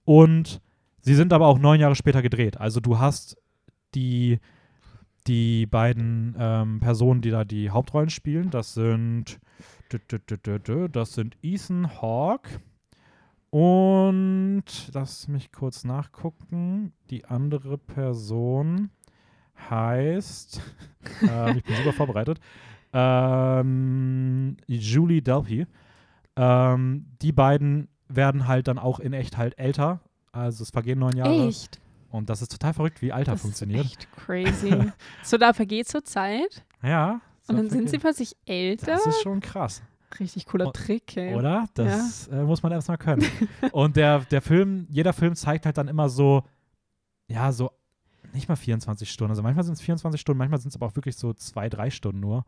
[0.06, 0.62] Und
[1.02, 2.58] sie sind aber auch neun Jahre später gedreht.
[2.58, 3.36] Also du hast
[3.94, 4.40] die,
[5.28, 8.50] die beiden ähm, Personen, die da die Hauptrollen spielen.
[8.50, 9.40] Das sind
[9.90, 12.62] das sind Ethan Hawke
[13.52, 16.94] und lass mich kurz nachgucken.
[17.10, 18.90] Die andere Person
[19.70, 20.60] heißt,
[21.30, 22.40] ähm, ich bin super vorbereitet,
[22.94, 25.68] ähm, Julie Delpy.
[26.36, 30.00] Ähm, die beiden werden halt dann auch in echt halt älter.
[30.32, 31.48] Also es vergehen neun Jahre.
[31.48, 31.80] Echt?
[32.10, 33.86] Und das ist total verrückt, wie Alter Das funktioniert.
[33.86, 34.92] Ist echt crazy.
[35.24, 37.22] so, da vergeht so Zeit Ja.
[37.42, 38.86] so und dann sind sie vergeht- plötzlich älter.
[38.88, 39.82] Das ist schon krass.
[40.20, 41.36] Richtig cooler Trick, ey.
[41.36, 41.68] Oder?
[41.74, 43.26] Das äh, muss man erstmal können.
[43.72, 46.44] und der, der Film, jeder Film zeigt halt dann immer so,
[47.28, 47.72] ja, so
[48.34, 49.32] nicht mal 24 Stunden.
[49.32, 51.90] Also manchmal sind es 24 Stunden, manchmal sind es aber auch wirklich so zwei, drei
[51.90, 52.46] Stunden nur.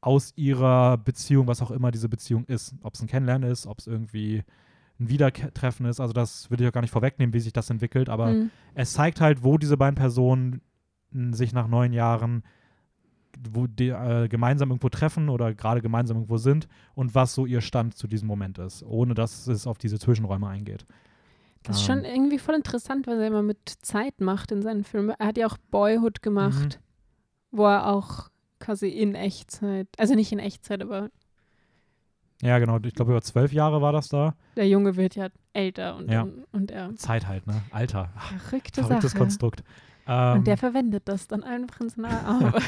[0.00, 2.74] Aus ihrer Beziehung, was auch immer diese Beziehung ist.
[2.82, 4.42] Ob es ein Kennenlernen ist, ob es irgendwie
[4.98, 6.00] ein Wiedertreffen ist.
[6.00, 8.08] Also das will ich auch gar nicht vorwegnehmen, wie sich das entwickelt.
[8.08, 8.50] Aber Hm.
[8.74, 10.60] es zeigt halt, wo diese beiden Personen
[11.30, 12.42] sich nach neun Jahren
[13.52, 17.60] wo die, äh, gemeinsam irgendwo treffen oder gerade gemeinsam irgendwo sind und was so ihr
[17.60, 20.84] Stand zu diesem Moment ist, ohne dass es auf diese Zwischenräume eingeht.
[21.64, 21.96] Das ist Ähm.
[21.96, 25.10] schon irgendwie voll interessant, was er immer mit Zeit macht in seinen Filmen.
[25.18, 27.56] Er hat ja auch Boyhood gemacht, Mhm.
[27.58, 28.28] wo er auch
[28.58, 31.10] quasi in Echtzeit, also nicht in Echtzeit, aber
[32.42, 32.78] Ja, genau.
[32.82, 34.34] Ich glaube, über zwölf Jahre war das da.
[34.56, 36.26] der Junge wird ja älter und, Ja.
[36.50, 37.62] und er Zeit halt, ne?
[37.70, 38.10] Alter.
[38.18, 39.18] verrückte Verrücktes Sache.
[39.22, 39.62] Konstrukt.
[40.06, 42.62] Ähm, Und der verwendet das dann einfach in seiner Arbeit.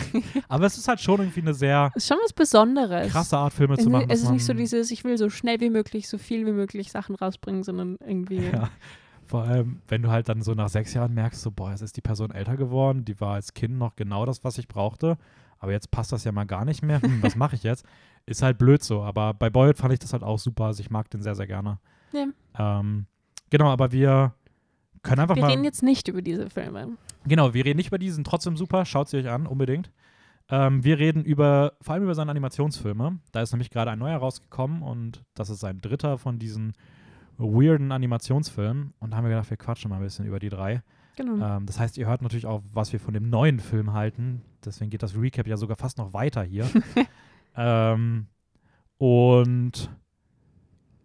[0.49, 3.11] aber es ist halt schon irgendwie eine sehr ist schon was Besonderes.
[3.11, 4.07] krasse Art, Filme Es, zu machen.
[4.09, 6.93] es ist nicht so dieses, ich will so schnell wie möglich, so viel wie möglich
[6.93, 8.47] Sachen rausbringen, sondern irgendwie.
[8.53, 8.69] Ja.
[9.27, 11.97] Vor allem, wenn du halt dann so nach sechs Jahren merkst, so, boah, jetzt ist
[11.97, 15.17] die Person älter geworden, die war als Kind noch genau das, was ich brauchte,
[15.59, 17.01] aber jetzt passt das ja mal gar nicht mehr.
[17.01, 17.85] Hm, was mache ich jetzt?
[18.27, 20.91] Ist halt blöd so, aber bei Boyd fand ich das halt auch super, also ich
[20.91, 21.79] mag den sehr, sehr gerne.
[22.13, 22.27] Ja.
[22.81, 23.07] Ähm,
[23.51, 24.35] genau, aber wir
[25.03, 25.51] können einfach Wir mal.
[25.51, 26.97] reden jetzt nicht über diese Filme.
[27.27, 29.91] Genau, wir reden nicht über die, sind trotzdem super, schaut sie euch an, unbedingt.
[30.51, 33.19] Ähm, wir reden über, vor allem über seine Animationsfilme.
[33.33, 36.75] Da ist nämlich gerade ein neuer rausgekommen und das ist sein dritter von diesen
[37.39, 38.93] weirden Animationsfilmen.
[38.99, 40.83] Und da haben wir gedacht, wir quatschen mal ein bisschen über die drei.
[41.17, 41.45] Genau.
[41.45, 44.43] Ähm, das heißt, ihr hört natürlich auch, was wir von dem neuen Film halten.
[44.65, 46.69] Deswegen geht das Recap ja sogar fast noch weiter hier.
[47.57, 48.27] ähm,
[48.99, 49.91] und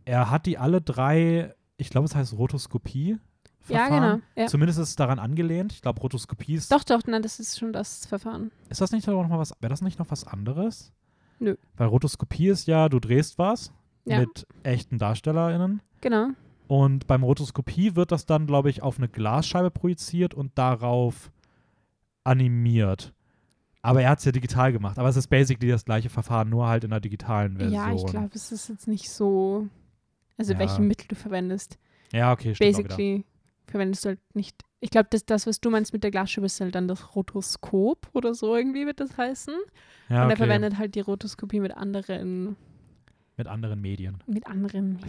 [0.05, 3.17] er hat die alle drei, ich glaube, es heißt Rotoskopie.
[3.67, 4.01] Ja, Verfahren.
[4.19, 4.21] genau.
[4.35, 4.47] Ja.
[4.47, 5.73] Zumindest ist es daran angelehnt.
[5.73, 6.71] Ich glaube, Rotoskopie ist.
[6.71, 8.51] Doch, doch, nein, das ist schon das Verfahren.
[8.69, 9.53] Ist das nicht noch mal was?
[9.59, 10.91] Wäre das nicht noch was anderes?
[11.39, 11.55] Nö.
[11.77, 13.71] Weil Rotoskopie ist ja, du drehst was
[14.05, 15.81] Ja, mit echten DarstellerInnen.
[16.01, 16.29] genau.
[16.67, 21.31] Und beim Rotoskopie wird das dann, glaube ich, auf eine Glasscheibe projiziert und darauf
[22.23, 23.13] animiert.
[23.81, 24.99] Aber er hat es ja digital gemacht.
[24.99, 27.73] Aber es ist basically das gleiche Verfahren, nur halt in der digitalen Version.
[27.73, 29.67] Ja, ich glaube, es ist jetzt nicht so.
[30.37, 30.59] Also, Ja.
[30.59, 31.79] welche Mittel du verwendest.
[32.11, 32.75] Ja, okay, stimmt.
[32.77, 33.23] Basically
[33.71, 34.63] verwendest du halt nicht.
[34.81, 38.07] Ich glaube, das, das, was du meinst mit der Glasscheibe, ist halt dann das Rotoskop
[38.13, 39.53] oder so irgendwie wird das heißen.
[40.09, 40.35] Ja, Und er okay.
[40.37, 42.55] verwendet halt die Rotoskopie mit anderen,
[43.37, 44.17] Mit anderen Medien.
[44.25, 44.99] mit anderen.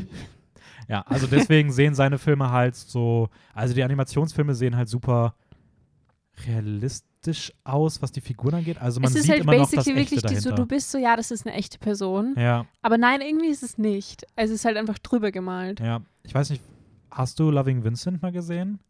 [0.88, 5.34] Ja, also deswegen sehen seine Filme halt so, also die Animationsfilme sehen halt super
[6.46, 8.78] realistisch aus, was die Figuren angeht.
[8.80, 10.66] Also man es ist sieht halt immer noch das basically Echte wirklich die, so, du
[10.66, 12.34] bist so, ja, das ist eine echte Person.
[12.36, 14.24] ja, Aber nein, irgendwie ist es nicht.
[14.36, 15.80] Also es ist halt einfach drüber gemalt.
[15.80, 16.00] ja.
[16.22, 16.62] Ich weiß nicht,
[17.10, 18.80] hast du Loving Vincent mal gesehen?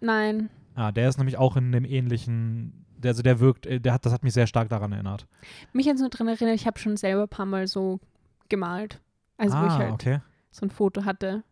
[0.00, 0.50] Nein.
[0.74, 4.04] Ah, der ist nämlich auch in dem ähnlichen der, also der wirkt, äh, der hat,
[4.04, 5.26] das hat mich sehr stark daran erinnert.
[5.72, 8.00] Mich jetzt nur daran erinnert, ich habe schon selber ein paar Mal so
[8.48, 9.00] gemalt.
[9.36, 10.18] Also wo ich ah, halt okay.
[10.50, 11.44] so ein Foto hatte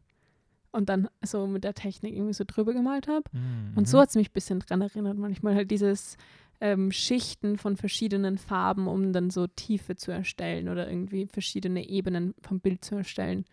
[0.72, 3.24] und dann so mit der Technik irgendwie so drüber gemalt habe.
[3.33, 3.72] Mhm.
[3.77, 5.16] Und so hat es mich ein bisschen dran erinnert.
[5.16, 6.16] Manchmal halt dieses
[6.61, 12.35] ähm, Schichten von verschiedenen Farben, um dann so Tiefe zu erstellen oder irgendwie verschiedene Ebenen
[12.41, 13.45] vom Bild zu erstellen.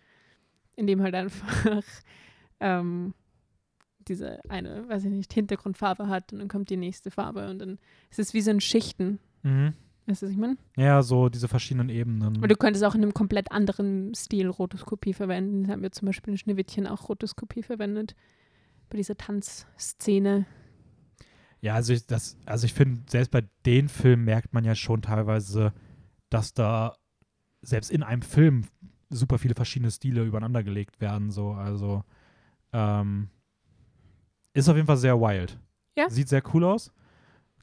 [0.75, 1.83] Indem halt einfach
[2.63, 3.13] ähm,
[4.07, 7.77] diese eine, weiß ich nicht, Hintergrundfarbe hat und dann kommt die nächste Farbe und dann
[8.09, 9.19] ist es wie so ein Schichten.
[9.43, 9.73] Mhm.
[10.05, 10.57] Weißt du, was ich meine?
[10.75, 12.35] Ja, so diese verschiedenen Ebenen.
[12.41, 15.63] Und du könntest auch in einem komplett anderen Stil Rotoskopie verwenden.
[15.63, 18.15] Da haben wir zum Beispiel in Schneewittchen auch Rotoskopie verwendet.
[18.89, 20.45] Bei dieser Tanzszene.
[21.61, 25.01] Ja, also ich, das, also ich finde, selbst bei den Filmen merkt man ja schon
[25.01, 25.71] teilweise,
[26.29, 26.97] dass da
[27.61, 28.65] selbst in einem Film
[29.09, 31.31] super viele verschiedene Stile übereinander gelegt werden.
[31.31, 32.03] So, also
[32.73, 33.29] ähm,
[34.53, 35.57] ist auf jeden Fall sehr wild.
[35.95, 36.09] Ja.
[36.09, 36.91] Sieht sehr cool aus.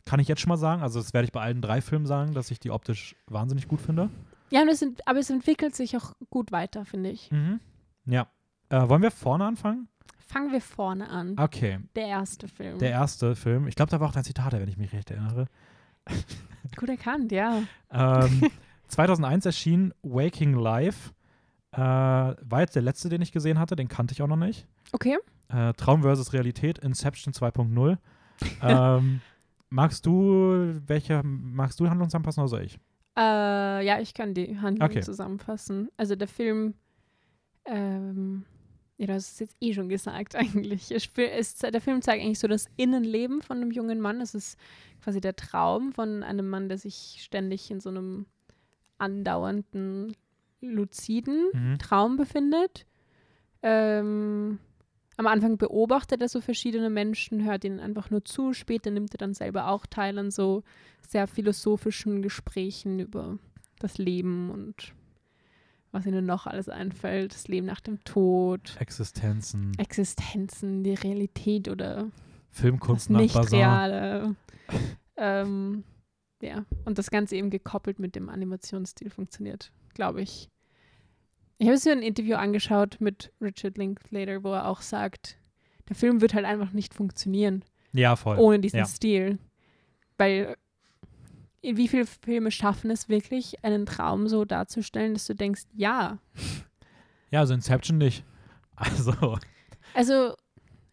[0.04, 0.82] Kann ich jetzt schon mal sagen.
[0.82, 3.80] Also, das werde ich bei allen drei Filmen sagen, dass ich die optisch wahnsinnig gut
[3.80, 4.08] finde.
[4.50, 7.30] Ja, es sind, aber es entwickelt sich auch gut weiter, finde ich.
[7.30, 7.60] Mhm.
[8.06, 8.26] Ja.
[8.68, 9.88] Äh, wollen wir vorne anfangen?
[10.18, 11.36] Fangen wir vorne an.
[11.38, 11.80] Okay.
[11.96, 12.78] Der erste Film.
[12.78, 13.66] Der erste Film.
[13.66, 15.46] Ich glaube, da war auch dein Zitat, wenn ich mich recht erinnere.
[16.76, 17.62] Gut erkannt, ja.
[17.92, 18.48] Ähm,
[18.86, 21.10] 2001 erschien Waking Life.
[21.72, 23.76] Äh, war jetzt der letzte, den ich gesehen hatte.
[23.76, 24.66] Den kannte ich auch noch nicht.
[24.92, 25.18] Okay.
[25.48, 27.98] Äh, Traum versus Realität, Inception 2.0.
[28.62, 29.20] ähm,
[29.68, 32.78] magst du welche, magst du Handlungsanpassen oder soll ich?
[33.16, 35.00] Äh, ja, ich kann die Handlung Okay.
[35.00, 35.90] zusammenfassen.
[35.96, 36.74] Also der Film,
[37.64, 38.44] ähm,
[38.96, 40.90] ja, hast es jetzt eh schon gesagt eigentlich.
[40.90, 44.20] Es, der Film zeigt eigentlich so das Innenleben von einem jungen Mann.
[44.20, 44.58] Es ist
[45.02, 48.26] quasi der Traum von einem Mann, der sich ständig in so einem
[48.98, 50.14] andauernden,
[50.60, 51.78] luziden Mhm.
[51.78, 52.86] Traum befindet.
[53.62, 54.58] Ähm,
[55.16, 58.52] am Anfang beobachtet er so verschiedene Menschen, hört ihnen einfach nur zu.
[58.54, 60.62] Später nimmt er dann selber auch teil an so
[61.06, 63.38] sehr philosophischen Gesprächen über
[63.78, 64.94] das Leben und
[65.92, 67.34] was ihnen noch alles einfällt.
[67.34, 72.08] Das Leben nach dem Tod, Existenzen, Existenzen, die Realität oder
[72.50, 73.58] Filmkunst nach nicht Basar.
[73.60, 74.36] reale.
[75.16, 75.84] ähm,
[76.40, 80.48] ja, und das Ganze eben gekoppelt mit dem Animationsstil funktioniert, glaube ich.
[81.58, 85.36] Ich habe es mir ein Interview angeschaut mit Richard Linklater, wo er auch sagt,
[85.88, 88.38] der Film wird halt einfach nicht funktionieren Ja, voll.
[88.38, 88.86] ohne diesen Ja.
[88.86, 89.38] Stil.
[90.16, 90.56] Weil
[91.62, 96.18] in wie viele Filme schaffen es wirklich, einen Traum so darzustellen, dass du denkst, ja.
[97.30, 98.24] Ja, also Inception nicht.
[98.76, 99.38] Also,
[99.94, 100.34] Also,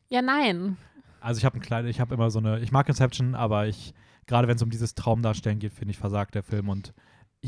[0.10, 0.76] ja, nein.
[1.22, 3.94] also ich habe ein kleines, ich habe immer so eine, ich mag Inception, aber ich,
[4.26, 6.94] gerade wenn es um dieses Traumdarstellen geht, finde ich, versagt der Film und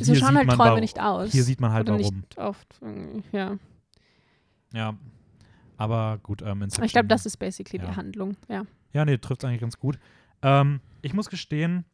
[0.06, 1.32] so schauen halt Träume warum- nicht aus.
[1.32, 2.16] Hier sieht man halt Oder warum.
[2.18, 2.80] nicht oft.
[3.32, 3.58] Ja.
[4.74, 4.96] Ja.
[5.78, 6.86] Aber gut, ähm, Inception.
[6.86, 7.90] Ich glaube, das ist basically ja.
[7.90, 8.36] die Handlung.
[8.48, 8.64] Ja.
[8.94, 9.98] Ja, nee, trifft eigentlich ganz gut.
[10.42, 11.86] Ähm, ich muss gestehen,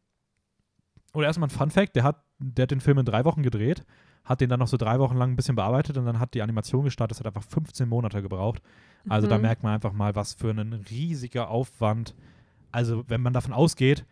[1.12, 3.84] oder erstmal ein Fun Fact, der hat, der hat den Film in drei Wochen gedreht,
[4.24, 6.42] hat den dann noch so drei Wochen lang ein bisschen bearbeitet und dann hat die
[6.42, 8.60] Animation gestartet, das hat einfach 15 Monate gebraucht.
[9.08, 9.42] Also da Mhm.
[9.42, 12.14] merkt man einfach mal, was für ein riesiger Aufwand.
[12.72, 14.04] Also wenn man davon ausgeht,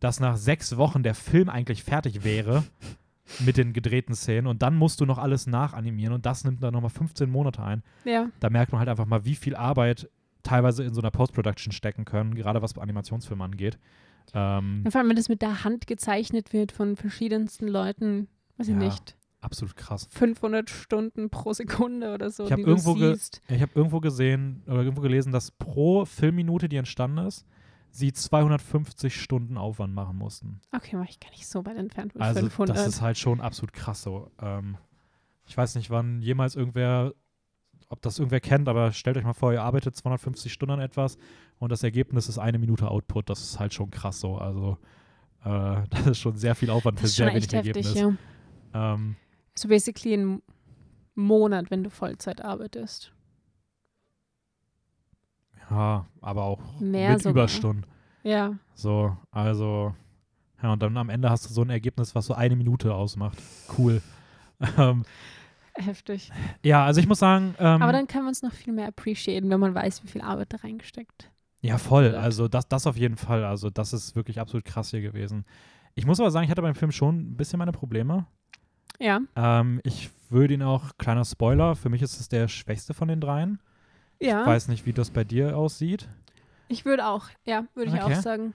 [0.00, 2.64] dass nach sechs Wochen der Film eigentlich fertig wäre
[3.44, 6.72] mit den gedrehten Szenen und dann musst du noch alles nachanimieren und das nimmt dann
[6.72, 7.82] nochmal 15 Monate ein.
[8.04, 8.28] Ja.
[8.40, 10.08] Da merkt man halt einfach mal, wie viel Arbeit
[10.42, 13.78] teilweise in so einer Post-Production stecken können, gerade was Animationsfilme angeht.
[14.34, 18.68] Ähm, Und vor allem, wenn das mit der Hand gezeichnet wird von verschiedensten Leuten, weiß
[18.68, 18.78] ich Ja.
[18.80, 20.06] nicht, absolut krass.
[20.10, 23.16] 500 Stunden pro Sekunde oder so, Ich hab die irgendwo ge-.
[23.48, 27.46] Ich habe irgendwo gesehen oder irgendwo gelesen, dass pro Filmminute, die entstanden ist,
[27.90, 30.60] sie 250 Stunden Aufwand machen mussten.
[30.74, 32.76] Okay, war ich gar nicht so weit entfernt mit Also 500.
[32.76, 34.30] das ist halt schon absolut krass so.
[34.40, 34.76] Ähm,
[35.46, 37.14] ich weiß nicht, wann jemals irgendwer,
[37.88, 41.16] ob das irgendwer kennt, aber stellt euch mal vor, ihr arbeitet 250 Stunden an etwas
[41.58, 43.30] und das Ergebnis ist eine Minute Output.
[43.30, 44.36] Das ist halt schon krass so.
[44.36, 44.76] Also
[45.44, 47.54] äh, das ist schon sehr viel Aufwand das für sehr wenig heftig,
[47.86, 47.94] Ergebnis.
[47.94, 48.14] ja.
[48.94, 49.16] Ähm,
[49.54, 50.42] So basically ein
[51.14, 53.12] Monat, wenn du Vollzeit arbeitest.
[55.70, 57.44] Ja, aber auch Mehr mit sogar.
[57.44, 57.86] Überstunden.
[58.22, 58.54] Ja.
[58.74, 59.94] So, also,
[60.62, 63.38] ja, und dann am Ende hast du so ein Ergebnis, was so eine Minute ausmacht.
[63.76, 64.02] Cool.
[64.78, 65.04] ähm,
[65.74, 66.30] Heftig.
[66.64, 69.48] ja, also ich muss sagen, ähm, Aber dann kann man es noch viel mehr appreciaten,
[69.50, 71.30] wenn man weiß, wie viel Arbeit da reingesteckt.
[71.60, 72.14] ja, voll.
[72.16, 73.44] Also das, das auf jeden Fall.
[73.44, 75.44] Also das ist wirklich absolut krass hier gewesen.
[75.94, 78.26] Ich muss aber sagen, ich hatte beim Film schon ein bisschen meine Probleme.
[79.00, 79.20] Ja.
[79.36, 83.20] Ähm, ich würde ihn auch, kleiner Spoiler, für mich ist es der schwächste von den
[83.20, 83.60] dreien.
[84.20, 84.40] Ja.
[84.42, 86.08] Ich weiß nicht, wie das bei dir aussieht.
[86.68, 88.14] Ich würde auch, ja, würde ich Okay.
[88.16, 88.54] auch sagen.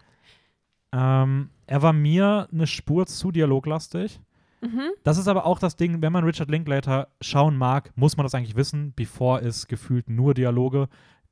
[0.91, 4.20] Ähm, er war mir eine Spur zu dialoglastig.
[4.61, 4.91] Mhm.
[5.03, 8.36] Das ist aber auch das Ding, wenn man Richard Linklater schauen mag, muss man das
[8.36, 10.88] eigentlich wissen, bevor es gefühlt nur Dialoge,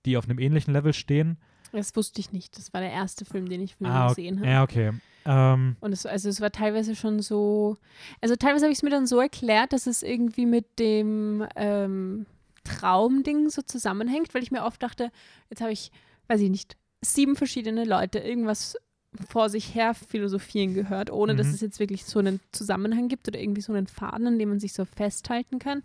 [0.05, 1.38] die auf einem ähnlichen Level stehen.
[1.71, 2.57] Das wusste ich nicht.
[2.57, 4.49] Das war der erste Film, den ich von ihm Ah, gesehen habe.
[4.49, 4.91] Ja, okay.
[5.23, 7.77] Ähm, Und es, also es war teilweise schon so,
[8.19, 12.25] also teilweise habe ich es mir dann so erklärt, dass es irgendwie mit dem ähm,
[12.64, 15.12] Traumding so zusammenhängt, weil ich mir oft dachte,
[15.49, 15.91] jetzt habe ich,
[16.28, 18.78] weiß ich nicht, sieben verschiedene Leute irgendwas
[19.28, 21.53] vor sich her philosophieren gehört, ohne dass Mhm.
[21.53, 24.59] es jetzt wirklich so einen Zusammenhang gibt oder irgendwie so einen Faden, an dem man
[24.59, 25.84] sich so festhalten kann.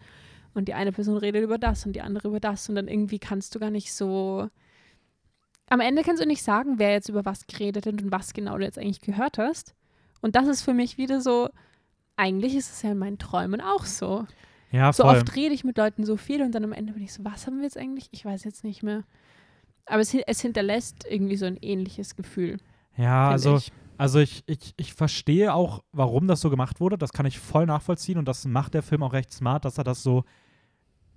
[0.54, 3.18] Und die eine Person redet über das und die andere über das und dann irgendwie
[3.18, 4.48] kannst du gar nicht so.
[5.68, 8.56] Am Ende kannst du nicht sagen, wer jetzt über was geredet hat und was genau
[8.56, 9.74] du jetzt eigentlich gehört hast.
[10.20, 11.48] Und das ist für mich wieder so,
[12.16, 14.26] eigentlich ist es ja in meinen Träumen auch so.
[14.70, 15.16] Ja, So voll.
[15.16, 17.46] oft rede ich mit Leuten so viel und dann am Ende bin ich so, was
[17.46, 18.08] haben wir jetzt eigentlich?
[18.10, 19.04] Ich weiß jetzt nicht mehr.
[19.86, 22.58] Aber es, es hinterlässt irgendwie so ein ähnliches Gefühl.
[22.96, 23.72] ja, also ich.
[23.98, 26.98] Also ich, ich, ich verstehe auch, warum das so gemacht wurde.
[26.98, 29.84] Das kann ich voll nachvollziehen und das macht der Film auch recht smart, dass er
[29.84, 30.24] das so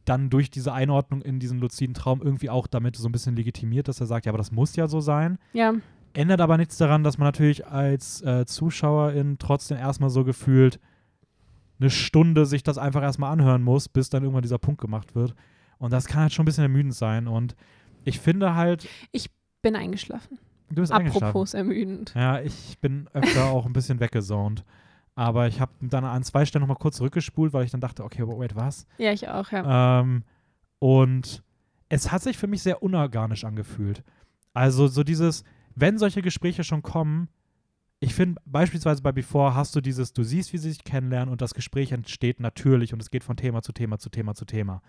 [0.06, 3.90] dann durch diese Einordnung in diesen luziden Traum irgendwie auch damit so ein bisschen legitimiert,
[3.90, 5.38] dass er sagt, ja, aber das muss ja so sein.
[5.52, 5.74] Ja,
[6.14, 10.80] Ändert aber nichts daran, dass man natürlich als äh, Zuschauerin trotzdem erstmal so gefühlt
[11.80, 15.36] eine Stunde sich das einfach erstmal anhören muss, bis dann irgendwann dieser Punkt gemacht wird.
[15.78, 17.28] Und das kann halt schon ein bisschen ermüdend sein.
[17.28, 17.56] Und
[18.04, 18.88] ich finde halt,
[19.62, 20.40] bin eingeschlafen.
[20.70, 21.24] du bist eingeschlafen.
[21.26, 22.14] Apropos ermüdend.
[22.16, 24.64] Ja, ich bin öfter auch ein bisschen weggezont.
[25.16, 28.24] Aber ich habe dann an zwei Stellen nochmal kurz zurückgespult, weil ich dann dachte, okay,
[28.26, 28.88] wait, was?
[28.98, 30.00] Ja, ich auch, ja.
[30.00, 30.24] Ähm,
[30.80, 31.44] und
[31.90, 34.04] es hat sich für mich sehr unorganisch angefühlt.
[34.54, 35.44] Also so dieses,
[35.76, 37.28] wenn solche Gespräche schon kommen,
[38.00, 41.42] ich finde beispielsweise bei Before hast du dieses, du siehst, wie sie sich kennenlernen und
[41.42, 44.82] das Gespräch entsteht natürlich und es geht von Thema zu Thema zu Thema zu Thema.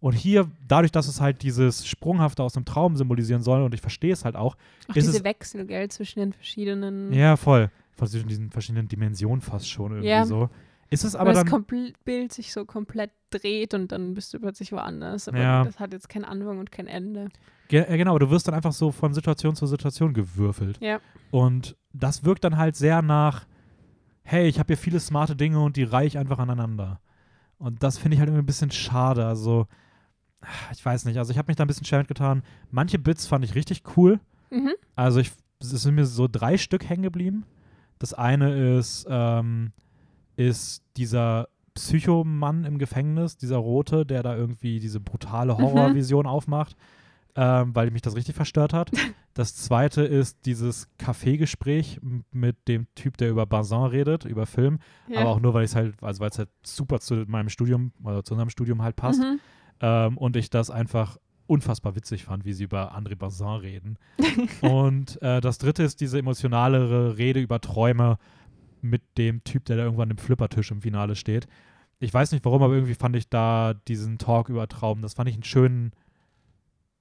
[0.00, 3.80] Und hier, dadurch, dass es halt dieses Sprunghafte aus dem Traum symbolisieren soll und ich
[3.80, 4.56] verstehe es halt auch,
[4.88, 7.12] Auch ist diese es- Wechsel, gell, zwischen den verschiedenen.
[7.12, 7.70] ja, voll.
[7.96, 10.24] Zwischen diesen verschiedenen Dimensionen fast schon irgendwie Ja.
[10.24, 10.50] so.
[10.90, 11.48] Ist es aber das dann.
[11.64, 15.28] Kompl- Bild sich so komplett dreht und dann bist du plötzlich woanders.
[15.28, 15.64] Aber Ja.
[15.64, 17.28] das hat jetzt keinen Anfang und kein Ende.
[17.68, 20.78] Ge äh, genau, du wirst dann einfach so von Situation zu Situation gewürfelt.
[20.80, 21.00] Ja.
[21.30, 23.46] Und das wirkt dann halt sehr nach,
[24.22, 27.00] hey, ich habe hier viele smarte Dinge und die reihe ich einfach aneinander.
[27.58, 29.26] Und das finde ich halt irgendwie ein bisschen schade.
[29.26, 29.66] Also,
[30.72, 31.18] ich weiß nicht.
[31.18, 32.42] Also, ich habe mich da ein bisschen schwer mitgetan.
[32.70, 34.20] Manche Bits fand ich richtig cool.
[34.50, 34.72] Mhm.
[34.96, 37.44] Also, ich, es sind mir so drei Stück hängen geblieben.
[37.98, 39.72] Das eine ist, ähm,
[40.38, 45.58] ist dieser Psychomann im Gefängnis, dieser Rote, der da irgendwie diese brutale Mhm.
[45.58, 46.76] Horrorvision aufmacht,
[47.36, 48.90] ähm, weil mich das richtig verstört hat.
[49.34, 52.00] Das zweite ist dieses Kaffeegespräch
[52.32, 55.20] mit dem Typ, der über Bazin redet, über Film, Ja.
[55.20, 58.24] aber auch nur, weil es halt, also weil es halt super zu meinem Studium oder
[58.24, 59.38] zu unserem Studium halt passt Mhm.
[59.80, 63.98] ähm, und ich das einfach unfassbar witzig fand, wie sie über André Bazin reden.
[64.62, 68.18] und äh, das dritte ist diese emotionalere Rede über Träume
[68.82, 71.46] mit dem Typ, der da irgendwann im Flippertisch im Finale steht.
[72.00, 75.28] Ich weiß nicht warum, aber irgendwie fand ich da diesen Talk über Traum, das fand
[75.28, 75.92] ich einen schönen,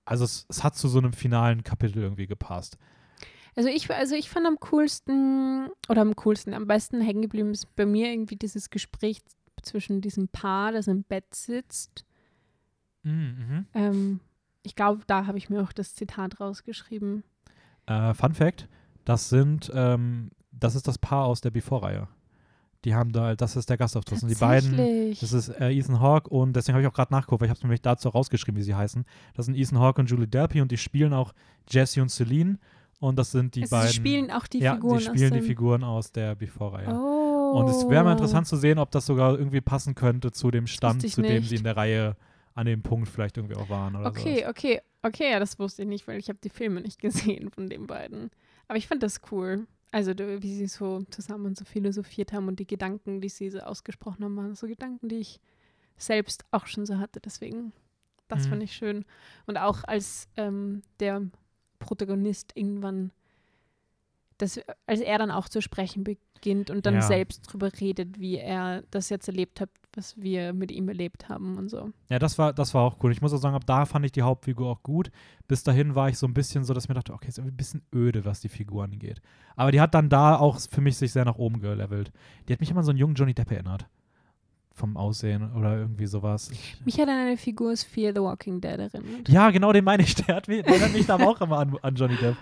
[0.06, 2.78] also es, es hat zu so einem finalen Kapitel irgendwie gepasst.
[3.56, 7.76] Also ich, also ich fand am coolsten, oder am coolsten, am besten hängen geblieben ist
[7.76, 9.22] bei mir irgendwie dieses Gespräch
[9.64, 12.06] zwischen diesem Paar, das im Bett sitzt.
[13.04, 13.66] Mhm.
[13.74, 14.20] Ähm,
[14.64, 17.24] ich glaube, da habe ich mir auch das Zitat rausgeschrieben.
[17.86, 18.68] Äh, Fun Fact:
[19.06, 20.30] Das sind, ähm,
[20.60, 22.08] das ist das Paar aus der Before-Reihe.
[22.86, 24.20] Die haben da, das ist der Gastauftritt.
[24.20, 25.16] Sind die beiden.
[25.20, 27.58] Das ist äh, Ethan Hawke und deswegen habe ich auch gerade nachgeguckt, weil ich habe
[27.58, 29.04] es nämlich dazu rausgeschrieben, wie sie heißen.
[29.36, 31.34] Das sind Ethan Hawke und Julie Delpy und die spielen auch
[31.70, 32.60] Jesse und Celine
[33.00, 33.90] und das sind die also beiden.
[33.90, 36.88] sie spielen auch die ja, Figuren die spielen aus die dem Figuren aus der Before-Reihe.
[36.90, 37.60] Oh.
[37.60, 40.68] Und es wäre mal interessant zu sehen, ob das sogar irgendwie passen könnte zu dem
[40.68, 41.50] Stand, zu dem nicht.
[41.50, 42.16] sie in der Reihe
[42.54, 45.88] an dem Punkt vielleicht irgendwie auch waren oder Okay, okay, okay, ja, das wusste ich
[45.88, 48.32] nicht, weil ich habe die Filme nicht gesehen von den beiden.
[48.68, 49.68] Aber ich fand das cool.
[49.92, 54.24] Also wie sie so zusammen so philosophiert haben und die Gedanken, die sie so ausgesprochen
[54.24, 55.40] haben, waren so Gedanken, die ich
[55.98, 57.20] selbst auch schon so hatte.
[57.22, 57.72] Deswegen,
[58.28, 58.50] das Mhm.
[58.50, 59.06] fand ich schön.
[59.46, 61.22] Und auch als ähm, der
[61.80, 63.12] Protagonist irgendwann,
[64.38, 67.02] das, als er dann auch zu sprechen beginnt und dann Ja.
[67.02, 71.58] selbst drüber redet, wie er das jetzt erlebt hat, was wir mit ihm erlebt haben
[71.58, 71.90] und so.
[72.10, 73.12] Ja, das war, das war auch cool.
[73.12, 75.12] Ich muss auch sagen, ab da fand ich die Hauptfigur auch gut.
[75.48, 77.54] Bis dahin war ich so ein bisschen so, dass ich mir dachte, okay, ist irgendwie
[77.54, 79.22] ein bisschen öde, was die Figur angeht.
[79.56, 82.12] Aber die hat dann da auch für mich sich sehr nach oben gelevelt.
[82.48, 83.88] Die hat mich immer an so einen jungen Johnny Depp erinnert.
[84.72, 86.52] Vom Aussehen oder irgendwie sowas.
[86.52, 89.28] Ich, Mich hat an eine Figur aus Fear the Walking Dead erinnert.
[89.28, 90.14] ja, genau, den meine ich.
[90.14, 92.36] Der, hat mich, der erinnert mich da auch immer an, an Johnny Depp.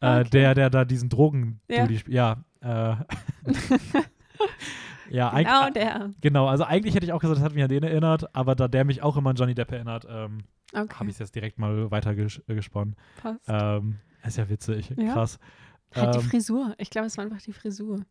[0.00, 0.28] Äh, Okay.
[0.30, 1.86] der, der da diesen drogen Ja.
[2.06, 2.36] ja.
[2.62, 3.04] Ja, äh,
[5.14, 6.10] ja Genau der.
[6.20, 8.68] genau, also eigentlich hätte ich auch gesagt, das hat mich an den erinnert, aber da
[8.68, 10.38] der mich auch immer an Johnny Depp erinnert, ähm,
[10.72, 12.60] Okay, habe ich es jetzt direkt mal weiter ges äh,
[13.16, 13.44] passt.
[13.48, 15.12] Ähm, ist ja witzig, Ja.
[15.12, 15.38] krass.
[15.94, 16.74] halt die ähm, Frisur.
[16.78, 18.04] Ich glaube, es war einfach die Frisur.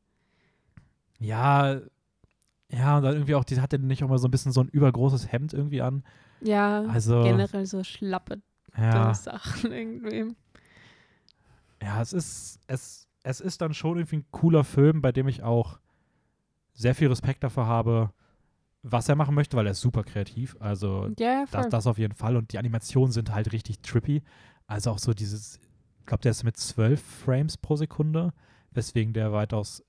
[1.20, 1.80] Ja,
[2.70, 4.70] ja, und dann irgendwie auch, die hatte nicht auch mal so ein bisschen so ein
[4.70, 6.04] übergroßes Hemd irgendwie an.
[6.42, 8.42] Ja, Also, generell so schlappe
[8.78, 10.36] ja, Sachen irgendwie.
[11.82, 15.44] ja, es ist, es, es ist dann schon irgendwie ein cooler Film, bei dem ich
[15.44, 15.80] auch
[16.74, 18.12] sehr viel Respekt dafür habe,
[18.82, 20.56] was er machen möchte, weil er ist super kreativ.
[20.60, 21.08] Also
[21.46, 21.62] voll.
[21.62, 22.36] das, das auf jeden Fall.
[22.36, 24.22] Und die Animationen sind halt richtig trippy.
[24.68, 25.60] Also auch so dieses,
[26.00, 28.34] ich glaube, der ist mit 12 Frames pro Sekunde,
[28.72, 29.84] weswegen der weitaus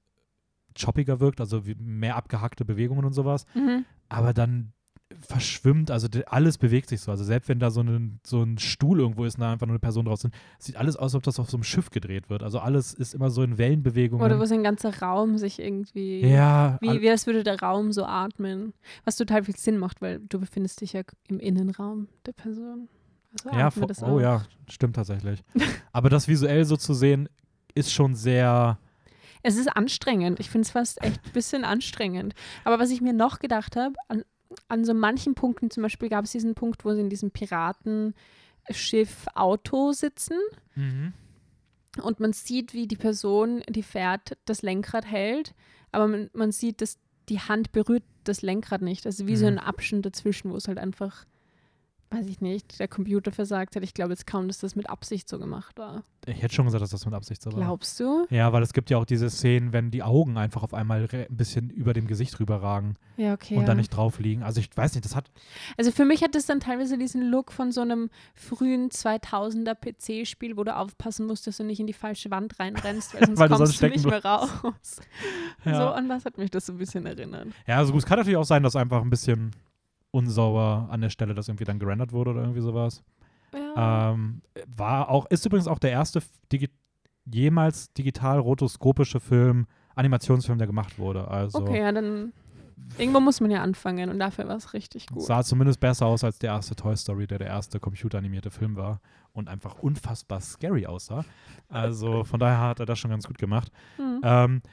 [0.79, 3.47] choppiger wirkt, also wie- mehr abgehackte Bewegungen und sowas.
[3.55, 3.85] mhm.
[4.09, 4.73] Aber dann
[5.21, 7.11] verschwimmt, also alles bewegt sich so.
[7.11, 9.75] Also selbst wenn da so ein, so ein Stuhl irgendwo ist und da einfach nur
[9.75, 12.31] eine Person drauf sind, sieht alles aus, als ob das auf so einem Schiff gedreht
[12.31, 12.43] wird.
[12.43, 14.25] Also alles ist immer so in Wellenbewegungen.
[14.25, 16.21] Oder wo so ein ganzer Raum sich irgendwie.
[16.27, 18.73] ja, Wie, wie als würde der Raum so atmen.
[19.05, 22.89] Was total viel Sinn macht, weil du befindest dich ja im Innenraum der Person.
[23.45, 25.43] Also ja, atmet vo- das oh ja, stimmt tatsächlich.
[25.93, 27.29] Aber das visuell so zu sehen,
[27.75, 28.79] ist schon sehr,
[29.43, 30.39] Es ist anstrengend.
[30.39, 32.35] Ich finde es fast echt ein bisschen anstrengend.
[32.63, 34.23] Aber was ich mir noch gedacht habe, an,
[34.69, 39.27] an so manchen Punkten, zum Beispiel gab es diesen Punkt, wo sie in diesem Piratenschiff
[39.35, 40.39] Auto sitzen
[42.03, 45.55] und man sieht, wie die Person, die fährt, das Lenkrad hält,
[45.93, 46.99] aber man, man sieht, dass
[47.29, 49.07] die Hand berührt das Lenkrad nicht.
[49.07, 49.53] Also wie so Mhm.
[49.53, 51.25] ein Abstand dazwischen, wo es halt einfach,
[52.15, 53.83] weiß ich nicht, der Computer versagt hat.
[53.83, 56.05] Ich glaube jetzt kaum, dass das mit Absicht so gemacht war.
[56.27, 57.61] ich hätte schon gesagt, dass das mit Absicht so war.
[57.61, 58.27] Glaubst du?
[58.31, 61.27] Ja, weil es gibt ja auch diese Szenen, wenn die Augen einfach auf einmal ein
[61.37, 63.55] bisschen über dem Gesicht rüber ragen Ja, okay.
[63.55, 63.67] und ja.
[63.67, 64.43] da nicht drauf liegen.
[64.43, 65.31] Also ich weiß nicht, das hat,
[65.77, 70.57] Also für mich hat es dann teilweise diesen Look von so einem frühen 2000er PC-Spiel,
[70.57, 73.49] wo du aufpassen musst, dass du nicht in die falsche Wand reinrennst, weil sonst Weil
[73.49, 74.51] du kommst du nicht mehr raus.
[75.65, 75.77] Ja.
[75.79, 77.49] So an was hat mich das so ein bisschen erinnert.
[77.67, 79.51] ja, also gut, es kann natürlich auch sein, dass einfach ein bisschen
[80.15, 83.03] unsauber an der Stelle das irgendwie dann gerendert wurde oder irgendwie sowas.
[83.53, 84.13] Ja.
[84.13, 86.71] Ähm, war auch, ist übrigens auch der erste digi
[87.27, 91.27] jemals digital rotoskopische Film, Animationsfilm, der gemacht wurde.
[91.29, 92.33] Also okay, ja, dann
[92.99, 95.23] irgendwo muss man ja anfangen und dafür war es richtig gut.
[95.23, 99.01] sah zumindest besser aus als der erste Toy Story, der der erste computeranimierte Film war
[99.33, 101.25] und einfach unfassbar scary aussah.
[101.69, 103.73] Also von daher hat er das schon ganz gut gemacht.
[103.97, 104.21] Hm.
[104.23, 104.71] Ähm, äh,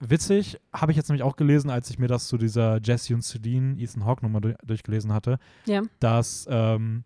[0.00, 3.22] witzig, habe ich jetzt nämlich auch gelesen, als ich mir das zu dieser Jesse und
[3.22, 5.82] Celine Ethan Hawke Nummer du durchgelesen hatte, Ja.
[6.00, 7.04] dass ähm,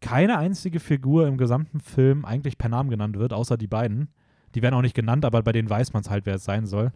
[0.00, 4.08] keine einzige Figur im gesamten Film eigentlich per Namen genannt wird, außer die beiden.
[4.54, 6.66] Die werden auch nicht genannt, aber bei denen weiß man es halt, wer es sein
[6.66, 6.92] soll.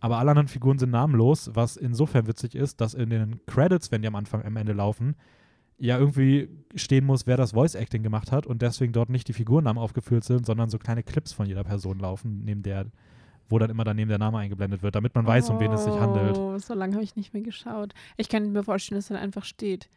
[0.00, 4.02] Aber alle anderen Figuren sind namenlos, was insofern witzig ist, dass in den Credits, wenn
[4.02, 5.16] die am Anfang am Ende laufen,
[5.78, 9.32] ja irgendwie stehen muss, wer das Voice Acting gemacht hat und deswegen dort nicht die
[9.32, 12.86] Figurennamen aufgeführt sind, sondern so kleine Clips von jeder Person laufen, neben der,
[13.48, 15.94] wo dann immer daneben der Name eingeblendet wird, damit man weiß, um wen es sich
[15.94, 16.36] handelt.
[16.36, 17.94] Oh, so lange habe ich nicht mehr geschaut.
[18.16, 19.88] Ich kann mir vorstellen, dass dann einfach steht,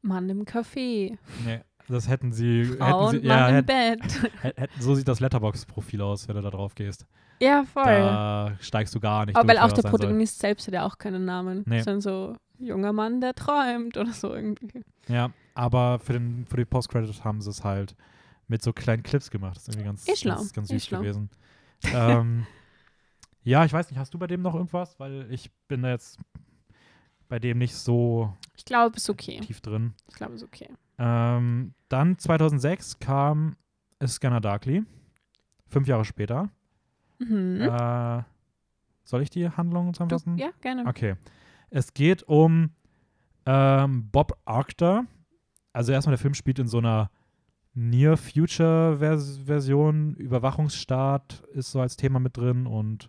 [0.00, 3.66] Mann im Café, Nee, das hätten sie, Frau hätten und sie Mann ja, im hätten,
[4.00, 4.32] Bett.
[4.56, 7.06] hätten, so sieht das Letterbox-Profil aus, wenn du da drauf gehst.
[7.40, 7.84] ja, voll.
[7.84, 9.90] Da steigst du gar nicht Aber weil auch der sein soll.
[9.90, 11.62] Protagonist selbst hat ja auch keinen Namen.
[11.66, 11.82] Nee.
[11.82, 14.82] Sondern so, junger Mann, der träumt oder so irgendwie.
[15.08, 17.94] Ja, aber für, den, für die Post-Credits haben sie es halt
[18.48, 19.56] mit so kleinen Clips gemacht.
[19.56, 21.00] Das ist irgendwie ganz, schlau, ganz, ganz süß schlau.
[21.00, 21.30] gewesen.
[21.92, 22.46] ähm,
[23.44, 24.98] ja, ich weiß nicht, hast du bei dem noch irgendwas?
[24.98, 26.18] Weil ich bin da jetzt
[27.28, 29.40] bei dem nicht so Ich glaube, ist okay.
[29.40, 29.94] tief drin.
[30.08, 30.68] Ich glaube, es ist okay.
[30.98, 33.56] Ähm, dann 2006 kam
[34.06, 34.84] Scanner Darkly.
[35.68, 36.50] Fünf Jahre später.
[37.18, 37.62] Mhm.
[37.62, 38.22] Äh,
[39.04, 40.36] soll ich die Handlung du, zusammenfassen?
[40.38, 40.86] ja, gerne.
[40.86, 41.14] Okay.
[41.70, 42.70] Es geht um
[43.46, 45.06] ähm, Bob Arctor.
[45.72, 47.10] Also erstmal der Film spielt in so einer
[47.74, 50.14] Near-Future-Version.
[50.16, 53.08] Überwachungsstaat ist so als Thema mit drin und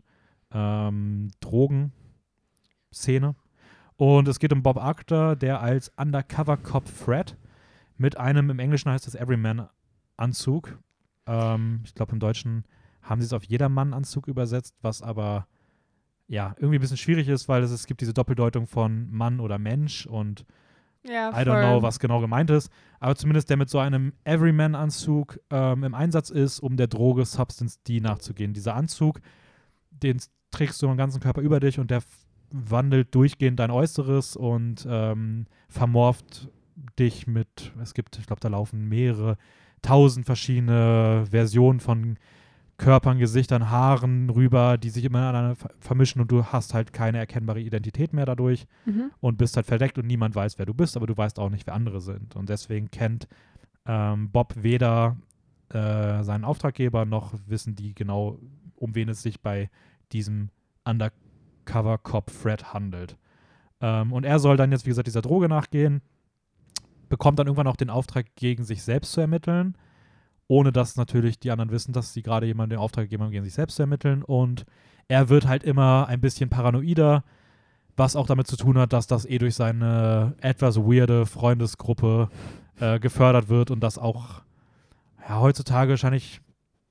[0.53, 3.35] ähm, Drogen-Szene.
[3.97, 7.37] Und es geht um Bob Arctor, der als Undercover-Cop Fred
[7.97, 10.79] mit einem, im Englischen heißt das Everyman-Anzug.
[11.25, 12.65] Ähm, ich glaube, im Deutschen
[13.01, 15.47] haben sie es auf Jedermann-Anzug übersetzt, was aber
[16.27, 19.59] ja, irgendwie ein bisschen schwierig ist, weil es, es gibt diese Doppeldeutung von Mann oder
[19.59, 20.45] Mensch und
[21.03, 22.71] Ja, I don't know, was genau gemeint ist.
[22.99, 27.83] Aber zumindest der mit so einem Everyman-Anzug ähm, im Einsatz ist, um der Droge Substance
[27.83, 28.53] D nachzugehen.
[28.53, 29.19] Dieser Anzug,
[29.91, 30.19] den
[30.53, 32.01] trägst du am ganzen Körper über dich und der
[32.51, 36.49] wandelt durchgehend dein Äußeres und ähm, vermorft
[36.99, 39.37] dich mit, es gibt, ich glaube, da laufen mehrere
[39.81, 42.17] tausend verschiedene Versionen von
[42.77, 47.19] Körpern, Gesichtern, Haaren rüber, die sich immer aneinander ver- vermischen und du hast halt keine
[47.19, 49.11] erkennbare Identität mehr dadurch Mhm.
[49.19, 51.67] und bist halt verdeckt und niemand weiß, wer du bist, aber du weißt auch nicht,
[51.67, 52.35] wer andere sind.
[52.35, 53.27] Und deswegen kennt
[53.85, 55.17] ähm, Bob weder
[55.69, 58.39] äh, seinen Auftraggeber noch wissen die genau,
[58.75, 59.69] um wen es sich bei
[60.13, 60.49] diesem
[60.85, 63.17] Undercover-Cop Fred handelt.
[63.81, 66.01] Ähm, und er soll dann jetzt, wie gesagt, dieser Droge nachgehen,
[67.09, 69.77] bekommt dann irgendwann auch den Auftrag, gegen sich selbst zu ermitteln,
[70.47, 73.43] ohne dass natürlich die anderen wissen, dass sie gerade jemanden den Auftrag gegeben haben, gegen
[73.43, 74.23] sich selbst zu ermitteln.
[74.23, 74.65] Und
[75.07, 77.23] er wird halt immer ein bisschen paranoider,
[77.95, 82.29] was auch damit zu tun hat, dass das eh durch seine etwas weirde Freundesgruppe
[82.79, 84.41] äh, gefördert wird und das auch
[85.27, 86.41] ja, heutzutage wahrscheinlich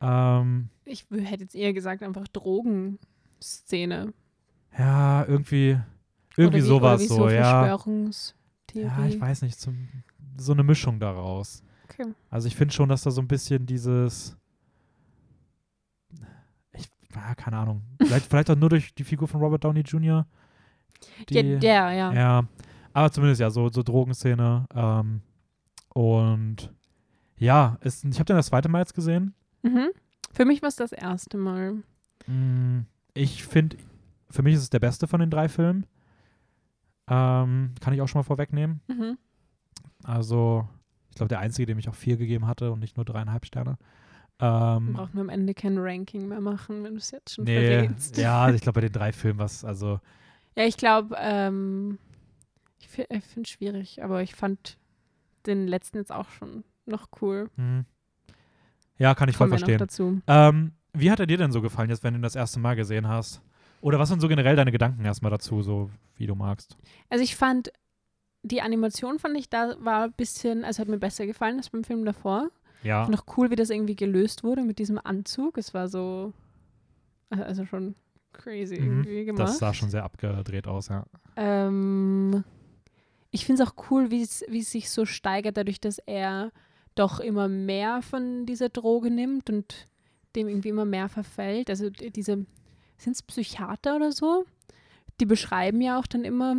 [0.00, 4.12] Ähm, Ich hätte jetzt eher gesagt, einfach Drogenszene.
[4.76, 5.78] ja, irgendwie,
[6.36, 7.64] irgendwie wie, sowas so, so ja.
[7.66, 8.34] Verschwörungstheorie.
[8.86, 9.88] Ja, ich weiß nicht, zum,
[10.36, 11.62] so eine Mischung daraus.
[11.84, 12.12] Okay.
[12.28, 14.36] Also ich finde schon, dass da so ein bisschen dieses,
[16.72, 20.26] ich, ja, keine Ahnung, vielleicht, vielleicht auch nur durch die Figur von Robert Downey Jr.
[21.28, 22.12] Die, Ja, der, ja.
[22.12, 22.44] Ja,
[22.98, 24.66] aber zumindest ja, so, so Drogenszene.
[24.74, 25.20] Ähm,
[25.94, 26.72] und
[27.38, 29.34] ja, es, ich habe den das zweite Mal jetzt gesehen.
[29.62, 29.88] Mhm.
[30.32, 31.82] Für mich war es das erste Mal.
[32.26, 32.80] Mm,
[33.14, 33.76] Ich finde,
[34.30, 35.86] für mich ist es der beste von den drei Filmen.
[37.10, 38.80] Ähm, kann ich auch schon mal vorwegnehmen.
[38.88, 39.16] Mhm.
[40.04, 40.68] Also,
[41.10, 43.78] ich glaube, der einzige, dem ich auch vier gegeben hatte und nicht nur dreieinhalb Sterne.
[44.40, 47.66] Ähm, Brauchen wir am Ende kein Ranking mehr machen, wenn du es jetzt schon nee,
[47.66, 48.16] verrätst.
[48.18, 50.00] ja, ich glaube, bei den drei Filmen, was, also,
[50.56, 51.98] Ja, ich glaube, ähm,
[52.80, 54.78] ich finde es schwierig, aber ich fand
[55.46, 57.50] den letzten jetzt auch schon noch cool.
[57.56, 57.84] hm.
[58.98, 60.22] ja, kann ich voll Kommen noch verstehen.
[60.26, 62.76] Ähm, wie hat er dir denn so gefallen, jetzt, wenn du ihn das erste Mal
[62.76, 63.42] gesehen hast?
[63.80, 66.76] Oder was sind so generell deine Gedanken erstmal dazu, so wie du magst?
[67.08, 67.72] Also ich fand,
[68.42, 71.84] die Animation fand ich da war ein bisschen, also hat mir besser gefallen als beim
[71.84, 72.50] Film davor.
[72.82, 75.58] Ja, Noch cool, wie das irgendwie gelöst wurde mit diesem Anzug.
[75.58, 76.32] Es war so,
[77.30, 77.94] also schon
[78.32, 78.80] crazy Mhm.
[78.80, 79.48] irgendwie gemacht.
[79.48, 81.04] das sah schon sehr abgedreht aus, ja.
[81.36, 82.44] Ähm,
[83.30, 84.38] ich finde es auch cool, wie es
[84.70, 86.50] sich so steigert, dadurch, dass er
[86.94, 89.86] doch immer mehr von dieser Droge nimmt und
[90.34, 91.70] dem irgendwie immer mehr verfällt.
[91.70, 92.46] Also diese,
[92.96, 94.44] sind es Psychiater oder so?
[95.20, 96.56] Die beschreiben ja auch dann immer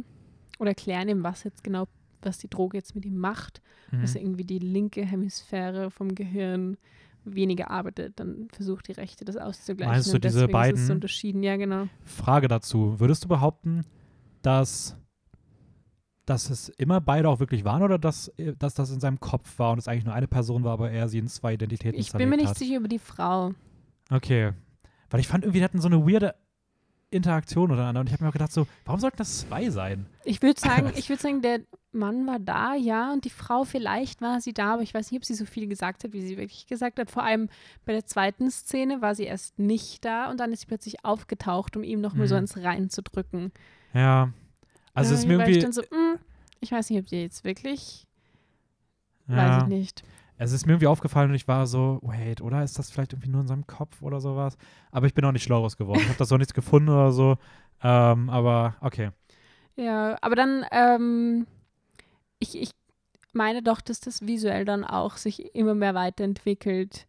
[0.59, 1.87] oder erklären ihm, was jetzt genau,
[2.21, 3.61] was die Droge jetzt mit ihm macht.
[3.91, 4.01] Mhm.
[4.01, 6.77] Dass irgendwie die linke Hemisphäre vom Gehirn
[7.25, 9.91] weniger arbeitet, dann versucht die rechte das auszugleichen.
[9.93, 11.87] Meinst du diese deswegen Ist es beiden- unterschieden, ja genau.
[12.05, 12.99] Frage dazu.
[12.99, 13.83] Würdest du behaupten,
[14.41, 14.95] dass,
[16.29, 19.57] dass es immer beide auch wirklich waren oder dass, äh, dass das in seinem Kopf
[19.57, 22.11] war und es eigentlich nur eine Person war, aber er sie in zwei Identitäten Ich
[22.11, 22.57] bin mir nicht hat?
[22.57, 23.53] sicher über die Frau.
[24.11, 24.51] Okay.
[25.09, 26.35] Weil ich fand irgendwie, die hatten so eine weirde
[27.11, 30.05] Interaktion untereinander und ich habe mir auch gedacht so, warum sollten das zwei sein?
[30.25, 31.61] Ich würde sagen, ich würde sagen, der
[31.91, 35.19] Mann war da, ja, und die Frau vielleicht war sie da, aber ich weiß nicht,
[35.19, 37.09] ob sie so viel gesagt hat, wie sie wirklich gesagt hat.
[37.09, 37.49] Vor allem
[37.85, 41.75] bei der zweiten Szene war sie erst nicht da und dann ist sie plötzlich aufgetaucht,
[41.75, 42.41] um ihm nochmal so Mhm.
[42.41, 43.51] ins Rein zu drücken.
[43.95, 44.31] Ja.
[44.93, 46.19] Also es ist mir war ich irgendwie, dann so, mm,
[46.59, 48.07] ich weiß nicht, ob die jetzt wirklich,
[49.27, 50.03] weiß ja, ich nicht.
[50.37, 53.29] es ist mir irgendwie aufgefallen und ich war so, wait, oder ist das vielleicht irgendwie
[53.29, 54.57] nur in seinem Kopf oder sowas?
[54.91, 56.01] Aber ich bin auch nicht schlau raus geworden.
[56.01, 57.37] Ich habe das auch nichts gefunden oder so.
[57.81, 59.11] Ähm, aber okay.
[59.75, 61.47] Ja, aber dann, ähm,
[62.39, 62.71] ich, ich
[63.31, 67.05] meine doch, dass das visuell dann auch sich immer mehr weiterentwickelt,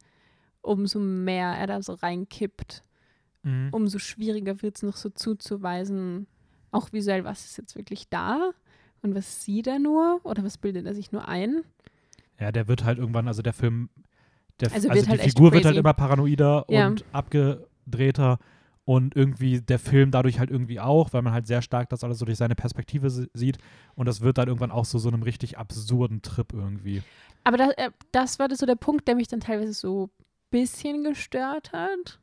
[0.60, 2.82] umso mehr er da so reinkippt.
[3.42, 3.68] Mhm.
[3.72, 6.26] umso schwieriger wird es noch so zuzuweisen,
[6.72, 8.50] auch visuell, was ist jetzt wirklich da
[9.02, 11.62] und was sieht er nur oder was bildet er sich nur ein.
[12.38, 13.90] Ja, der wird halt irgendwann, also der Film,
[14.60, 16.86] der, Also also, die halt Figur wird halt immer paranoider Ja.
[16.86, 18.38] und abgedrehter
[18.84, 22.18] und irgendwie der Film dadurch halt irgendwie auch, weil man halt sehr stark das alles
[22.18, 23.58] so durch seine Perspektive si- sieht
[23.94, 27.02] und das wird dann irgendwann auch so so einem richtig absurden Trip irgendwie.
[27.44, 30.24] Aber das, äh, das war das so der Punkt, der mich dann teilweise so ein
[30.50, 32.20] bisschen gestört hat.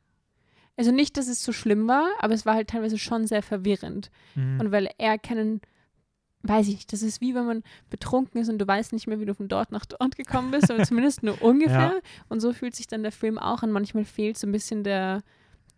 [0.78, 4.12] Also nicht, dass es so schlimm war, aber es war halt teilweise schon sehr verwirrend.
[4.36, 4.60] Mhm.
[4.60, 5.60] Und weil er keinen,
[6.42, 9.18] weiß ich nicht, das ist wie wenn man betrunken ist und du weißt nicht mehr,
[9.18, 11.94] wie du von dort nach dort gekommen bist, oder zumindest nur ungefähr.
[11.96, 12.00] Ja.
[12.28, 13.72] Und so fühlt sich dann der Film auch an.
[13.72, 15.24] Manchmal fehlt so ein bisschen der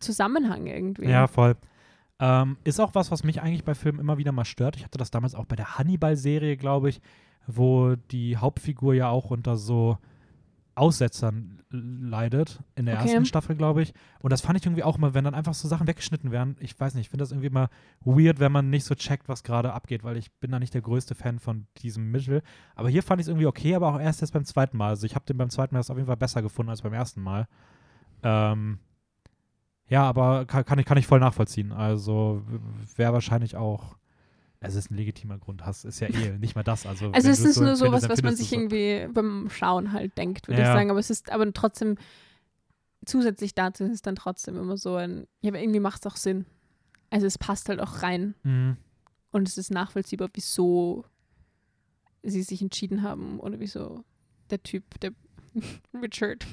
[0.00, 1.08] Zusammenhang irgendwie.
[1.08, 1.56] Ja, voll.
[2.18, 4.76] Ähm, ist auch was, was mich eigentlich bei Filmen immer wieder mal stört.
[4.76, 7.00] Ich hatte das damals auch bei der Hannibal-Serie, glaube ich,
[7.46, 9.96] wo die Hauptfigur ja auch unter so
[10.80, 13.08] Aussetzern leidet, in der Okay.
[13.08, 13.92] ersten Staffel, glaube ich.
[14.20, 16.56] Und das fand ich irgendwie auch immer, wenn dann einfach so Sachen weggeschnitten werden.
[16.58, 17.68] Ich weiß nicht, ich finde das irgendwie immer
[18.00, 20.80] weird, wenn man nicht so checkt, was gerade abgeht, weil ich bin da nicht der
[20.80, 22.42] größte Fan von diesem Mittel.
[22.74, 24.88] Aber hier fand ich es irgendwie okay, aber auch erst jetzt beim zweiten Mal.
[24.88, 27.20] Also ich habe den beim zweiten Mal auf jeden Fall besser gefunden als beim ersten
[27.20, 27.46] Mal.
[28.22, 28.78] Ähm,
[29.86, 31.72] ja, aber kann, kann, ich, kann ich voll nachvollziehen.
[31.72, 32.42] Also
[32.96, 33.96] wäre wahrscheinlich auch.
[34.62, 35.64] Es ist ein legitimer Grund.
[35.64, 36.86] Hast ist ja eh nicht mal das.
[36.86, 38.56] Also, Also es ist so nur sowas, dann was man sich so.
[38.56, 40.74] irgendwie beim Schauen halt denkt, würde ich Ja.
[40.74, 40.90] sagen.
[40.90, 41.96] Aber es ist aber trotzdem,
[43.06, 46.16] zusätzlich dazu ist es dann trotzdem immer so ein, ja, aber irgendwie macht es auch
[46.16, 46.44] Sinn.
[47.08, 48.76] Also es passt halt auch rein Mhm.
[49.32, 51.04] und es ist nachvollziehbar, wieso
[52.22, 54.04] sie sich entschieden haben oder wieso
[54.50, 55.12] der Typ, der
[55.94, 56.46] Richard,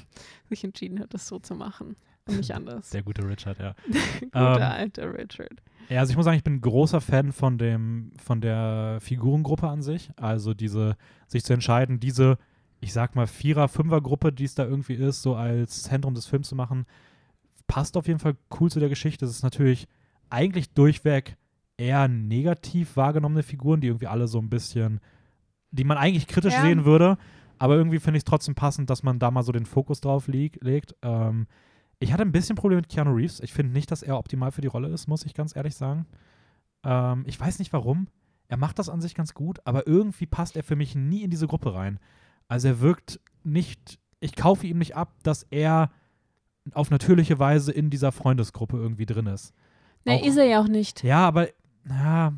[0.48, 1.94] sich entschieden hat, das so zu machen
[2.28, 2.90] und nicht anders.
[2.90, 3.74] Der gute Richard, ja.
[4.20, 5.62] Guter ähm, alter Richard.
[5.88, 9.66] Ja, also ich muss sagen, ich bin ein großer Fan von dem, von der Figurengruppe
[9.68, 10.10] an sich.
[10.16, 12.36] Also diese, sich zu entscheiden, diese,
[12.80, 16.48] ich sag mal, Vierer-, Fünfer-Gruppe, die es da irgendwie ist, so als Zentrum des Films
[16.48, 16.84] zu machen,
[17.66, 19.24] passt auf jeden Fall cool zu der Geschichte.
[19.24, 19.88] Es ist natürlich
[20.30, 21.36] eigentlich durchweg
[21.78, 25.00] eher negativ wahrgenommene Figuren, die irgendwie alle so ein bisschen,
[25.70, 26.62] die man eigentlich kritisch Ja.
[26.62, 27.16] sehen würde.
[27.58, 30.28] Aber irgendwie finde ich es trotzdem passend, dass man da mal so den Fokus drauf
[30.28, 30.94] lieg, legt.
[31.02, 31.46] Ähm,
[32.00, 33.40] ich hatte ein bisschen Probleme mit Keanu Reeves.
[33.40, 36.06] Ich finde nicht, dass er optimal für die Rolle ist, muss ich ganz ehrlich sagen.
[36.84, 38.08] Ähm, ich weiß nicht warum.
[38.48, 41.30] Er macht das an sich ganz gut, aber irgendwie passt er für mich nie in
[41.30, 41.98] diese Gruppe rein.
[42.46, 45.90] Also er wirkt nicht, ich kaufe ihm nicht ab, dass er
[46.72, 49.52] auf natürliche Weise in dieser Freundesgruppe irgendwie drin ist.
[50.04, 51.02] Ne, ist er ja auch nicht.
[51.02, 51.48] Ja, aber
[51.88, 52.32] ja,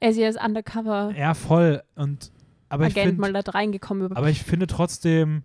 [0.00, 1.82] Er ist ja als Undercover-Agent ja voll.
[1.94, 2.32] Und
[2.68, 4.06] aber ich, find, mal da reingekommen.
[4.06, 5.44] Über aber ich finde trotzdem,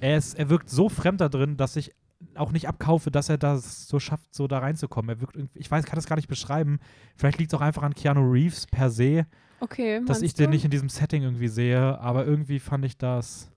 [0.00, 1.92] er, ist, er wirkt so fremd da drin, dass ich
[2.38, 5.08] auch nicht abkaufe, dass er das so schafft, so da reinzukommen.
[5.08, 6.78] Er wirkt irgendwie, ich weiß, kann das gar nicht beschreiben.
[7.16, 9.26] Vielleicht liegt es auch einfach an Keanu Reeves per se,
[9.60, 10.50] okay, dass ich den du?
[10.50, 13.50] nicht in diesem Setting irgendwie sehe, aber irgendwie fand ich das,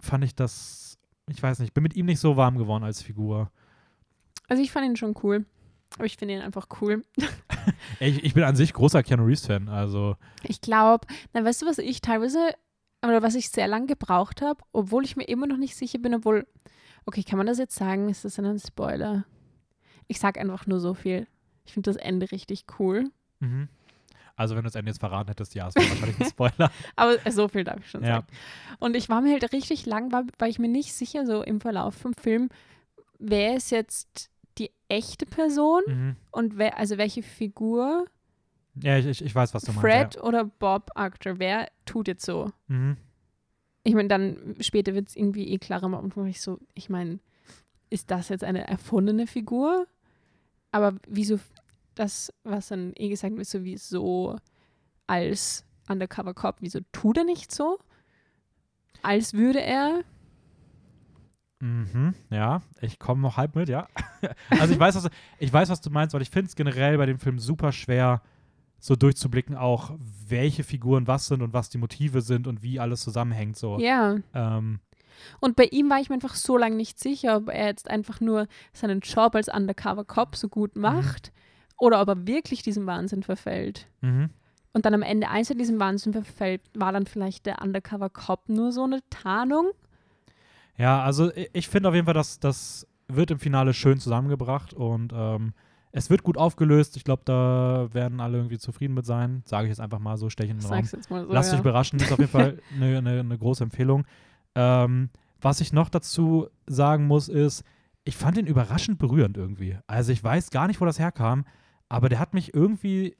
[0.00, 0.98] fand ich das,
[1.28, 3.50] ich weiß nicht, bin mit ihm nicht so warm geworden als Figur.
[4.48, 5.46] Also ich fand ihn schon cool.
[5.96, 7.02] Aber ich finde ihn einfach cool.
[7.98, 11.78] Ich, ich bin an sich großer Keanu Reeves-Fan, also Ich glaube, na weißt du, was
[11.78, 12.50] ich teilweise,
[13.02, 16.14] oder was ich sehr lang gebraucht habe, obwohl ich mir immer noch nicht sicher bin,
[16.14, 16.46] obwohl,
[17.06, 18.08] okay, kann man das jetzt sagen?
[18.08, 19.24] Ist das ein Spoiler?
[20.06, 21.26] Ich sag einfach nur so viel.
[21.64, 23.10] Ich finde das Ende richtig cool.
[23.40, 23.68] Mhm.
[24.36, 26.70] Also, wenn du das Ende jetzt verraten hättest, ja, es wäre wahrscheinlich ein Spoiler.
[26.96, 28.16] Aber äh, so viel darf ich schon Ja.
[28.16, 28.26] sagen.
[28.80, 31.60] Und ich war mir halt richtig lang, war, war ich mir nicht sicher, so im
[31.60, 32.48] Verlauf vom Film,
[33.18, 36.16] wer ist jetzt die echte Person mhm.
[36.30, 38.06] und wer, also welche Figur,
[38.82, 42.42] Ja, ich, ich, weiß, was du Fred oder Bob Actor, wer tut jetzt so?
[42.42, 42.54] meinst.
[42.68, 42.74] Ja.
[42.74, 42.96] Mhm.
[43.84, 45.86] Ich meine, dann später wird es irgendwie eh klarer.
[45.86, 47.20] Und ich so, ich meine,
[47.90, 49.86] ist das jetzt eine erfundene Figur?
[50.72, 51.38] Aber wieso
[51.94, 54.36] das, was dann eh gesagt wird, so wieso
[55.06, 57.78] als Undercover Cop, wieso tut er nicht so?
[59.02, 60.02] Als würde er.
[61.60, 62.14] Mhm.
[62.30, 63.86] Ja, ich komme noch halb mit, ja.
[64.50, 67.06] also, ich weiß, was, ich weiß, was du meinst, weil ich finde es generell bei
[67.06, 68.22] dem Film super schwer,
[68.84, 69.92] so durchzublicken, auch
[70.28, 73.56] welche Figuren was sind und was die Motive sind und wie alles zusammenhängt.
[73.56, 73.78] So.
[73.78, 74.16] Ja.
[74.34, 74.78] Ähm,
[75.40, 78.20] Und bei ihm war ich mir einfach so lange nicht sicher, ob er jetzt einfach
[78.20, 81.32] nur seinen Job als Undercover Cop so gut macht
[81.78, 83.88] oder ob er wirklich diesem Wahnsinn verfällt.
[84.02, 84.28] mhm.
[84.74, 88.48] Und dann am Ende eins in diesem Wahnsinn verfällt, war dann vielleicht der Undercover Cop
[88.48, 89.70] nur so eine Tarnung.
[90.76, 95.12] Ja, also ich finde auf jeden Fall, dass das wird im Finale schön zusammengebracht und
[95.14, 95.54] ähm,
[95.96, 96.96] es wird gut aufgelöst.
[96.96, 99.42] Ich glaube, da werden alle irgendwie zufrieden mit sein.
[99.46, 100.84] Sage ich jetzt einfach mal so, steche in den Raum.
[100.84, 101.32] jetzt mal so.
[101.32, 101.54] Lasst ja.
[101.54, 104.04] euch überraschen, ist auf jeden Fall eine, eine, eine große Empfehlung.
[104.56, 107.62] Ähm, was ich noch dazu sagen muss, ist,
[108.02, 109.78] ich fand ihn überraschend berührend irgendwie.
[109.86, 111.44] Also ich weiß gar nicht, wo das herkam,
[111.88, 113.16] aber der hat mich irgendwie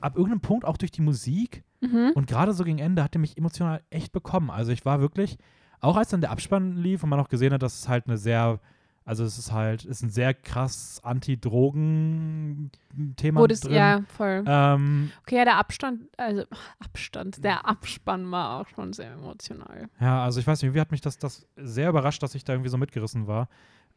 [0.00, 2.12] ab irgendeinem Punkt auch durch die Musik Mhm.
[2.14, 4.50] und gerade so gegen Ende hat er mich emotional echt bekommen.
[4.50, 5.38] Also ich war wirklich,
[5.80, 8.18] auch als dann der Abspann lief und man auch gesehen hat, dass es halt eine
[8.18, 8.60] sehr,
[9.04, 13.72] also es ist halt, ist ein sehr krass Anti-Drogen-Thema drin.
[13.72, 14.44] ja, voll.
[14.46, 16.44] Ähm, Okay, ja, der Abstand, also
[16.78, 19.88] Abstand, der Abspann war auch schon sehr emotional.
[20.00, 22.52] Ja, also ich weiß nicht, irgendwie hat mich das, das sehr überrascht, dass ich da
[22.52, 23.48] irgendwie so mitgerissen war.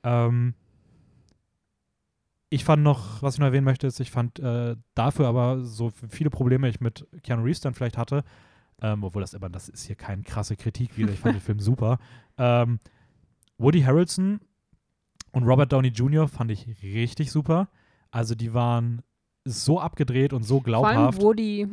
[0.03, 0.53] Ähm,
[2.49, 5.91] ich fand noch, was ich noch erwähnen möchte, ist, ich fand äh, dafür aber so
[6.09, 8.23] viele Probleme ich mit Keanu Reeves dann vielleicht hatte,
[8.81, 11.59] ähm, obwohl das immer, das ist hier keine krasse Kritik wieder, ich fand den Film
[11.59, 11.97] super.
[12.37, 12.79] Ähm,
[13.57, 14.39] Woody Harrelson
[15.33, 16.27] und Robert Downey Jr.
[16.29, 17.67] fand ich richtig super.
[18.11, 19.01] Also die waren
[19.45, 21.21] so abgedreht und so Vor allem glaubhaft.
[21.21, 21.67] Woody,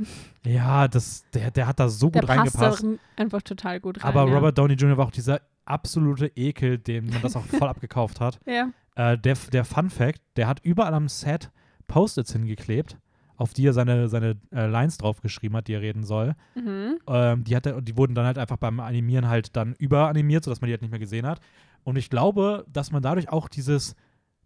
[0.45, 2.83] Ja, das, der, der hat da so der gut passt reingepasst.
[2.83, 4.09] da einfach total gut rein.
[4.09, 4.35] Aber ja.
[4.35, 4.97] Robert Downey Jr.
[4.97, 8.41] war auch dieser absolute Ekel, dem man das auch voll abgekauft hat.
[8.47, 8.71] Ja.
[8.97, 11.51] Äh, der, der Fun Fact, der hat überall am Set
[11.87, 12.99] Post-its hingeklebt,
[13.37, 16.35] auf die er seine, seine äh, Lines draufgeschrieben hat, die er reden soll.
[16.57, 16.99] Mhm.
[17.07, 20.61] Ähm, die, hat er, die wurden dann halt einfach beim Animieren halt dann überanimiert, sodass
[20.61, 21.41] man die halt nicht mehr gesehen hat.
[21.85, 23.95] Und ich glaube, dass man dadurch auch dieses,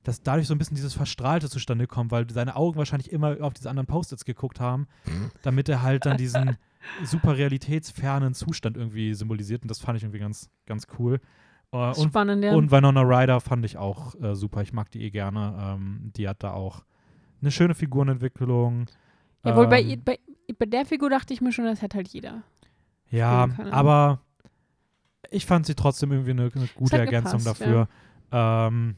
[0.03, 3.55] dass dadurch so ein bisschen dieses Verstrahlte zustande kommt, weil seine Augen wahrscheinlich immer auf
[3.55, 4.87] diese anderen Post-its geguckt haben,
[5.43, 6.57] damit er halt dann diesen
[7.05, 9.63] super realitätsfernen Zustand irgendwie symbolisiert.
[9.63, 11.21] Und das fand ich irgendwie ganz, ganz cool.
[11.73, 12.55] Äh, und, Spannend, ja.
[12.55, 14.63] und Winona Ryder fand ich auch äh, super.
[14.63, 15.55] Ich mag die eh gerne.
[15.59, 16.85] Ähm, die hat da auch
[17.41, 18.87] eine schöne Figurenentwicklung.
[19.45, 20.19] ja, wohl bei, Ähm, ihr- bei,
[20.59, 22.43] bei der Figur dachte ich mir schon, das hat halt jeder.
[23.11, 24.21] Ja, aber
[25.31, 27.89] ich fand sie trotzdem irgendwie eine, eine gute Ergänzung gepasst, dafür.
[28.33, 28.97] Ähm,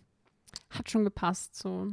[0.71, 1.57] Hat schon gepasst.
[1.57, 1.89] So.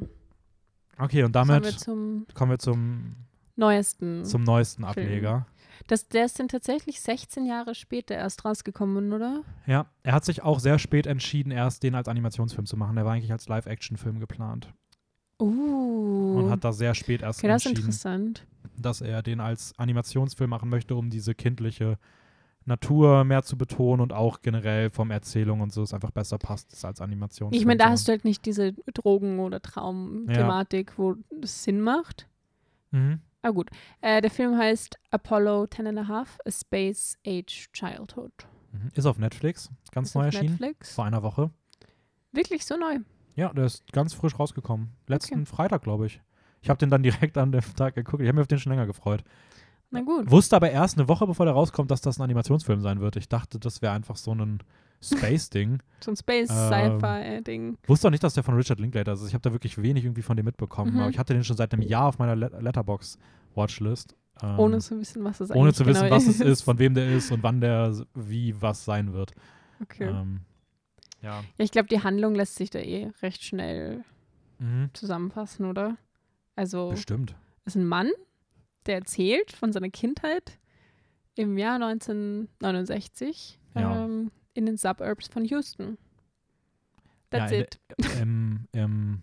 [0.97, 3.15] okay, und damit wir zum kommen wir zum,
[3.55, 4.25] neuesten.
[4.25, 5.07] zum neuesten Film.
[5.07, 5.45] Ableger.
[5.87, 9.41] das, der ist dann tatsächlich 16 Jahre später erst rausgekommen, oder?
[9.65, 12.95] Ja, er hat sich auch sehr spät entschieden, erst den als Animationsfilm zu machen.
[12.95, 14.73] Der war eigentlich als Live-Action-Film geplant
[15.41, 16.37] Uh.
[16.37, 18.45] und hat da sehr spät erst okay, das entschieden, interessant.
[18.77, 21.97] dass er den als Animationsfilm machen möchte, um diese kindliche
[22.65, 26.83] Natur mehr zu betonen und auch generell vom Erzählung und so es einfach besser passt
[26.85, 27.53] als Animation.
[27.53, 32.27] Ich meine, da hast du halt nicht diese Drogen- oder Traum-Thematik, wo das Sinn macht.
[32.91, 33.19] Mhm.
[33.41, 33.69] Ah gut.
[34.01, 38.31] Äh, der Film heißt Apollo 10 and a Half, A Space Age Childhood.
[38.71, 38.91] Mhm.
[38.93, 40.95] Ist auf Netflix, ganz Ist neu erschienen, Netflix.
[40.95, 41.51] vor einer Woche.
[42.31, 42.99] Wirklich so neu.
[43.35, 44.91] Ja, der ist ganz frisch rausgekommen.
[45.07, 46.21] Letzten Freitag, glaube ich.
[46.61, 48.21] Ich habe den dann direkt an dem Tag geguckt.
[48.21, 49.23] Ich habe mich auf den schon länger gefreut.
[49.93, 50.29] Na gut.
[50.29, 53.15] Wusste aber erst eine Woche, bevor der rauskommt, dass das ein Animationsfilm sein wird.
[53.15, 54.59] Ich dachte, das wäre einfach so ein
[55.01, 55.81] Space-Ding.
[56.03, 57.77] So ein Space-Sci-Fi-Ding.
[57.87, 59.25] Wusste auch nicht, dass der von Richard Linklater ist.
[59.25, 60.93] Ich habe da wirklich wenig irgendwie von dem mitbekommen.
[60.95, 60.99] Mhm.
[60.99, 64.15] Aber ich hatte den schon seit einem Jahr auf meiner Let Letterbox-Watchlist.
[64.41, 66.79] Ähm, ohne zu wissen, was es eigentlich ohne zu wissen, genau was es ist, von
[66.79, 69.31] wem der ist und wann der wie was sein wird.
[69.81, 70.09] Okay.
[70.09, 70.41] Ähm,
[71.21, 71.39] ja.
[71.57, 74.03] Ja, ich glaube, die Handlung lässt sich da eh recht schnell
[74.59, 74.89] Mhm.
[74.93, 75.97] zusammenfassen, oder?
[76.55, 77.35] Also, Bestimmt.
[77.65, 78.09] ist ein Mann,
[78.83, 80.59] der erzählt von seiner Kindheit
[81.35, 84.05] im Jahr 1969 Ja.
[84.05, 85.97] ähm, in den Suburbs von Houston.
[87.31, 87.79] That's Ja, it.
[88.21, 89.21] Im, Im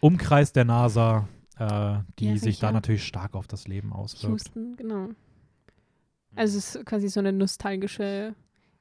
[0.00, 1.26] Umkreis der NASA,
[1.58, 4.30] äh, die Ja, sich da natürlich stark auf das Leben auswirkt.
[4.30, 5.08] Houston, genau.
[6.36, 8.34] Also es ist quasi so eine nostalgische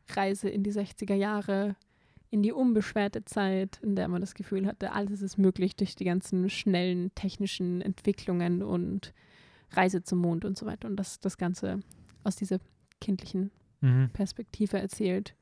[0.10, 1.76] Reise in die 60er Jahre,
[2.30, 6.04] in die unbeschwerte Zeit, in der man das Gefühl hatte, alles ist möglich durch die
[6.04, 9.14] ganzen schnellen technischen Entwicklungen und
[9.72, 10.88] Reise zum Mond und so weiter.
[10.88, 11.80] Und das, das Ganze
[12.24, 12.60] aus dieser
[13.02, 14.10] kindlichen Mhm.
[14.12, 15.36] Perspektive erzählt.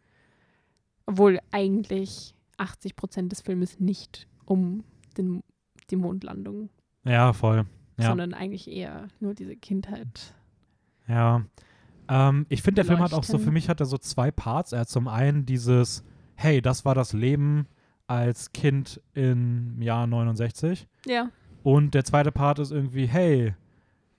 [1.05, 4.83] Obwohl eigentlich 80 Prozent des Filmes nicht um
[5.17, 5.41] den,
[5.89, 6.69] die Mondlandung,
[7.05, 7.65] Ja, voll.
[7.97, 8.07] Ja.
[8.07, 10.33] sondern eigentlich eher nur diese Kindheit.
[11.07, 11.45] Ja.
[12.09, 14.73] Ähm, ich finde, der Film hat auch so, für mich hat er so zwei Parts.
[14.73, 16.03] Er hat zum einen dieses,
[16.35, 17.67] hey, das war das Leben
[18.07, 20.87] als Kind im Jahr 69.
[21.05, 21.29] Ja.
[21.63, 23.53] Und der zweite Part ist irgendwie, hey,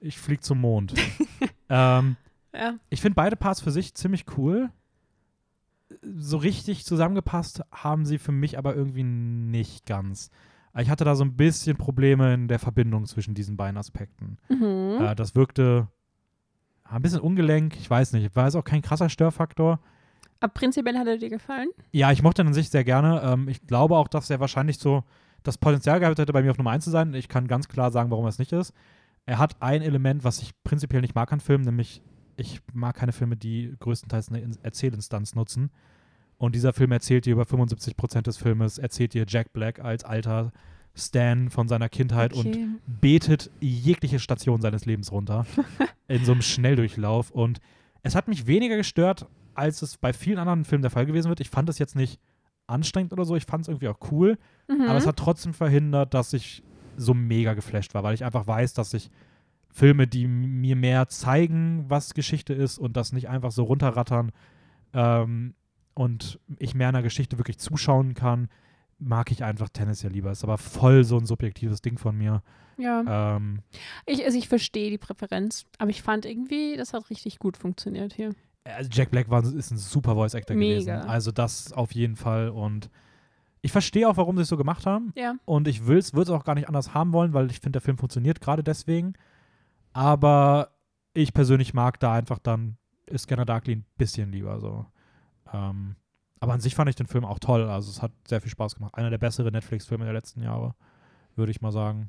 [0.01, 0.95] ich flieg zum Mond.
[1.69, 2.17] ähm,
[2.55, 2.75] Ja.
[2.91, 4.71] ich finde beide Parts für sich ziemlich cool.
[6.03, 10.31] So richtig zusammengepasst haben sie für mich aber irgendwie nicht ganz.
[10.79, 14.37] Ich hatte da so ein bisschen Probleme in der Verbindung zwischen diesen beiden Aspekten.
[14.49, 14.99] Mhm.
[15.01, 15.89] Äh, das wirkte
[16.85, 18.35] ein bisschen ungelenk, ich weiß nicht.
[18.37, 19.81] War es auch kein krasser Störfaktor.
[20.41, 21.69] Aber prinzipiell hat er dir gefallen?
[21.93, 23.23] Ja, ich mochte ihn an sich sehr gerne.
[23.25, 25.03] Ähm, ich glaube auch, dass er wahrscheinlich so
[25.43, 27.15] das Potenzial gehabt hätte, bei mir auf Nummer 1 zu sein.
[27.15, 28.75] Ich kann ganz klar sagen, warum er es nicht ist.
[29.27, 32.01] Er hat ein Element, was ich prinzipiell nicht mag an Filmen, nämlich
[32.37, 35.71] ich mag keine Filme, die größtenteils eine In- Erzählinstanz nutzen.
[36.39, 40.53] Und dieser Film erzählt dir über 75% des Filmes, erzählt dir Jack Black als alter
[40.95, 42.69] Stan von seiner Kindheit und Okay.
[42.87, 45.47] betet jegliche Station seines Lebens runter
[46.09, 47.31] in so einem Schnelldurchlauf.
[47.31, 47.61] Und
[48.03, 51.41] es hat mich weniger gestört, als es bei vielen anderen Filmen der Fall gewesen wird.
[51.41, 52.21] Ich fand es jetzt nicht
[52.67, 54.39] anstrengend oder so, ich fand es irgendwie auch cool,
[54.69, 54.83] Mhm.
[54.89, 56.63] aber es hat trotzdem verhindert, dass ich
[56.97, 59.11] so mega geflasht war, weil ich einfach weiß, dass ich
[59.71, 64.33] Filme, die mir mehr zeigen, was Geschichte ist und das nicht einfach so runterrattern
[64.95, 65.55] ähm,
[65.95, 68.49] und ich mehr einer Geschichte wirklich zuschauen kann,
[68.99, 70.31] mag ich einfach Tennis ja lieber.
[70.31, 72.43] Ist aber voll so ein subjektives Ding von mir.
[72.79, 73.37] ja.
[73.37, 73.61] Ähm,
[74.07, 78.15] Ich, also ich verstehe die Präferenz, aber ich fand irgendwie, das hat richtig gut funktioniert
[78.15, 78.35] hier.
[78.65, 80.75] also Jack Black war, ist ein super Voice Actor Mega.
[80.75, 80.91] gewesen.
[81.09, 82.49] Also das auf jeden Fall.
[82.49, 82.89] Und
[83.67, 85.13] ich verstehe auch, warum sie es so gemacht haben.
[85.17, 85.35] Ja.
[85.45, 87.99] Und ich würde es auch gar nicht anders haben wollen, weil ich finde, der Film
[87.99, 89.15] funktioniert gerade deswegen.
[89.93, 90.71] Aber
[91.15, 92.77] ich persönlich mag da einfach dann
[93.17, 94.87] Scanner Darkly ein bisschen lieber so.
[95.53, 95.97] Ähm,
[96.39, 97.69] aber an sich fand ich den Film auch toll.
[97.69, 98.95] Also es hat sehr viel Spaß gemacht.
[98.95, 100.77] Einer der besseren Netflix-Filme der letzten Jahre,
[101.35, 102.07] würde ich mal sagen.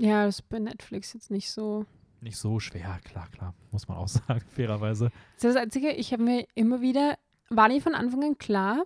[0.00, 1.86] Ja, das ist bei Netflix jetzt nicht so.
[2.20, 3.54] Nicht so schwer, klar, klar.
[3.70, 5.12] Muss man auch sagen, fairerweise.
[5.36, 7.18] Das ist das Einzige, ich habe mir immer wieder,
[7.50, 8.82] war nicht von Anfang an klar,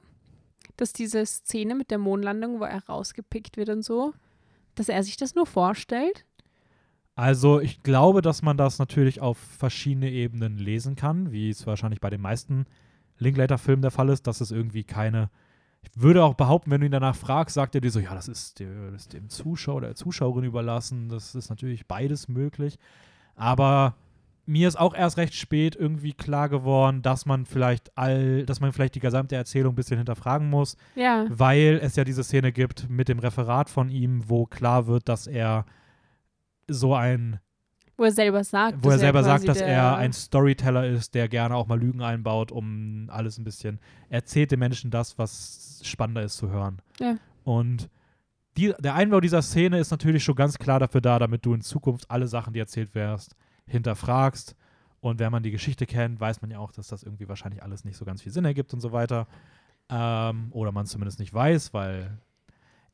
[0.77, 4.13] dass diese Szene mit der Mondlandung, wo er rausgepickt wird und so,
[4.75, 6.25] dass er sich das nur vorstellt.
[7.15, 12.01] Also ich glaube, dass man das natürlich auf verschiedene Ebenen lesen kann, wie es wahrscheinlich
[12.01, 12.67] bei den meisten
[13.19, 15.31] Linklater-Filmen der Fall ist, dass es irgendwie keine.
[15.83, 18.29] Ich würde auch behaupten, wenn du ihn danach fragst, sagt er dir so, ja, das
[18.29, 21.09] ist, das ist dem Zuschauer oder der Zuschauerin überlassen.
[21.09, 22.79] Das ist natürlich beides möglich.
[23.35, 23.95] Aber
[24.45, 28.73] mir ist auch erst recht spät irgendwie klar geworden, dass man vielleicht all, dass man
[28.73, 31.27] vielleicht die gesamte Erzählung ein bisschen hinterfragen muss Ja.
[31.29, 35.27] weil es ja diese Szene gibt mit dem Referat von ihm, wo klar wird, dass
[35.29, 35.65] er
[36.69, 37.39] so ein,
[37.97, 38.79] Wo er selber sagt.
[38.83, 42.03] wo er dass selber sagt, dass er ein Storyteller ist, der gerne auch mal Lügen
[42.03, 43.79] einbaut, um alles ein bisschen,
[44.09, 46.81] er erzählt den Menschen das, was spannender ist zu hören.
[47.01, 47.17] Ja.
[47.45, 47.89] Und
[48.57, 51.61] die, der Einbau dieser Szene ist natürlich schon ganz klar dafür da, damit du in
[51.63, 53.35] Zukunft alle Sachen, die erzählt wärst,
[53.67, 54.57] hinterfragst.
[55.01, 57.85] Und wenn man die Geschichte kennt, weiß man ja auch, dass das irgendwie wahrscheinlich alles
[57.85, 59.27] nicht so ganz viel Sinn ergibt und so weiter.
[59.89, 62.19] Ähm, oder man es zumindest nicht weiß, weil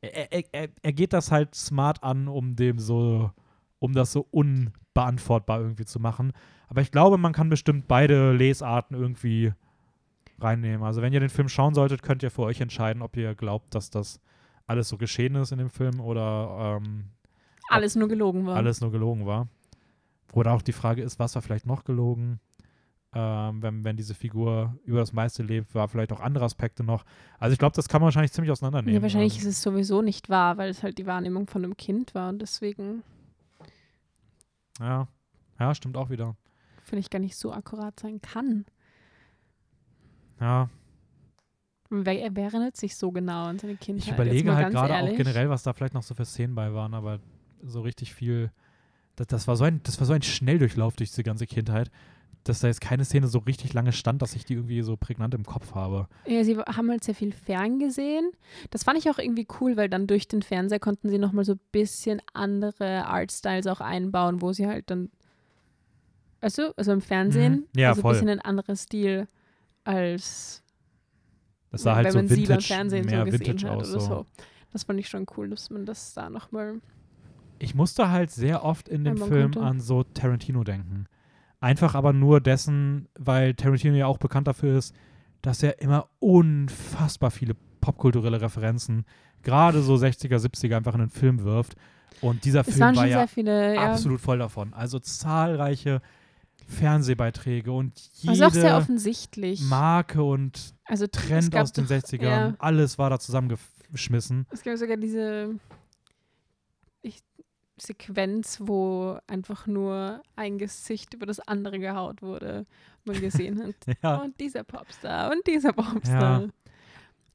[0.01, 3.31] er, er, er, er geht das halt smart an, um dem so,
[3.79, 6.33] um das so unbeantwortbar irgendwie zu machen.
[6.67, 9.53] Aber ich glaube, man kann bestimmt beide Lesarten irgendwie
[10.39, 10.83] reinnehmen.
[10.83, 13.75] Also wenn ihr den Film schauen solltet, könnt ihr für euch entscheiden, ob ihr glaubt,
[13.75, 14.19] dass das
[14.67, 17.05] alles so geschehen ist in dem Film oder ähm,
[17.69, 18.55] Alles nur gelogen war.
[18.55, 19.47] alles nur gelogen war.
[20.33, 22.39] Oder auch die Frage ist, was war vielleicht noch gelogen?
[23.11, 27.05] Ähm, wenn, wenn diese Figur über das meiste lebt, war vielleicht auch andere Aspekte noch.
[27.39, 28.93] Also ich glaube, das kann man wahrscheinlich ziemlich auseinandernehmen.
[28.93, 31.75] Ja, wahrscheinlich ähm, ist es sowieso nicht wahr, weil es halt die Wahrnehmung von einem
[31.75, 33.01] Kind war und deswegen
[34.79, 35.07] ja.
[35.59, 36.35] ja, stimmt auch wieder.
[36.83, 38.65] finde ich gar nicht so akkurat sein kann.
[40.39, 40.69] Ja,
[41.89, 44.07] Wer, wer erinnert sich so genau an seine Kindheit?
[44.07, 46.93] ich überlege halt gerade auch generell, was da vielleicht noch so für Szenen bei waren,
[46.93, 47.19] aber
[47.63, 48.51] so richtig viel.
[49.19, 51.91] Das, das, war so ein, das war so ein Schnelldurchlauf durch diese ganze Kindheit,
[52.45, 55.33] dass da jetzt keine Szene so richtig lange stand, dass ich die irgendwie so prägnant
[55.33, 56.07] im Kopf habe.
[56.25, 58.31] Ja, sie haben halt sehr viel ferngesehen.
[58.69, 61.53] Das fand ich auch irgendwie cool, weil dann durch den Fernseher konnten sie nochmal so
[61.53, 65.09] ein bisschen andere Artstyles auch einbauen, wo sie halt dann,
[66.39, 67.79] also, also im Fernsehen, Mhm.
[67.81, 68.11] Ja, also voll.
[68.13, 69.27] ein bisschen ein anderer Stil
[69.83, 70.63] als
[71.71, 73.79] Das sah halt wenn so man sie beim Vintage, Fernsehen mehr so gesehen Vintage hat
[73.81, 73.89] aus.
[73.91, 74.07] oder So.
[74.07, 74.25] so.
[74.71, 76.79] Das fand ich schon cool, dass man das da nochmal.
[77.59, 79.61] Ich musste halt sehr oft in dem Film konnte.
[79.61, 81.05] an so Tarantino denken.
[81.59, 84.95] Einfach aber nur dessen, weil Tarantino ja auch bekannt dafür ist,
[85.41, 89.05] dass er immer unfassbar viele popkulturelle Referenzen,
[89.43, 91.75] gerade so 60er, 70er, einfach in den Film wirft.
[92.21, 93.91] Und dieser Es Film war ja viele, ja.
[93.91, 94.73] absolut voll davon.
[94.73, 96.01] Also zahlreiche
[96.67, 97.93] Fernsehbeiträge und
[98.27, 99.61] Also auch sehr jede offensichtlich.
[99.61, 104.45] Marke und also Trend aus den doch- 60ern, Ja, alles war da zusammengeschmissen.
[104.51, 105.55] es gab sogar diese
[107.79, 112.65] Sequenz, wo einfach nur ein Gesicht über das andere gehaut wurde.
[113.05, 113.75] Man gesehen hat.
[114.03, 116.41] Ja, Und dieser Popstar und dieser Popstar.
[116.41, 116.47] Ja.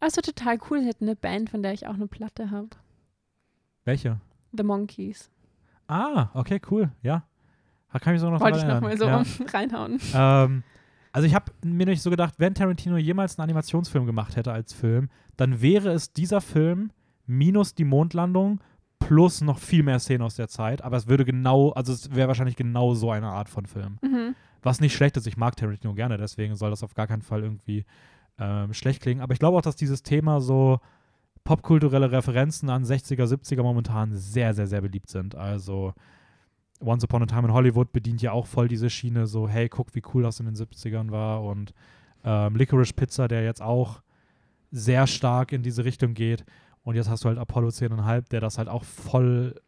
[0.01, 0.83] Also total cool.
[0.83, 2.69] Sie hatten eine Band, von der ich auch eine Platte habe.
[3.85, 4.21] welche?
[4.53, 5.31] The Monkeys.
[5.89, 7.25] Ah, okay, cool, ja.
[7.93, 9.27] Da kann ich so noch Wollte ich nochmal so erinnern.
[9.53, 10.01] reinhauen.
[10.13, 10.45] Ja.
[10.45, 10.63] Ähm,
[11.13, 14.73] also ich habe mir nicht so gedacht, wenn Tarantino jemals einen Animationsfilm gemacht hätte als
[14.73, 16.91] Film, dann wäre es dieser Film
[17.27, 18.61] minus die Mondlandung
[19.07, 20.83] plus noch viel mehr Szenen aus der Zeit.
[20.83, 23.99] Aber es würde genau, also es wäre wahrscheinlich genau so eine Art von Film.
[24.03, 24.35] Mhm.
[24.63, 27.43] Was nicht schlecht ist, ich mag Tarantino gerne, deswegen soll das auf gar keinen Fall
[27.43, 27.85] irgendwie
[28.39, 29.21] ähm, schlecht klingen.
[29.21, 30.81] Aber ich glaube auch, dass dieses Thema so
[31.45, 35.35] popkulturelle Referenzen an 60er, 70er momentan sehr, sehr, sehr beliebt sind.
[35.35, 35.93] Also
[36.81, 39.95] Once Upon a Time in Hollywood bedient ja auch voll diese Schiene, so, hey, guck,
[39.95, 41.45] wie cool das in den 70ern war.
[41.45, 41.75] Und
[42.25, 44.01] ähm, Licorice Pizza, der jetzt auch
[44.71, 46.45] sehr stark in diese Richtung geht.
[46.85, 49.61] Und jetzt hast du halt Apollo 10,5, der das halt auch voll,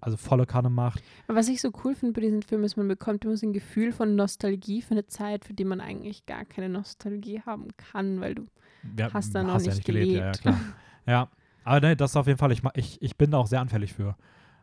[0.00, 1.02] also volle Kanne macht.
[1.28, 3.92] Was ich so cool finde bei diesen Filmen ist, man bekommt immer so ein Gefühl
[3.92, 8.34] von Nostalgie für eine Zeit, für die man eigentlich gar keine Nostalgie haben kann, weil
[8.34, 8.46] du
[8.98, 10.12] Ja, Hast da noch hast ja nicht gelebt.
[10.12, 10.40] Ja, ja, gelebt.
[10.42, 10.60] klar.
[11.06, 11.28] ja,
[11.62, 14.16] aber ne, das auf jeden Fall, ich, ich, ich bin da auch sehr anfällig für.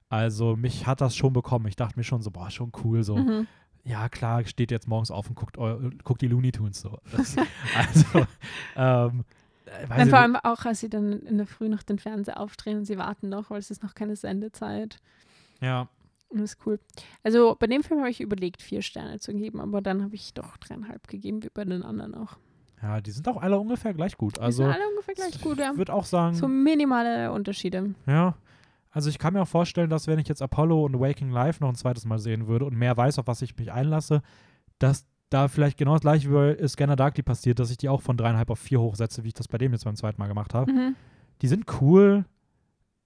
[0.09, 1.65] Also mich hat das schon bekommen.
[1.67, 3.15] Ich dachte mir schon so, boah, schon cool, so.
[3.15, 3.47] Mhm.
[3.83, 5.57] Ja, klar, steht jetzt morgens auf und guckt,
[6.03, 6.99] guckt die Looney Tunes so.
[7.11, 7.35] Das,
[7.75, 8.27] also,
[8.75, 9.23] ähm, äh,
[9.89, 12.77] Dann ich vor allem auch, als sie dann in der Früh noch den Fernseher aufdrehen
[12.79, 14.99] und sie warten noch, weil es ist noch keine Sendezeit.
[15.61, 15.87] ja,
[16.29, 16.79] Und das ist cool.
[17.23, 20.33] Also bei dem Film habe ich überlegt, vier Sterne zu geben, aber dann habe ich
[20.33, 22.37] doch dreieinhalb gegeben, wie bei den anderen auch.
[22.81, 24.37] ja, die sind auch alle ungefähr gleich gut.
[24.37, 25.71] Die Also sind alle ungefähr gleich gut, ja.
[25.71, 27.93] ich würde auch sagen, So minimale Unterschiede.
[28.07, 28.35] ja.
[28.93, 31.69] Also ich kann mir auch vorstellen, dass wenn ich jetzt Apollo und Waking Life noch
[31.69, 34.21] ein zweites Mal sehen würde und mehr weiß, auf was ich mich einlasse,
[34.79, 38.01] dass da vielleicht genau das gleiche wie bei Scanner Darkly passiert, dass ich die auch
[38.01, 40.53] von dreieinhalb auf vier hochsetze, wie ich das bei dem jetzt beim zweiten Mal gemacht
[40.53, 40.71] habe.
[40.71, 40.95] Mhm.
[41.41, 42.25] Die sind cool.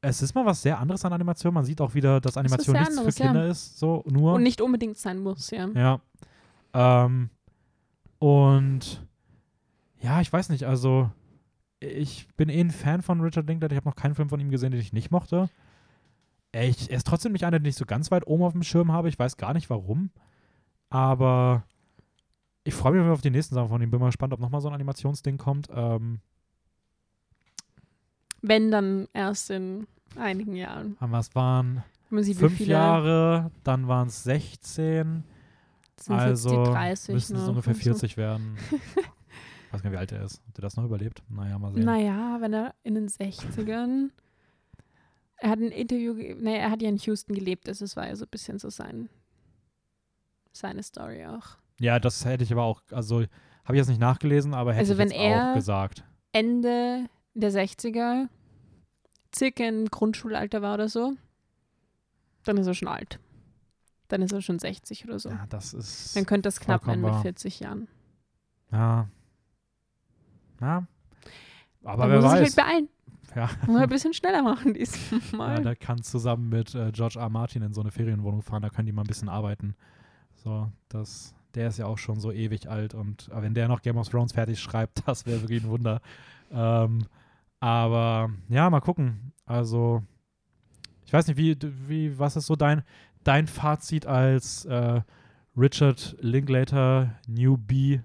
[0.01, 1.53] Es ist mal was sehr anderes an Animation.
[1.53, 3.29] Man sieht auch wieder, dass Animation nichts anderes, für ja.
[3.29, 3.77] Kinder ist.
[3.77, 4.33] So nur.
[4.33, 5.69] Und nicht unbedingt sein muss, ja.
[5.69, 6.01] Ja.
[6.73, 7.29] Ähm,
[8.17, 9.05] und
[10.01, 11.11] ja, ich weiß nicht, also
[11.79, 13.73] ich bin eh ein Fan von Richard Linklater.
[13.73, 15.47] Ich habe noch keinen Film von ihm gesehen, den ich nicht mochte.
[16.51, 18.91] Ich, er ist trotzdem nicht einer, den ich so ganz weit oben auf dem Schirm
[18.91, 19.09] habe.
[19.09, 20.09] Ich weiß gar nicht warum.
[20.89, 21.63] Aber
[22.65, 23.91] ich freue mich auf die nächsten Sachen von ihm.
[23.91, 25.69] Bin mal gespannt, ob nochmal so ein Animationsding kommt.
[25.71, 26.19] Ähm,
[28.41, 29.87] Wenn dann erst in
[30.17, 30.97] einigen Jahren.
[30.99, 35.23] aber es waren fünf Jahre, dann waren es 16.
[35.95, 37.89] sind also jetzt die 30 müssten es noch ungefähr und so.
[37.91, 38.57] 40 werden.
[38.71, 40.41] ich weiß gar nicht, wie alt er ist.
[40.47, 41.21] Hat er das noch überlebt?
[41.29, 41.85] Naja, mal sehen.
[41.85, 44.09] Naja, wenn er in den 60ern.
[45.37, 48.15] Er hat ein Interview, nee, er hat ja in Houston gelebt, also es war ja
[48.15, 49.09] so ein bisschen so sein,
[50.51, 51.57] seine Story auch.
[51.79, 53.21] Ja, das hätte ich aber auch, also
[53.63, 56.03] habe ich jetzt nicht nachgelesen, aber hätte Also ich wenn jetzt er- auch gesagt.
[56.31, 58.27] Ende der 60er,
[59.35, 61.13] circa im Grundschulalter war oder so,
[62.43, 63.19] dann ist er schon alt.
[64.07, 65.29] Dann ist er schon 60 oder so.
[65.29, 66.15] Ja, das ist.
[66.15, 67.21] Dann könnte das knapp werden mit wahr.
[67.23, 67.87] 40 Jahren.
[68.71, 69.07] Ja.
[70.61, 70.85] Ja.
[71.83, 72.47] Aber Man wer muss weiß.
[72.49, 72.89] sich halt beeilen.
[73.35, 73.49] ja.
[73.67, 75.61] Muss ein bisschen schneller machen ja, diesmal.
[75.61, 77.29] der kann zusammen mit äh, George R.
[77.29, 79.75] Martin in so eine Ferienwohnung fahren, da können die mal ein bisschen arbeiten.
[80.35, 83.97] So, das, der ist ja auch schon so ewig alt und wenn der noch Game
[83.97, 86.01] of Thrones fertig schreibt, das wäre wirklich ein Wunder.
[86.51, 87.05] Ähm,
[87.59, 89.31] aber ja, mal gucken.
[89.45, 90.03] Also,
[91.05, 91.57] ich weiß nicht, wie,
[91.87, 92.83] wie was ist so dein,
[93.23, 95.01] dein Fazit als äh,
[95.57, 98.01] Richard Linklater Newbie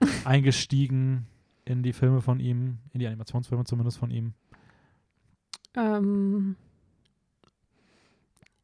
[0.24, 1.26] eingestiegen
[1.64, 4.34] in die Filme von ihm, in die Animationsfilme zumindest von ihm?
[5.76, 6.56] Ähm,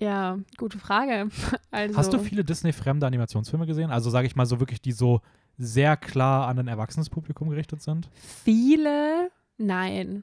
[0.04, 1.28] ja, gute Frage.
[1.70, 3.90] Also, Hast du viele Disney-fremde Animationsfilme gesehen?
[3.90, 5.22] Also sage ich mal so wirklich, die so
[5.58, 8.08] sehr klar an ein erwachsenes Publikum gerichtet sind?
[8.14, 9.30] viele?
[9.58, 10.22] Nein.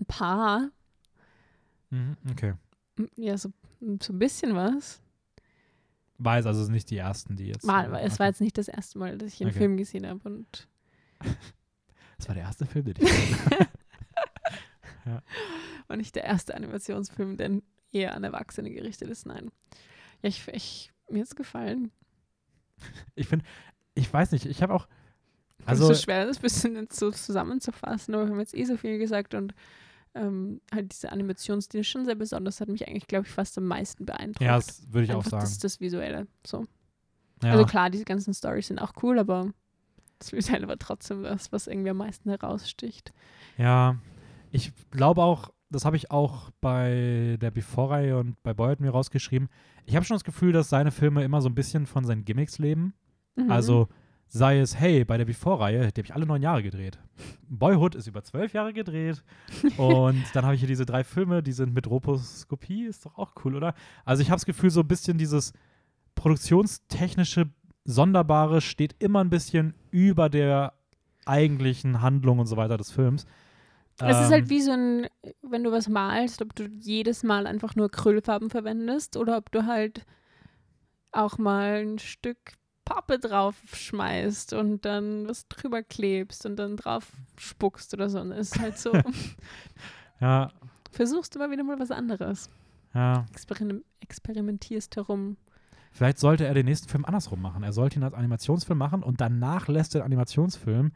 [0.00, 0.70] Ein paar.
[1.90, 2.54] Mhm, okay.
[3.16, 3.50] Ja, so,
[4.02, 5.00] so ein bisschen was.
[6.18, 7.64] Weiß also es sind nicht die ersten, die jetzt.
[7.64, 8.18] Mal, es okay.
[8.18, 9.58] war jetzt nicht das erste Mal, dass ich einen Okay.
[9.58, 10.20] Film gesehen habe.
[10.24, 10.68] Und,
[12.18, 13.66] Das war der erste Film, den ich gesehen
[15.88, 17.60] und nicht der erste Animationsfilm, der
[17.92, 19.26] eher an Erwachsene gerichtet ist.
[19.26, 19.50] Nein.
[20.22, 21.90] Ja, ich, ich, mir ist gefallen.
[23.14, 23.46] Ich finde,
[23.94, 24.86] ich weiß nicht, ich habe auch.
[25.64, 28.54] Also, es ist so schwer, das ein bisschen jetzt so zusammenzufassen, aber wir haben jetzt
[28.54, 29.54] eh so viel gesagt und
[30.14, 33.64] ähm, halt diese Animationsstil ist schon sehr besonders, hat mich eigentlich, glaube ich, fast am
[33.64, 34.40] meisten beeindruckt.
[34.40, 35.44] ja, das würde ich auch Einfach sagen.
[35.44, 36.26] Das, das Visuelle.
[36.46, 36.66] So.
[37.42, 37.52] ja.
[37.52, 39.50] Also klar, diese ganzen Stories sind auch cool, aber
[40.18, 43.12] das Visuelle war trotzdem das, was irgendwie am meisten heraussticht.
[43.58, 43.96] Ja,
[44.52, 49.48] ich glaube auch, das habe ich auch bei der Before-Reihe und bei Boyd mir rausgeschrieben.
[49.84, 52.58] Ich habe schon das Gefühl, dass seine Filme immer so ein bisschen von seinen Gimmicks
[52.58, 52.94] leben.
[53.34, 53.50] Mhm.
[53.50, 53.88] Also
[54.28, 56.98] sei es, hey, bei der Before-Reihe, die habe ich alle neun Jahre gedreht.
[57.48, 59.22] Boyhood ist über zwölf Jahre gedreht.
[59.76, 63.32] und dann habe ich hier diese drei Filme, die sind mit Roposkopie, ist doch auch
[63.44, 63.74] cool, oder?
[64.04, 65.52] Also ich habe das Gefühl, so ein bisschen dieses
[66.14, 67.50] produktionstechnische
[67.84, 70.72] Sonderbare steht immer ein bisschen über der
[71.24, 73.26] eigentlichen Handlung und so weiter des Films.
[73.98, 75.06] Es ist Ähm, halt wie so ein,
[75.42, 79.66] wenn du was malst, ob du jedes Mal einfach nur Acrylfarben verwendest oder ob du
[79.66, 80.04] halt
[81.12, 82.38] auch mal ein Stück
[82.84, 88.20] Pappe drauf schmeißt und dann was drüber klebst und dann drauf spuckst oder so.
[88.20, 88.92] Und es ist halt so,
[90.20, 90.50] Ja,
[90.92, 92.48] versuchst immer wieder mal was anderes.
[92.94, 93.24] ja.
[93.32, 95.36] Experim experimentierst herum.
[95.90, 97.62] Vielleicht sollte er den nächsten Film andersrum machen.
[97.64, 100.92] Er sollte ihn als Animationsfilm machen und danach lässt er den Animationsfilm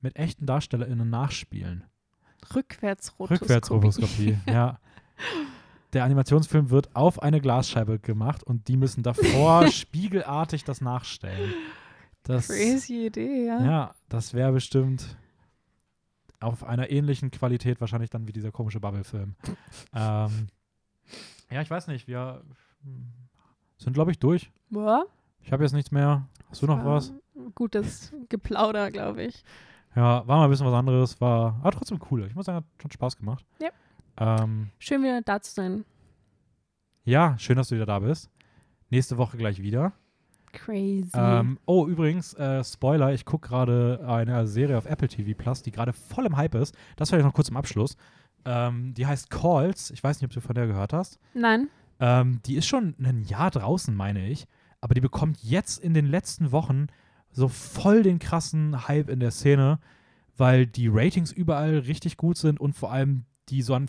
[0.00, 1.84] mit echten DarstellerInnen nachspielen.
[2.54, 3.42] Rückwärtsrotoskopie.
[3.42, 4.78] Rückwärtsrotoskopie, ja.
[5.92, 11.52] Der Animationsfilm wird auf eine Glasscheibe gemacht und die müssen davor spiegelartig das nachstellen.
[12.24, 13.64] Das, Crazy Idee, ja.
[13.64, 15.16] Ja, das wäre bestimmt
[16.40, 19.34] auf einer ähnlichen Qualität wahrscheinlich dann wie dieser komische Bubble-Film.
[19.94, 20.48] ähm,
[21.50, 22.42] ja, ich weiß nicht, wir
[23.78, 24.52] sind, glaube ich, durch.
[24.70, 25.06] Boah,
[25.42, 26.28] Ich habe jetzt nichts mehr.
[26.50, 27.12] Hast du noch was?
[27.54, 29.42] Gutes Geplauder, glaube ich.
[29.98, 32.24] Ja, war mal ein bisschen was anderes, war aber trotzdem cool.
[32.28, 33.44] Ich muss sagen, hat schon Spaß gemacht.
[33.60, 33.70] Ja.
[34.16, 35.84] Ähm, Schön wieder da zu sein.
[37.04, 38.30] ja, schön, dass du wieder da bist.
[38.90, 39.92] Nächste Woche gleich wieder.
[40.52, 41.10] Crazy.
[41.14, 45.72] Ähm, oh, übrigens, äh, Spoiler, ich gucke gerade eine Serie auf Apple TV Plus, die
[45.72, 46.76] gerade voll im Hype ist.
[46.96, 47.96] Das vielleicht noch kurz im Abschluss.
[48.44, 49.90] Ähm, die heißt Calls.
[49.90, 51.18] Ich weiß nicht, ob du von der gehört hast.
[51.34, 51.68] Nein.
[51.98, 54.46] Ähm, die ist schon ein Jahr draußen, meine ich.
[54.80, 56.86] Aber die bekommt jetzt in den letzten Wochen
[57.32, 59.78] so voll den krassen Hype in der Szene,
[60.36, 63.86] weil die Ratings überall richtig gut sind und vor allem die so an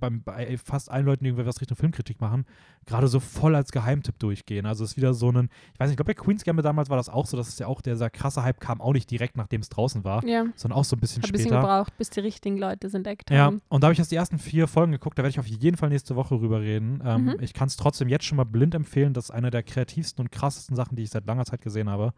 [0.00, 2.44] beim, bei fast allen Leuten, die irgendwie was Richtung Filmkritik machen,
[2.84, 4.66] gerade so voll als Geheimtipp durchgehen.
[4.66, 6.90] Also es ist wieder so ein, ich weiß nicht, ich glaube bei Queen's Gambit damals
[6.90, 9.38] war das auch so, dass es ja auch, dieser krasse Hype kam auch nicht direkt,
[9.38, 10.44] nachdem es draußen war, Ja.
[10.56, 11.60] sondern auch so ein bisschen Hat ein bisschen später.
[11.62, 13.62] gebraucht, bis die richtigen Leute es entdeckt Ja, haben.
[13.70, 15.78] und da habe ich jetzt die ersten vier Folgen geguckt, da werde ich auf jeden
[15.78, 17.00] Fall nächste Woche rüber reden.
[17.02, 17.36] Ähm, Mhm.
[17.40, 20.30] Ich kann es trotzdem jetzt schon mal blind empfehlen, das ist eine der kreativsten und
[20.30, 22.12] krassesten Sachen, die ich seit langer Zeit gesehen habe.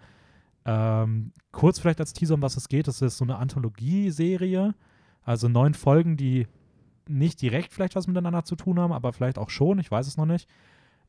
[0.65, 4.75] Ähm, kurz vielleicht als Teaser, um was es geht, das ist so eine Anthologieserie,
[5.23, 6.47] also neun Folgen, die
[7.09, 10.17] nicht direkt vielleicht was miteinander zu tun haben, aber vielleicht auch schon, ich weiß es
[10.17, 10.49] noch nicht.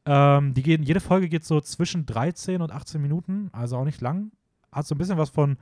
[0.05, 4.01] Ähm, die gehen, jede Folge geht so zwischen 13 und 18 Minuten, also auch nicht
[4.01, 4.31] lang.
[4.71, 5.57] Hat so ein bisschen was von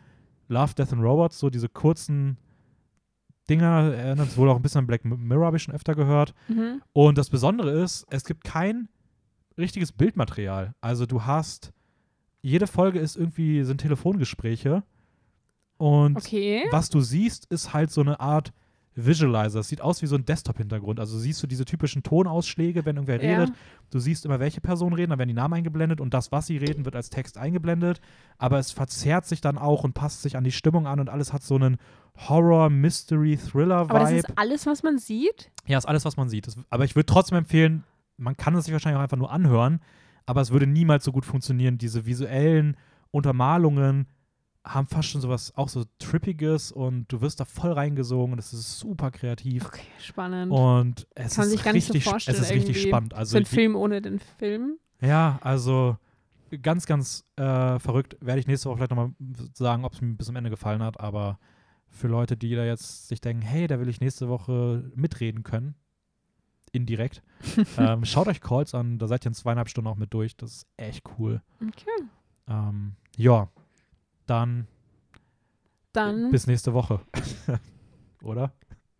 [0.47, 2.37] Love, Death and Robots, so diese kurzen
[3.49, 6.33] Dinger, erinnert wohl auch ein bisschen an Black Mirror, habe ich schon öfter gehört.
[6.47, 6.81] Mhm.
[6.93, 8.87] Und das Besondere ist, es gibt kein
[9.57, 10.75] richtiges Bildmaterial.
[10.81, 11.73] Also du hast,
[12.41, 14.83] jede Folge ist irgendwie, sind Telefongespräche.
[15.77, 16.63] Und Okay.
[16.71, 18.51] was du siehst, ist halt so eine Art
[18.95, 19.59] Visualizer.
[19.61, 20.99] Es sieht aus wie so ein Desktop-Hintergrund.
[20.99, 23.37] Also siehst du diese typischen Tonausschläge, wenn irgendwer Ja.
[23.39, 23.55] redet.
[23.91, 26.57] Du siehst immer, welche Personen reden, dann werden die Namen eingeblendet und das, was sie
[26.57, 28.01] reden, wird als Text eingeblendet.
[28.37, 31.31] Aber es verzerrt sich dann auch und passt sich an die Stimmung an und alles
[31.31, 31.77] hat so einen
[32.27, 33.89] Horror, Mystery, Thriller-Vibe.
[33.95, 35.49] Aber das ist alles, was man sieht?
[35.65, 36.47] Ja, ist alles, was man sieht.
[36.47, 37.85] Das, aber ich würde trotzdem empfehlen,
[38.17, 39.79] man kann es sich wahrscheinlich auch einfach nur anhören,
[40.30, 41.80] aber es würde niemals so gut funktionieren.
[41.80, 42.77] Diese visuellen
[43.10, 44.07] Untermalungen
[44.64, 48.53] haben fast schon sowas auch so Trippiges und du wirst da voll reingesogen und es
[48.53, 49.65] ist super kreativ.
[49.65, 50.51] Okay, spannend.
[50.51, 53.14] Und es Kann ist sich gar nicht so richtig, vorstellen es ist richtig spannend.
[53.14, 54.77] so Also ein ich- Film ohne den Film.
[55.01, 55.97] ja, also
[56.61, 58.18] ganz, ganz äh, verrückt.
[58.22, 59.14] Werde ich nächste Woche vielleicht nochmal
[59.53, 60.99] sagen, ob es mir bis zum Ende gefallen hat.
[60.99, 61.39] Aber
[61.88, 65.73] für Leute, die da jetzt sich denken, hey, da will ich nächste Woche mitreden können,
[66.71, 67.21] indirekt,
[67.77, 68.97] ähm, schaut euch Calls an.
[68.97, 70.35] Da seid ihr in zweieinhalb Stunden auch mit durch.
[70.35, 71.41] Das ist echt cool.
[71.61, 72.05] Okay.
[72.47, 73.49] Ähm, ja,
[74.25, 74.67] dann
[75.93, 76.99] Dann, bis nächste Woche.
[78.23, 78.51] Oder?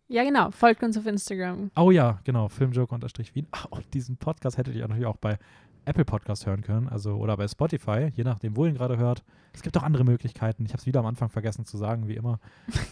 [0.08, 1.70] ja genau, folgt uns auf Instagram.
[1.76, 3.46] Oh ja, genau, Filmjoke-Wien.
[3.70, 5.38] Und diesen Podcast hättet ihr natürlich auch bei
[5.84, 9.24] Apple Podcast hören können, also oder bei Spotify, je nachdem, wo ihr ihn gerade hört.
[9.52, 10.64] Es gibt auch andere Möglichkeiten.
[10.64, 12.38] Ich habe es wieder am Anfang vergessen zu sagen, wie immer.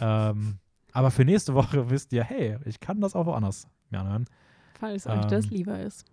[0.00, 0.59] ähm,
[0.92, 4.24] aber für nächste Woche wisst ihr, hey, ich kann das auch woanders mir anhören.
[4.78, 6.05] Falls euch das Ähm, lieber ist.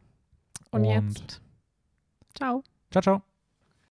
[0.72, 1.42] Und- jetzt.
[2.36, 2.64] Ciao.
[2.92, 3.22] Ciao, ciao.